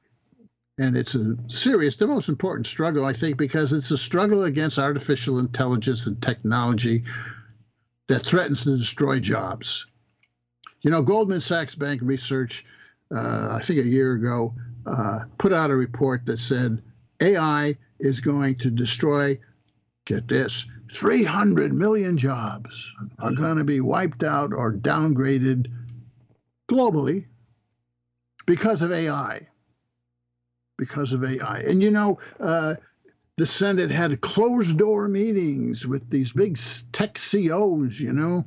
and 0.79 0.97
it's 0.97 1.15
a 1.15 1.37
serious 1.49 1.97
the 1.97 2.07
most 2.07 2.29
important 2.29 2.67
struggle 2.67 3.05
i 3.05 3.13
think 3.13 3.37
because 3.37 3.73
it's 3.73 3.91
a 3.91 3.99
struggle 3.99 4.45
against 4.45 4.79
artificial 4.79 5.39
intelligence 5.39 6.07
and 6.07 6.23
technology 6.23 7.05
that 8.07 8.25
threatens 8.25 8.65
to 8.65 8.75
destroy 8.79 9.21
jobs. 9.21 9.87
You 10.81 10.91
know 10.91 11.03
goldman 11.03 11.41
sachs 11.41 11.75
bank 11.75 12.01
research 12.03 12.65
uh, 13.15 13.49
i 13.51 13.61
think 13.61 13.81
a 13.81 13.89
year 13.89 14.13
ago 14.13 14.55
uh, 14.87 15.21
put 15.37 15.53
out 15.53 15.71
a 15.71 15.77
report 15.77 16.27
that 16.27 16.39
said 16.39 16.83
ai 17.21 17.75
is 17.99 18.21
going 18.21 18.55
to 18.57 18.71
destroy 18.71 19.39
get 20.07 20.29
this 20.29 20.71
300 20.91 21.73
million 21.73 22.17
jobs 22.17 22.95
are 23.19 23.33
going 23.33 23.59
to 23.59 23.65
be 23.65 23.81
wiped 23.81 24.23
out 24.23 24.53
or 24.55 24.73
downgraded 24.73 25.71
globally 26.69 27.27
because 28.47 28.83
of 28.83 28.93
ai 28.93 29.49
because 30.79 31.13
of 31.13 31.25
ai 31.25 31.63
and 31.67 31.83
you 31.83 31.91
know 31.91 32.19
uh, 32.41 32.75
the 33.37 33.47
senate 33.47 33.91
had 33.91 34.21
closed 34.21 34.79
door 34.79 35.09
meetings 35.09 35.87
with 35.87 36.09
these 36.11 36.33
big 36.33 36.59
tech 36.93 37.19
ceos 37.19 38.01
you 38.01 38.13
know 38.13 38.45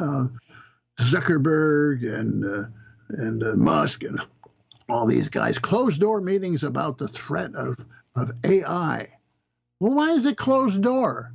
uh, 0.00 0.26
zuckerberg 1.00 2.02
and 2.02 2.44
uh, 2.44 2.64
and 3.10 3.42
uh, 3.42 3.54
musk 3.54 4.02
and 4.02 4.20
all 4.88 5.06
these 5.06 5.28
guys 5.28 5.58
closed 5.58 6.00
door 6.00 6.20
meetings 6.20 6.64
about 6.64 6.98
the 6.98 7.08
threat 7.08 7.54
of 7.54 7.76
of 8.16 8.32
ai 8.44 9.06
well, 9.80 9.94
why 9.94 10.10
is 10.10 10.26
it 10.26 10.36
closed 10.36 10.82
door? 10.82 11.32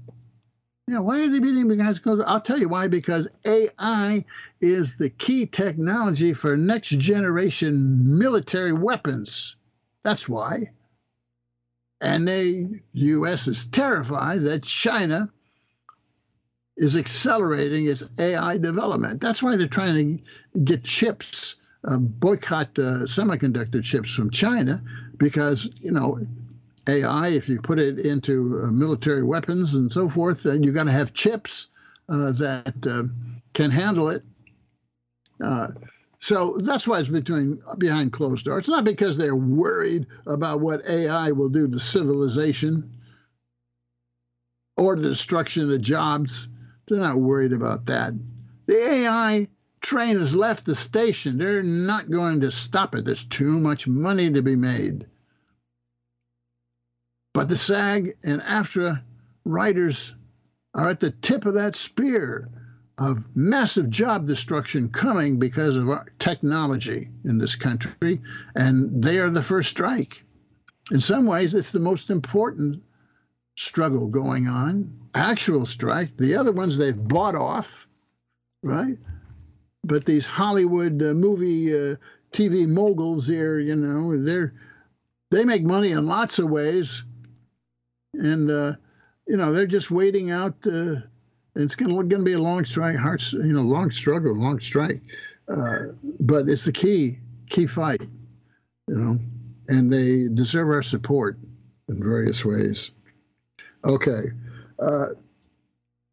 You 0.88 0.93
know, 0.93 1.01
why 1.01 1.21
are 1.21 1.30
they 1.30 1.39
meeting 1.39 1.67
guys 1.80 1.97
closed 1.97 2.19
door? 2.19 2.30
I'll 2.30 2.39
tell 2.39 2.59
you 2.59 2.69
why, 2.69 2.88
because 2.88 3.28
AI 3.43 4.23
is 4.61 4.97
the 4.97 5.09
key 5.09 5.47
technology 5.47 6.32
for 6.32 6.55
next 6.55 6.89
generation 6.89 8.19
military 8.19 8.71
weapons. 8.71 9.55
That's 10.06 10.30
why. 10.30 10.70
And 11.99 12.28
the 12.28 12.80
US 12.93 13.47
is 13.47 13.66
terrified 13.66 14.43
that 14.43 14.62
China 14.62 15.32
is 16.78 16.95
accelerating 16.95 17.88
its 17.88 18.03
AI 18.20 18.60
development. 18.60 19.20
That's 19.20 19.41
why 19.41 19.56
they're 19.56 19.68
trying 19.68 20.20
to 20.53 20.60
get 20.60 20.84
chips, 20.84 21.56
uh, 21.86 21.97
boycott 21.97 22.78
uh, 22.78 23.08
semiconductor 23.08 23.84
chips 23.84 24.14
from 24.14 24.30
China, 24.30 24.84
because, 25.18 25.72
you 25.82 25.91
know, 25.91 26.20
AI, 26.88 27.30
if 27.30 27.49
you 27.49 27.60
put 27.60 27.80
it 27.80 27.97
into 27.97 28.62
uh, 28.64 28.68
military 28.68 29.24
weapons 29.24 29.74
and 29.74 29.91
so 29.91 30.08
forth, 30.08 30.43
then 30.43 30.62
you 30.62 30.72
got 30.72 30.84
to 30.84 30.91
have 30.91 31.14
chips 31.14 31.70
uh, 32.10 32.32
that 32.34 32.76
uh, 32.88 33.03
can 33.53 33.72
handle 33.72 34.10
it. 34.10 34.22
So 36.26 36.57
that's 36.57 36.88
why 36.88 36.99
it's 36.99 37.07
between 37.07 37.61
behind 37.78 38.11
closed 38.11 38.47
doors. 38.47 38.61
It's 38.61 38.67
not 38.67 38.84
because 38.84 39.15
they're 39.15 39.36
worried 39.36 40.07
about 40.26 40.59
what 40.59 40.82
AI 40.89 41.30
will 41.30 41.49
do 41.49 41.67
to 41.67 41.78
civilization 41.78 42.97
or 44.76 44.95
the 44.95 45.09
destruction 45.09 45.71
of 45.71 45.80
jobs. 45.84 46.49
They're 46.88 46.97
not 46.97 47.17
worried 47.17 47.53
about 47.53 47.86
that. 47.86 48.13
The 48.65 48.76
AI 48.76 49.47
train 49.82 50.17
has 50.17 50.36
left 50.36 50.65
the 50.65 50.73
station. 50.73 51.38
They're 51.38 51.61
not 51.61 52.09
going 52.09 52.41
to 52.41 52.49
stop 52.49 52.95
it. 52.95 53.05
There's 53.05 53.26
too 53.26 53.59
much 53.59 53.88
money 53.88 54.32
to 54.32 54.41
be 54.41 54.55
made. 54.55 55.05
But 57.36 57.49
the 57.49 57.55
SAG 57.55 58.17
and 58.23 58.41
AFTRA 58.41 58.99
writers 59.43 60.15
are 60.73 60.89
at 60.89 61.01
the 61.01 61.11
tip 61.11 61.45
of 61.45 61.53
that 61.53 61.76
spear 61.76 62.49
of 62.98 63.26
massive 63.36 63.89
job 63.89 64.26
destruction 64.26 64.89
coming 64.89 65.38
because 65.38 65.76
of 65.76 65.89
our 65.89 66.06
technology 66.20 67.10
in 67.26 67.38
this 67.38 67.56
country, 67.56 68.22
and 68.56 69.04
they 69.04 69.20
are 69.20 69.30
the 69.30 69.41
first 69.41 69.70
strike. 69.70 70.24
In 70.91 71.02
some 71.02 71.26
ways, 71.26 71.54
it's 71.54 71.72
the 71.72 71.80
most 71.80 72.10
important 72.10 72.82
struggle 73.56 74.08
going 74.08 74.48
on, 74.48 74.93
actual 75.14 75.66
strike. 75.66 76.16
The 76.18 76.36
other 76.36 76.52
ones 76.52 76.78
they've 76.78 77.08
bought 77.08 77.36
off, 77.36 77.88
right? 78.64 78.98
But 79.84 80.06
these 80.06 80.28
Hollywood 80.28 81.02
uh, 81.02 81.14
movie 81.14 81.74
uh, 81.74 81.96
TV 82.32 82.68
moguls 82.68 83.28
here, 83.28 83.60
you 83.60 83.76
know, 83.76 84.18
they're 84.22 84.54
they 85.32 85.43
make 85.43 85.64
money 85.64 85.91
in 85.91 86.06
lots 86.06 86.39
of 86.39 86.50
ways, 86.50 87.04
and 88.14 88.50
uh, 88.50 88.74
you 89.28 89.38
know 89.38 89.52
they're 89.52 89.68
just 89.68 89.91
waiting 89.91 90.32
out. 90.32 90.56
Uh, 90.66 90.98
it's 91.56 91.76
going 91.76 92.10
to 92.10 92.20
be 92.20 92.34
a 92.34 92.39
long 92.39 92.66
strike, 92.66 92.97
hard, 92.97 93.22
you 93.32 93.53
know, 93.53 93.62
long 93.62 93.91
struggle, 93.91 94.36
long 94.36 94.60
strike. 94.60 95.01
Uh, 95.47 95.93
but 96.20 96.49
it's 96.49 96.66
the 96.66 96.72
key 96.72 97.20
key 97.49 97.68
fight, 97.68 98.01
you 98.88 98.95
know, 98.95 99.20
and 99.68 99.91
they 99.91 100.28
deserve 100.28 100.70
our 100.70 100.82
support 100.82 101.38
in 101.88 102.03
various 102.03 102.43
ways. 102.43 102.91
Okay. 103.84 104.32
Uh, 104.80 105.08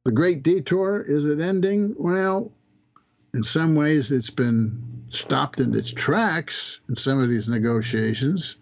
the 0.05 0.12
Great 0.12 0.43
Detour, 0.43 1.03
is 1.03 1.24
it 1.24 1.40
ending? 1.40 1.95
Well, 1.97 2.53
in 3.32 3.43
some 3.43 3.74
ways, 3.74 4.12
it's 4.12 4.30
been 4.30 5.05
stopped 5.07 5.61
in 5.61 5.74
its 5.74 5.90
tracks 5.90 6.80
in 6.88 6.95
some 6.95 7.20
of 7.20 7.28
these 7.28 7.49
negotiations. 7.49 8.57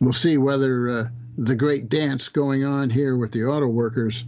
We'll 0.00 0.12
see 0.12 0.38
whether 0.38 0.88
uh, 0.88 1.08
the 1.36 1.56
great 1.56 1.88
dance 1.88 2.28
going 2.28 2.64
on 2.64 2.90
here 2.90 3.16
with 3.16 3.32
the 3.32 3.44
auto 3.44 3.66
workers 3.66 4.24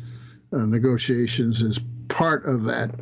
negotiations 0.58 1.62
is 1.62 1.80
part 2.08 2.46
of 2.46 2.64
that, 2.64 2.94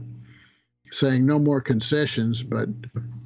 saying 0.91 1.27
no 1.27 1.39
more 1.39 1.61
concessions. 1.61 2.43
But 2.43 2.69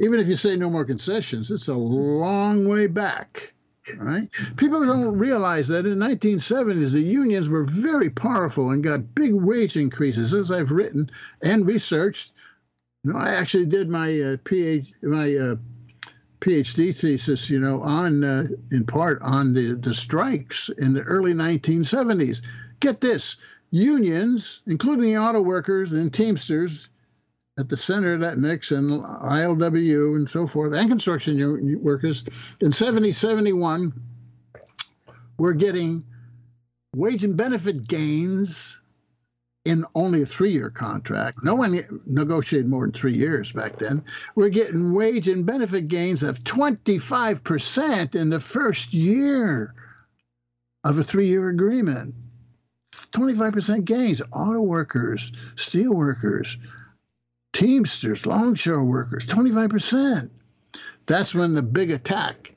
even 0.01 0.21
if 0.21 0.29
you 0.29 0.37
say 0.37 0.57
no 0.57 0.71
more 0.71 0.85
concessions, 0.85 1.51
it's 1.51 1.69
a 1.69 1.75
long 1.75 2.69
way 2.69 2.87
back. 2.87 3.53
Right? 3.97 4.29
People 4.57 4.85
don't 4.85 5.17
realize 5.17 5.69
that 5.69 5.87
in 5.87 5.99
1970s 5.99 6.91
the 6.91 7.01
unions 7.01 7.49
were 7.49 7.63
very 7.63 8.11
powerful 8.11 8.71
and 8.71 8.83
got 8.83 9.15
big 9.15 9.33
wage 9.33 9.77
increases, 9.77 10.35
as 10.35 10.51
I've 10.51 10.73
written 10.73 11.09
and 11.41 11.67
researched. 11.67 12.33
You 13.05 13.13
know, 13.13 13.19
I 13.19 13.31
actually 13.35 13.67
did 13.67 13.89
my 13.89 14.09
uh, 14.09 14.37
PhD, 14.39 14.93
my 15.03 15.37
uh, 15.37 15.55
PhD 16.41 16.95
thesis, 16.95 17.49
you 17.49 17.61
know, 17.61 17.81
on 17.83 18.25
uh, 18.25 18.47
in 18.73 18.85
part 18.85 19.23
on 19.23 19.55
the, 19.55 19.75
the 19.75 19.95
strikes 19.95 20.69
in 20.69 20.93
the 20.93 21.03
early 21.03 21.33
1970s. 21.33 22.43
Get 22.81 23.01
this 23.01 23.37
unions, 23.77 24.63
including 24.67 25.05
the 25.05 25.19
auto 25.19 25.41
workers 25.41 25.93
and 25.93 26.13
Teamsters, 26.13 26.89
at 27.59 27.69
the 27.69 27.77
center 27.77 28.15
of 28.15 28.21
that 28.21 28.39
mix, 28.39 28.71
and 28.71 28.91
ILWU 28.91 30.17
and 30.17 30.29
so 30.29 30.47
forth, 30.47 30.75
and 30.75 30.89
construction 30.89 31.83
workers, 31.83 32.25
in 32.61 32.73
70 32.73 33.13
71, 33.13 33.93
were 35.39 35.55
getting 35.55 36.05
wage 36.95 37.25
and 37.25 37.37
benefit 37.37 37.87
gains 37.89 38.81
in 39.65 39.85
only 39.95 40.23
a 40.23 40.27
three 40.27 40.53
year 40.53 40.71
contract. 40.71 41.43
No 41.43 41.57
one 41.57 42.03
negotiated 42.07 42.69
more 42.69 42.85
than 42.85 42.93
three 42.93 43.15
years 43.15 43.53
back 43.53 43.79
then. 43.79 44.05
We're 44.35 44.49
getting 44.49 44.95
wage 44.95 45.29
and 45.29 45.45
benefit 45.45 45.89
gains 45.89 46.23
of 46.23 46.45
25% 46.45 48.15
in 48.15 48.31
the 48.31 48.41
first 48.41 48.95
year 48.95 49.75
of 50.85 50.99
a 50.99 51.05
three 51.05 51.27
year 51.27 51.49
agreement. 51.49 52.15
25% 53.13 53.85
gains. 53.85 54.23
Auto 54.33 54.61
workers, 54.61 55.33
steel 55.57 55.93
workers, 55.93 56.57
Teamsters, 57.57 58.27
longshore 58.27 58.85
workers, 58.85 59.27
25%. 59.27 60.29
That's 61.07 61.35
when 61.35 61.55
the 61.55 61.63
big 61.63 61.91
attack 61.91 62.55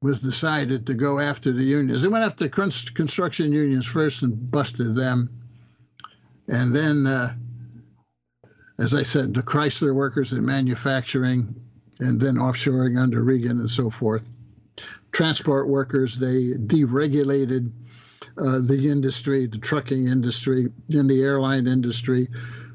was 0.00 0.22
decided 0.22 0.86
to 0.86 0.94
go 0.94 1.18
after 1.18 1.52
the 1.52 1.62
unions. 1.62 2.00
They 2.00 2.08
went 2.08 2.24
after 2.24 2.48
construction 2.48 3.52
unions 3.52 3.84
first 3.84 4.22
and 4.22 4.50
busted 4.50 4.94
them. 4.94 5.28
And 6.48 6.74
then, 6.74 7.06
uh, 7.06 7.34
as 8.78 8.94
I 8.94 9.02
said, 9.02 9.34
the 9.34 9.42
Chrysler 9.42 9.94
workers 9.94 10.32
in 10.32 10.46
manufacturing 10.46 11.54
and 12.00 12.18
then 12.18 12.36
offshoring 12.36 12.98
under 12.98 13.22
Reagan 13.22 13.58
and 13.58 13.68
so 13.68 13.90
forth. 13.90 14.30
Transport 15.12 15.68
workers, 15.68 16.16
they 16.16 16.52
deregulated 16.54 17.70
uh, 18.38 18.60
the 18.60 18.88
industry, 18.90 19.46
the 19.46 19.58
trucking 19.58 20.08
industry, 20.08 20.70
in 20.90 21.06
the 21.06 21.22
airline 21.22 21.66
industry, 21.66 22.28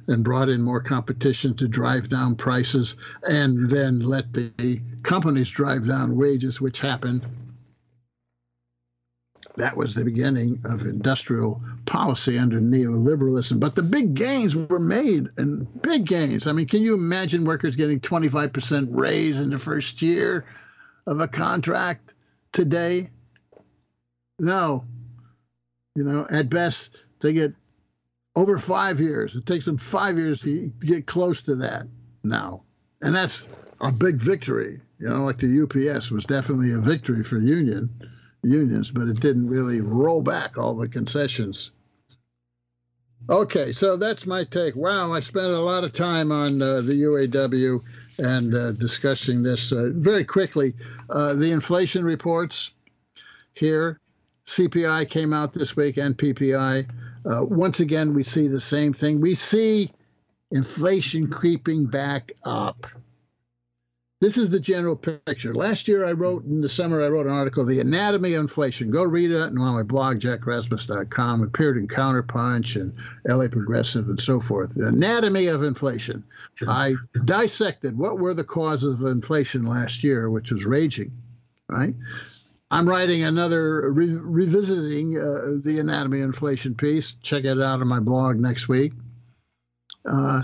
and 0.08 0.24
brought 0.24 0.50
in 0.50 0.62
more 0.62 0.80
competition 0.80 1.54
to 1.56 1.68
drive 1.68 2.08
down 2.10 2.36
prices 2.36 2.96
and 3.24 3.70
then 3.70 4.00
let 4.00 4.32
the 4.34 4.82
companies 5.04 5.50
drive 5.50 5.88
down 5.88 6.16
wages, 6.16 6.62
which 6.62 6.80
happened. 6.80 7.26
That 9.58 9.76
was 9.76 9.96
the 9.96 10.06
beginning 10.06 10.62
of 10.66 10.84
industrial 10.84 11.62
policy 11.86 12.38
under 12.38 12.62
neoliberalism. 12.62 13.60
But 13.60 13.74
the 13.74 13.82
big 13.82 14.14
gains 14.14 14.56
were 14.56 14.80
made, 14.80 15.30
and 15.38 15.82
big 15.82 16.06
gains. 16.06 16.46
I 16.46 16.52
mean, 16.52 16.68
can 16.68 16.84
you 16.84 16.94
imagine 16.94 17.44
workers 17.44 17.76
getting 17.76 18.00
25% 18.00 18.90
raise 18.92 19.42
in 19.42 19.50
the 19.50 19.58
first 19.58 20.02
year 20.04 20.46
of 21.08 21.20
a 21.20 21.28
contract 21.28 22.14
today? 22.52 23.10
No. 24.38 24.86
You 25.98 26.04
know, 26.04 26.28
at 26.30 26.52
best, 26.52 26.96
they 27.22 27.34
get 27.34 27.56
over 28.36 28.60
five 28.60 29.02
years. 29.02 29.36
It 29.36 29.48
takes 29.48 29.66
them 29.66 29.80
five 29.80 30.16
years 30.16 30.42
to 30.42 30.72
get 30.80 31.08
close 31.08 31.42
to 31.44 31.56
that 31.56 31.88
now. 32.24 32.62
And 33.02 33.16
that's 33.16 33.48
a 33.82 33.92
big 33.92 34.18
victory. 34.18 34.80
You 35.00 35.10
know, 35.10 35.26
like 35.26 35.40
the 35.40 35.64
UPS 35.64 36.12
was 36.12 36.26
definitely 36.26 36.72
a 36.74 36.78
victory 36.78 37.24
for 37.24 37.40
union 37.40 37.90
unions, 38.44 38.92
but 38.92 39.08
it 39.08 39.20
didn't 39.20 39.50
really 39.50 39.82
roll 39.82 40.22
back 40.22 40.60
all 40.60 40.76
the 40.76 40.88
concessions. 40.88 41.72
Okay, 43.28 43.72
so 43.72 43.98
that's 43.98 44.28
my 44.28 44.44
take. 44.44 44.76
Wow, 44.76 45.12
I 45.12 45.20
spent 45.22 45.48
a 45.48 45.60
lot 45.60 45.84
of 45.84 45.94
time 45.94 46.32
on 46.32 46.62
uh, 46.62 46.82
the 46.82 46.94
UAW 46.94 47.82
and 48.20 48.54
uh, 48.54 48.72
discussing 48.74 49.42
this 49.42 49.72
uh, 49.72 49.90
very 49.94 50.26
quickly. 50.26 50.76
Uh, 51.10 51.34
the 51.34 51.52
inflation 51.52 52.06
reports 52.06 52.72
here, 53.56 54.00
CPI 54.48 55.10
came 55.10 55.34
out 55.34 55.54
this 55.54 55.76
week 55.76 55.98
and 55.98 56.18
PPI. 56.18 56.90
Uh, 57.26 57.46
once 57.46 57.80
again, 57.80 58.14
we 58.14 58.24
see 58.24 58.48
the 58.48 58.60
same 58.60 58.94
thing. 58.94 59.20
We 59.20 59.36
see 59.36 59.92
inflation 60.52 61.30
creeping 61.30 61.86
back 61.86 62.32
up. 62.46 62.88
This 64.20 64.38
is 64.38 64.50
the 64.50 64.60
general 64.60 64.96
picture. 64.96 65.54
Last 65.54 65.88
year, 65.88 66.04
I 66.04 66.14
wrote 66.14 66.44
in 66.46 66.62
the 66.62 66.70
summer, 66.70 67.04
I 67.04 67.10
wrote 67.10 67.28
an 67.28 67.34
article, 67.34 67.66
The 67.66 67.82
Anatomy 67.82 68.34
of 68.34 68.42
Inflation. 68.42 68.90
Go 68.90 69.04
read 69.04 69.30
it 69.30 69.40
on 69.40 69.54
my 69.54 69.84
blog, 69.84 70.20
jackrasmus.com. 70.20 71.44
Appeared 71.44 71.78
in 71.78 71.88
Counterpunch 71.88 72.82
and 72.82 72.96
LA 73.28 73.48
Progressive 73.48 74.10
and 74.10 74.20
so 74.20 74.40
forth. 74.40 74.74
The 74.74 74.88
Anatomy 74.88 75.48
of 75.48 75.62
Inflation. 75.62 76.24
I 76.68 76.96
dissected 77.26 77.96
what 77.96 78.18
were 78.18 78.34
the 78.34 78.44
causes 78.44 79.00
of 79.00 79.06
inflation 79.06 79.66
last 79.68 80.04
year, 80.04 80.32
which 80.32 80.52
was 80.52 80.66
raging, 80.66 81.12
right? 81.70 81.94
I'm 82.70 82.88
writing 82.88 83.24
another 83.24 83.92
re- 83.92 84.20
revisiting 84.20 85.18
uh, 85.18 85.60
the 85.64 85.80
anatomy 85.80 86.20
inflation 86.20 86.76
piece. 86.76 87.14
Check 87.14 87.46
it 87.46 87.62
out 87.62 87.82
on 87.82 87.88
my 87.88 88.00
blog 88.00 88.38
next 88.38 88.68
week. 88.68 88.94
Uh, 90.06 90.42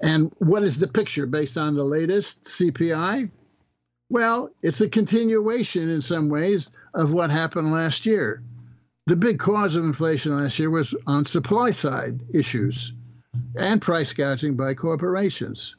and 0.00 0.32
what 0.38 0.62
is 0.62 0.78
the 0.78 0.86
picture 0.86 1.26
based 1.26 1.56
on 1.56 1.74
the 1.74 1.84
latest 1.84 2.44
CPI? 2.44 3.30
Well, 4.08 4.50
it's 4.62 4.80
a 4.80 4.88
continuation 4.88 5.88
in 5.88 6.02
some 6.02 6.28
ways 6.28 6.70
of 6.94 7.10
what 7.10 7.30
happened 7.30 7.72
last 7.72 8.06
year. 8.06 8.42
The 9.06 9.16
big 9.16 9.38
cause 9.38 9.76
of 9.76 9.84
inflation 9.84 10.36
last 10.36 10.58
year 10.58 10.70
was 10.70 10.94
on 11.06 11.24
supply 11.24 11.72
side 11.72 12.20
issues 12.32 12.92
and 13.58 13.82
price 13.82 14.12
gouging 14.12 14.56
by 14.56 14.74
corporations. 14.74 15.76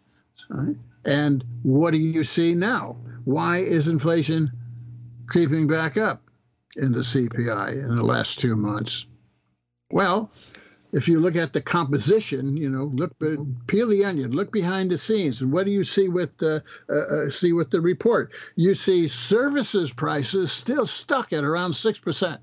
Right? 0.49 0.75
And 1.05 1.43
what 1.63 1.93
do 1.93 1.99
you 1.99 2.23
see 2.23 2.53
now? 2.53 2.97
Why 3.23 3.59
is 3.59 3.87
inflation 3.87 4.51
creeping 5.27 5.67
back 5.67 5.97
up 5.97 6.21
in 6.75 6.91
the 6.91 6.99
CPI 6.99 7.71
in 7.71 7.95
the 7.95 8.03
last 8.03 8.39
two 8.39 8.55
months? 8.55 9.05
Well, 9.91 10.31
if 10.93 11.07
you 11.07 11.19
look 11.19 11.35
at 11.35 11.53
the 11.53 11.61
composition, 11.61 12.55
you 12.55 12.69
know, 12.69 12.85
look 12.93 13.11
peel 13.67 13.87
the 13.87 14.05
onion, 14.05 14.31
look 14.31 14.51
behind 14.51 14.91
the 14.91 14.97
scenes, 14.97 15.41
and 15.41 15.51
what 15.51 15.65
do 15.65 15.71
you 15.71 15.83
see 15.83 16.07
with 16.07 16.37
the 16.37 16.63
uh, 16.89 16.93
uh, 16.93 17.29
see 17.29 17.53
with 17.53 17.69
the 17.69 17.81
report? 17.81 18.31
You 18.55 18.73
see 18.73 19.07
services 19.07 19.91
prices 19.91 20.51
still 20.51 20.85
stuck 20.85 21.33
at 21.33 21.43
around 21.43 21.73
six 21.73 21.99
percent. 21.99 22.41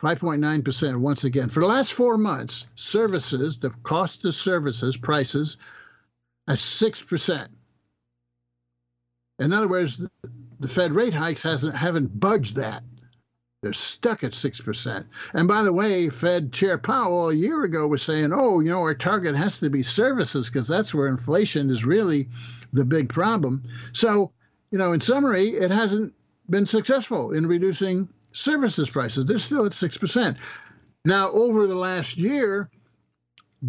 5.9% 0.00 0.96
once 0.96 1.24
again. 1.24 1.48
For 1.48 1.60
the 1.60 1.66
last 1.66 1.94
four 1.94 2.18
months, 2.18 2.68
services, 2.74 3.58
the 3.58 3.70
cost 3.84 4.24
of 4.26 4.34
services 4.34 4.98
prices, 4.98 5.56
at 6.46 6.56
6%. 6.58 7.48
In 9.38 9.52
other 9.52 9.68
words, 9.68 10.02
the 10.60 10.68
Fed 10.68 10.92
rate 10.92 11.14
hikes 11.14 11.42
hasn't 11.42 11.74
haven't 11.74 12.18
budged 12.18 12.56
that. 12.56 12.82
They're 13.62 13.72
stuck 13.72 14.22
at 14.22 14.32
6%. 14.32 15.06
And 15.32 15.48
by 15.48 15.62
the 15.62 15.72
way, 15.72 16.10
Fed 16.10 16.52
Chair 16.52 16.76
Powell 16.76 17.30
a 17.30 17.34
year 17.34 17.64
ago 17.64 17.88
was 17.88 18.02
saying, 18.02 18.30
oh, 18.30 18.60
you 18.60 18.68
know, 18.68 18.80
our 18.80 18.94
target 18.94 19.34
has 19.34 19.58
to 19.60 19.70
be 19.70 19.82
services 19.82 20.50
because 20.50 20.68
that's 20.68 20.94
where 20.94 21.08
inflation 21.08 21.70
is 21.70 21.82
really 21.82 22.28
the 22.74 22.84
big 22.84 23.08
problem. 23.08 23.62
So, 23.92 24.32
you 24.70 24.76
know, 24.76 24.92
in 24.92 25.00
summary, 25.00 25.48
it 25.54 25.70
hasn't 25.70 26.12
been 26.50 26.66
successful 26.66 27.32
in 27.32 27.46
reducing 27.46 28.06
services 28.32 28.90
prices. 28.90 29.24
They're 29.24 29.38
still 29.38 29.64
at 29.64 29.72
6%. 29.72 30.36
Now, 31.06 31.30
over 31.30 31.66
the 31.66 31.74
last 31.74 32.18
year, 32.18 32.68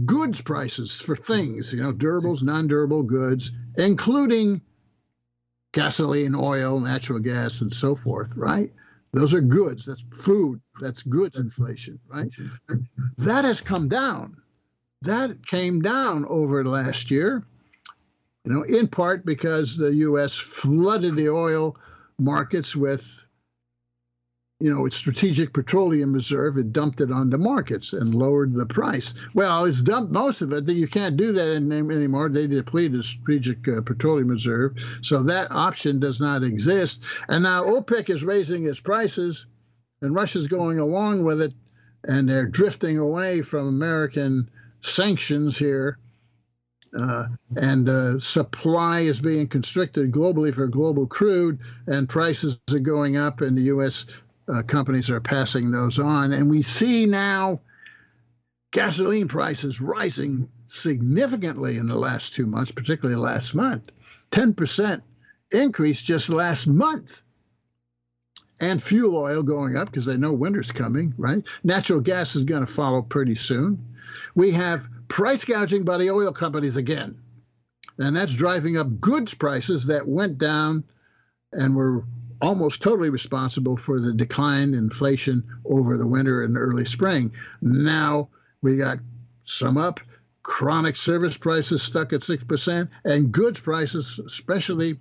goods 0.05 0.41
prices 0.41 0.99
for 0.99 1.15
things, 1.15 1.73
you 1.73 1.81
know, 1.81 1.93
durables, 1.93 2.43
non 2.43 2.67
durable 2.67 3.03
goods, 3.03 3.51
including 3.77 4.61
gasoline, 5.75 6.33
oil, 6.33 6.79
natural 6.79 7.19
gas, 7.19 7.59
and 7.61 7.71
so 7.71 7.95
forth, 7.95 8.35
right? 8.37 8.71
Those 9.11 9.33
are 9.33 9.41
goods. 9.41 9.85
That's 9.85 10.03
food. 10.13 10.61
That's 10.81 11.03
goods 11.03 11.37
inflation, 11.37 11.99
right? 12.07 12.29
That 13.17 13.45
has 13.45 13.61
come 13.61 13.89
down. 13.89 14.37
That 15.01 15.45
came 15.45 15.81
down 15.81 16.25
over 16.27 16.63
last 16.63 17.11
year, 17.11 17.43
you 18.45 18.53
know, 18.53 18.63
in 18.63 18.87
part 18.87 19.25
because 19.25 19.77
the 19.77 19.93
U.S. 19.93 20.37
flooded 20.37 21.15
the 21.15 21.29
oil 21.29 21.77
markets 22.17 22.75
with 22.75 23.24
you 24.59 24.73
know, 24.73 24.85
its 24.85 24.95
strategic 24.95 25.53
petroleum 25.53 26.13
reserve, 26.13 26.57
it 26.57 26.71
dumped 26.71 27.01
it 27.01 27.11
on 27.11 27.29
the 27.29 27.37
markets 27.37 27.91
and 27.91 28.15
lowered 28.15 28.53
the 28.53 28.65
price. 28.65 29.13
Well, 29.33 29.65
it's 29.65 29.81
dumped 29.81 30.13
most 30.13 30.41
of 30.41 30.53
it. 30.53 30.69
You 30.69 30.87
can't 30.87 31.17
do 31.17 31.33
that 31.33 31.55
anymore. 31.57 32.29
They 32.29 32.47
depleted 32.47 32.99
the 32.99 33.03
strategic 33.03 33.67
uh, 33.67 33.81
petroleum 33.81 34.29
reserve. 34.29 34.77
So 35.01 35.23
that 35.23 35.51
option 35.51 35.99
does 35.99 36.21
not 36.21 36.43
exist. 36.43 37.03
And 37.27 37.43
now 37.43 37.65
OPEC 37.65 38.09
is 38.09 38.23
raising 38.23 38.65
its 38.65 38.79
prices, 38.79 39.45
and 40.01 40.15
Russia's 40.15 40.47
going 40.47 40.79
along 40.79 41.25
with 41.25 41.41
it, 41.41 41.53
and 42.05 42.29
they're 42.29 42.47
drifting 42.47 42.97
away 42.97 43.41
from 43.41 43.67
American 43.67 44.49
sanctions 44.79 45.57
here. 45.57 45.97
Uh, 46.97 47.25
and 47.57 47.89
uh, 47.89 48.17
supply 48.19 49.01
is 49.01 49.19
being 49.19 49.47
constricted 49.47 50.13
globally 50.13 50.53
for 50.53 50.65
global 50.65 51.05
crude, 51.05 51.59
and 51.87 52.07
prices 52.07 52.61
are 52.71 52.79
going 52.79 53.17
up, 53.17 53.41
and 53.41 53.57
the 53.57 53.63
U.S 53.63 54.05
uh, 54.47 54.61
companies 54.63 55.09
are 55.09 55.19
passing 55.19 55.71
those 55.71 55.99
on. 55.99 56.33
And 56.33 56.49
we 56.49 56.61
see 56.61 57.05
now 57.05 57.61
gasoline 58.71 59.27
prices 59.27 59.81
rising 59.81 60.49
significantly 60.67 61.77
in 61.77 61.87
the 61.87 61.95
last 61.95 62.35
two 62.35 62.45
months, 62.45 62.71
particularly 62.71 63.19
last 63.19 63.55
month. 63.55 63.91
10% 64.31 65.01
increase 65.51 66.01
just 66.01 66.29
last 66.29 66.67
month. 66.67 67.21
And 68.59 68.81
fuel 68.81 69.17
oil 69.17 69.43
going 69.43 69.75
up 69.75 69.87
because 69.87 70.05
they 70.05 70.15
know 70.15 70.31
winter's 70.31 70.71
coming, 70.71 71.13
right? 71.17 71.43
Natural 71.63 71.99
gas 71.99 72.35
is 72.35 72.45
going 72.45 72.65
to 72.65 72.71
follow 72.71 73.01
pretty 73.01 73.35
soon. 73.35 73.95
We 74.33 74.51
have 74.51 74.87
price 75.07 75.43
gouging 75.43 75.83
by 75.83 75.97
the 75.97 76.11
oil 76.11 76.31
companies 76.31 76.77
again. 76.77 77.17
And 77.97 78.15
that's 78.15 78.33
driving 78.33 78.77
up 78.77 78.99
goods 79.01 79.33
prices 79.33 79.85
that 79.87 80.07
went 80.07 80.37
down 80.37 80.85
and 81.51 81.75
were 81.75 82.05
almost 82.41 82.81
totally 82.81 83.09
responsible 83.09 83.77
for 83.77 83.99
the 83.99 84.13
decline 84.13 84.69
in 84.69 84.85
inflation 84.85 85.43
over 85.65 85.97
the 85.97 86.07
winter 86.07 86.43
and 86.43 86.57
early 86.57 86.85
spring. 86.85 87.31
Now 87.61 88.29
we 88.61 88.77
got 88.77 88.99
some 89.43 89.77
up, 89.77 89.99
chronic 90.43 90.95
service 90.95 91.37
prices 91.37 91.81
stuck 91.81 92.13
at 92.13 92.21
6%, 92.21 92.89
and 93.03 93.31
goods 93.31 93.59
prices, 93.59 94.19
especially 94.19 94.99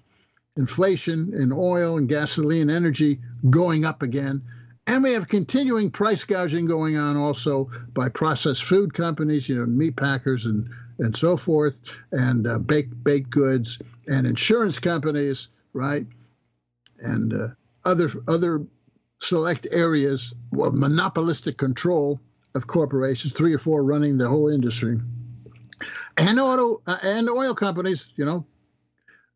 inflation 0.56 1.32
in 1.34 1.52
oil 1.52 1.98
and 1.98 2.08
gasoline 2.08 2.70
energy, 2.70 3.20
going 3.50 3.84
up 3.84 4.02
again. 4.02 4.42
And 4.86 5.02
we 5.02 5.12
have 5.12 5.28
continuing 5.28 5.90
price 5.90 6.24
gouging 6.24 6.66
going 6.66 6.96
on 6.96 7.16
also 7.16 7.70
by 7.94 8.10
processed 8.10 8.64
food 8.64 8.92
companies, 8.92 9.48
you 9.48 9.56
know, 9.56 9.66
meat 9.66 9.96
packers 9.96 10.44
and, 10.46 10.68
and 10.98 11.16
so 11.16 11.36
forth, 11.36 11.80
and 12.12 12.46
uh, 12.46 12.58
baked, 12.58 13.02
baked 13.02 13.30
goods, 13.30 13.80
and 14.06 14.26
insurance 14.26 14.78
companies, 14.78 15.48
right? 15.72 16.06
And 17.00 17.32
uh, 17.32 17.48
other 17.84 18.08
other 18.28 18.64
select 19.20 19.66
areas 19.70 20.34
of 20.58 20.74
monopolistic 20.74 21.56
control 21.56 22.20
of 22.54 22.66
corporations, 22.66 23.32
three 23.32 23.54
or 23.54 23.58
four 23.58 23.82
running 23.82 24.18
the 24.18 24.28
whole 24.28 24.48
industry, 24.48 25.00
and 26.16 26.40
auto 26.40 26.80
uh, 26.86 26.96
and 27.02 27.28
oil 27.28 27.54
companies, 27.54 28.12
you 28.16 28.24
know, 28.24 28.46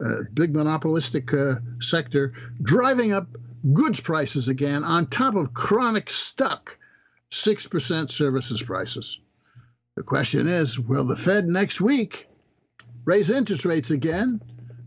uh, 0.04 0.22
big 0.34 0.54
monopolistic 0.54 1.32
uh, 1.34 1.54
sector, 1.80 2.32
driving 2.62 3.12
up 3.12 3.26
goods 3.72 4.00
prices 4.00 4.48
again 4.48 4.84
on 4.84 5.06
top 5.06 5.34
of 5.34 5.52
chronic 5.52 6.09
stuck 6.09 6.78
six 7.30 7.66
percent 7.66 8.11
services 8.11 8.62
prices. 8.62 9.20
The 9.96 10.04
question 10.04 10.46
is, 10.46 10.78
will 10.78 11.04
the 11.04 11.16
Fed 11.16 11.46
next 11.46 11.80
week 11.80 12.28
raise 13.04 13.30
interest 13.32 13.64
rates 13.64 13.90
again? 13.90 14.40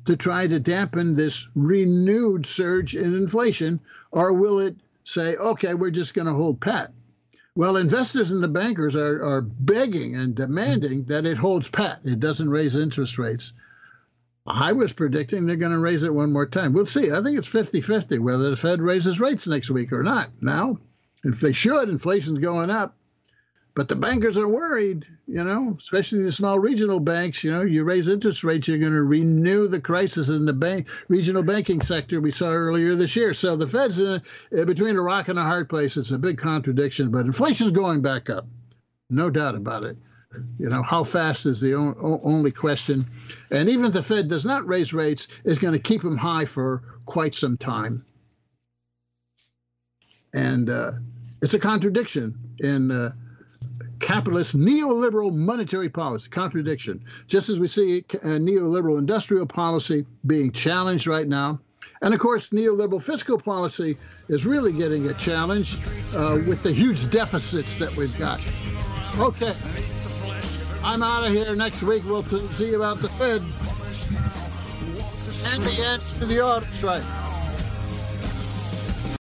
To 0.05 0.15
try 0.15 0.47
to 0.47 0.59
dampen 0.59 1.15
this 1.15 1.47
renewed 1.55 2.45
surge 2.45 2.95
in 2.95 3.13
inflation, 3.15 3.79
or 4.11 4.33
will 4.33 4.59
it 4.59 4.75
say, 5.03 5.35
okay, 5.35 5.73
we're 5.73 5.91
just 5.91 6.13
going 6.13 6.27
to 6.27 6.33
hold 6.33 6.59
pat? 6.59 6.93
Well, 7.53 7.75
investors 7.75 8.31
and 8.31 8.41
the 8.41 8.47
bankers 8.47 8.95
are, 8.95 9.23
are 9.23 9.41
begging 9.41 10.15
and 10.15 10.33
demanding 10.33 11.03
that 11.05 11.25
it 11.25 11.37
holds 11.37 11.69
pat. 11.69 11.99
It 12.05 12.19
doesn't 12.19 12.49
raise 12.49 12.75
interest 12.75 13.17
rates. 13.17 13.53
I 14.47 14.71
was 14.71 14.93
predicting 14.93 15.45
they're 15.45 15.55
going 15.55 15.73
to 15.73 15.79
raise 15.79 16.03
it 16.03 16.13
one 16.13 16.31
more 16.31 16.47
time. 16.47 16.73
We'll 16.73 16.85
see. 16.85 17.11
I 17.11 17.21
think 17.21 17.37
it's 17.37 17.47
50 17.47 17.81
50 17.81 18.19
whether 18.19 18.49
the 18.49 18.55
Fed 18.55 18.81
raises 18.81 19.19
rates 19.19 19.47
next 19.47 19.69
week 19.69 19.93
or 19.93 20.01
not. 20.01 20.29
Now, 20.41 20.79
if 21.23 21.39
they 21.41 21.53
should, 21.53 21.89
inflation's 21.89 22.39
going 22.39 22.71
up. 22.71 22.95
But 23.73 23.87
the 23.87 23.95
bankers 23.95 24.37
are 24.37 24.49
worried, 24.49 25.05
you 25.27 25.43
know, 25.43 25.77
especially 25.79 26.23
the 26.23 26.31
small 26.33 26.59
regional 26.59 26.99
banks. 26.99 27.41
You 27.41 27.51
know, 27.51 27.61
you 27.61 27.85
raise 27.85 28.09
interest 28.09 28.43
rates, 28.43 28.67
you're 28.67 28.77
going 28.77 28.91
to 28.91 29.03
renew 29.03 29.67
the 29.67 29.79
crisis 29.79 30.27
in 30.27 30.45
the 30.45 30.53
bank 30.53 30.89
regional 31.07 31.41
banking 31.41 31.79
sector 31.79 32.19
we 32.19 32.31
saw 32.31 32.49
earlier 32.51 32.95
this 32.95 33.15
year. 33.15 33.33
So 33.33 33.55
the 33.55 33.67
Fed's 33.67 33.99
in 33.99 34.21
between 34.51 34.97
a 34.97 35.01
rock 35.01 35.29
and 35.29 35.39
a 35.39 35.43
hard 35.43 35.69
place. 35.69 35.95
It's 35.95 36.11
a 36.11 36.19
big 36.19 36.37
contradiction, 36.37 37.11
but 37.11 37.25
inflation's 37.25 37.71
going 37.71 38.01
back 38.01 38.29
up, 38.29 38.45
no 39.09 39.29
doubt 39.29 39.55
about 39.55 39.85
it. 39.85 39.97
You 40.59 40.67
know, 40.67 40.83
how 40.83 41.05
fast 41.05 41.45
is 41.45 41.61
the 41.61 41.75
only 41.75 42.51
question. 42.51 43.05
And 43.51 43.69
even 43.69 43.85
if 43.85 43.93
the 43.93 44.03
Fed 44.03 44.29
does 44.29 44.45
not 44.45 44.67
raise 44.67 44.93
rates, 44.93 45.29
is 45.45 45.59
going 45.59 45.73
to 45.73 45.79
keep 45.79 46.01
them 46.01 46.17
high 46.17 46.45
for 46.45 46.83
quite 47.05 47.35
some 47.35 47.57
time. 47.57 48.05
And 50.33 50.69
uh, 50.69 50.91
it's 51.41 51.53
a 51.53 51.59
contradiction 51.59 52.35
in. 52.59 52.91
Uh, 52.91 53.11
capitalist 54.01 54.57
neoliberal 54.57 55.33
monetary 55.33 55.89
policy. 55.89 56.29
Contradiction. 56.29 57.03
Just 57.27 57.49
as 57.49 57.59
we 57.59 57.67
see 57.67 57.99
uh, 58.15 58.39
neoliberal 58.39 58.97
industrial 58.97 59.45
policy 59.45 60.05
being 60.25 60.51
challenged 60.51 61.07
right 61.07 61.27
now. 61.27 61.59
And 62.01 62.13
of 62.13 62.19
course, 62.19 62.49
neoliberal 62.49 63.01
fiscal 63.01 63.39
policy 63.39 63.95
is 64.27 64.45
really 64.45 64.73
getting 64.73 65.07
a 65.07 65.13
challenge 65.13 65.75
uh, 66.15 66.39
with 66.47 66.63
the 66.63 66.71
huge 66.71 67.09
deficits 67.11 67.77
that 67.77 67.95
we've 67.95 68.17
got. 68.17 68.41
Okay. 69.19 69.55
I'm 70.83 71.03
out 71.03 71.23
of 71.23 71.31
here. 71.31 71.55
Next 71.55 71.83
week, 71.83 72.03
we'll 72.05 72.23
see 72.23 72.73
about 72.73 72.99
the 72.99 73.09
Fed 73.09 73.41
and 75.53 75.63
the 75.63 75.83
end 75.83 76.01
to 76.19 76.25
the 76.25 76.41
auto 76.41 76.65
strike. 76.71 77.03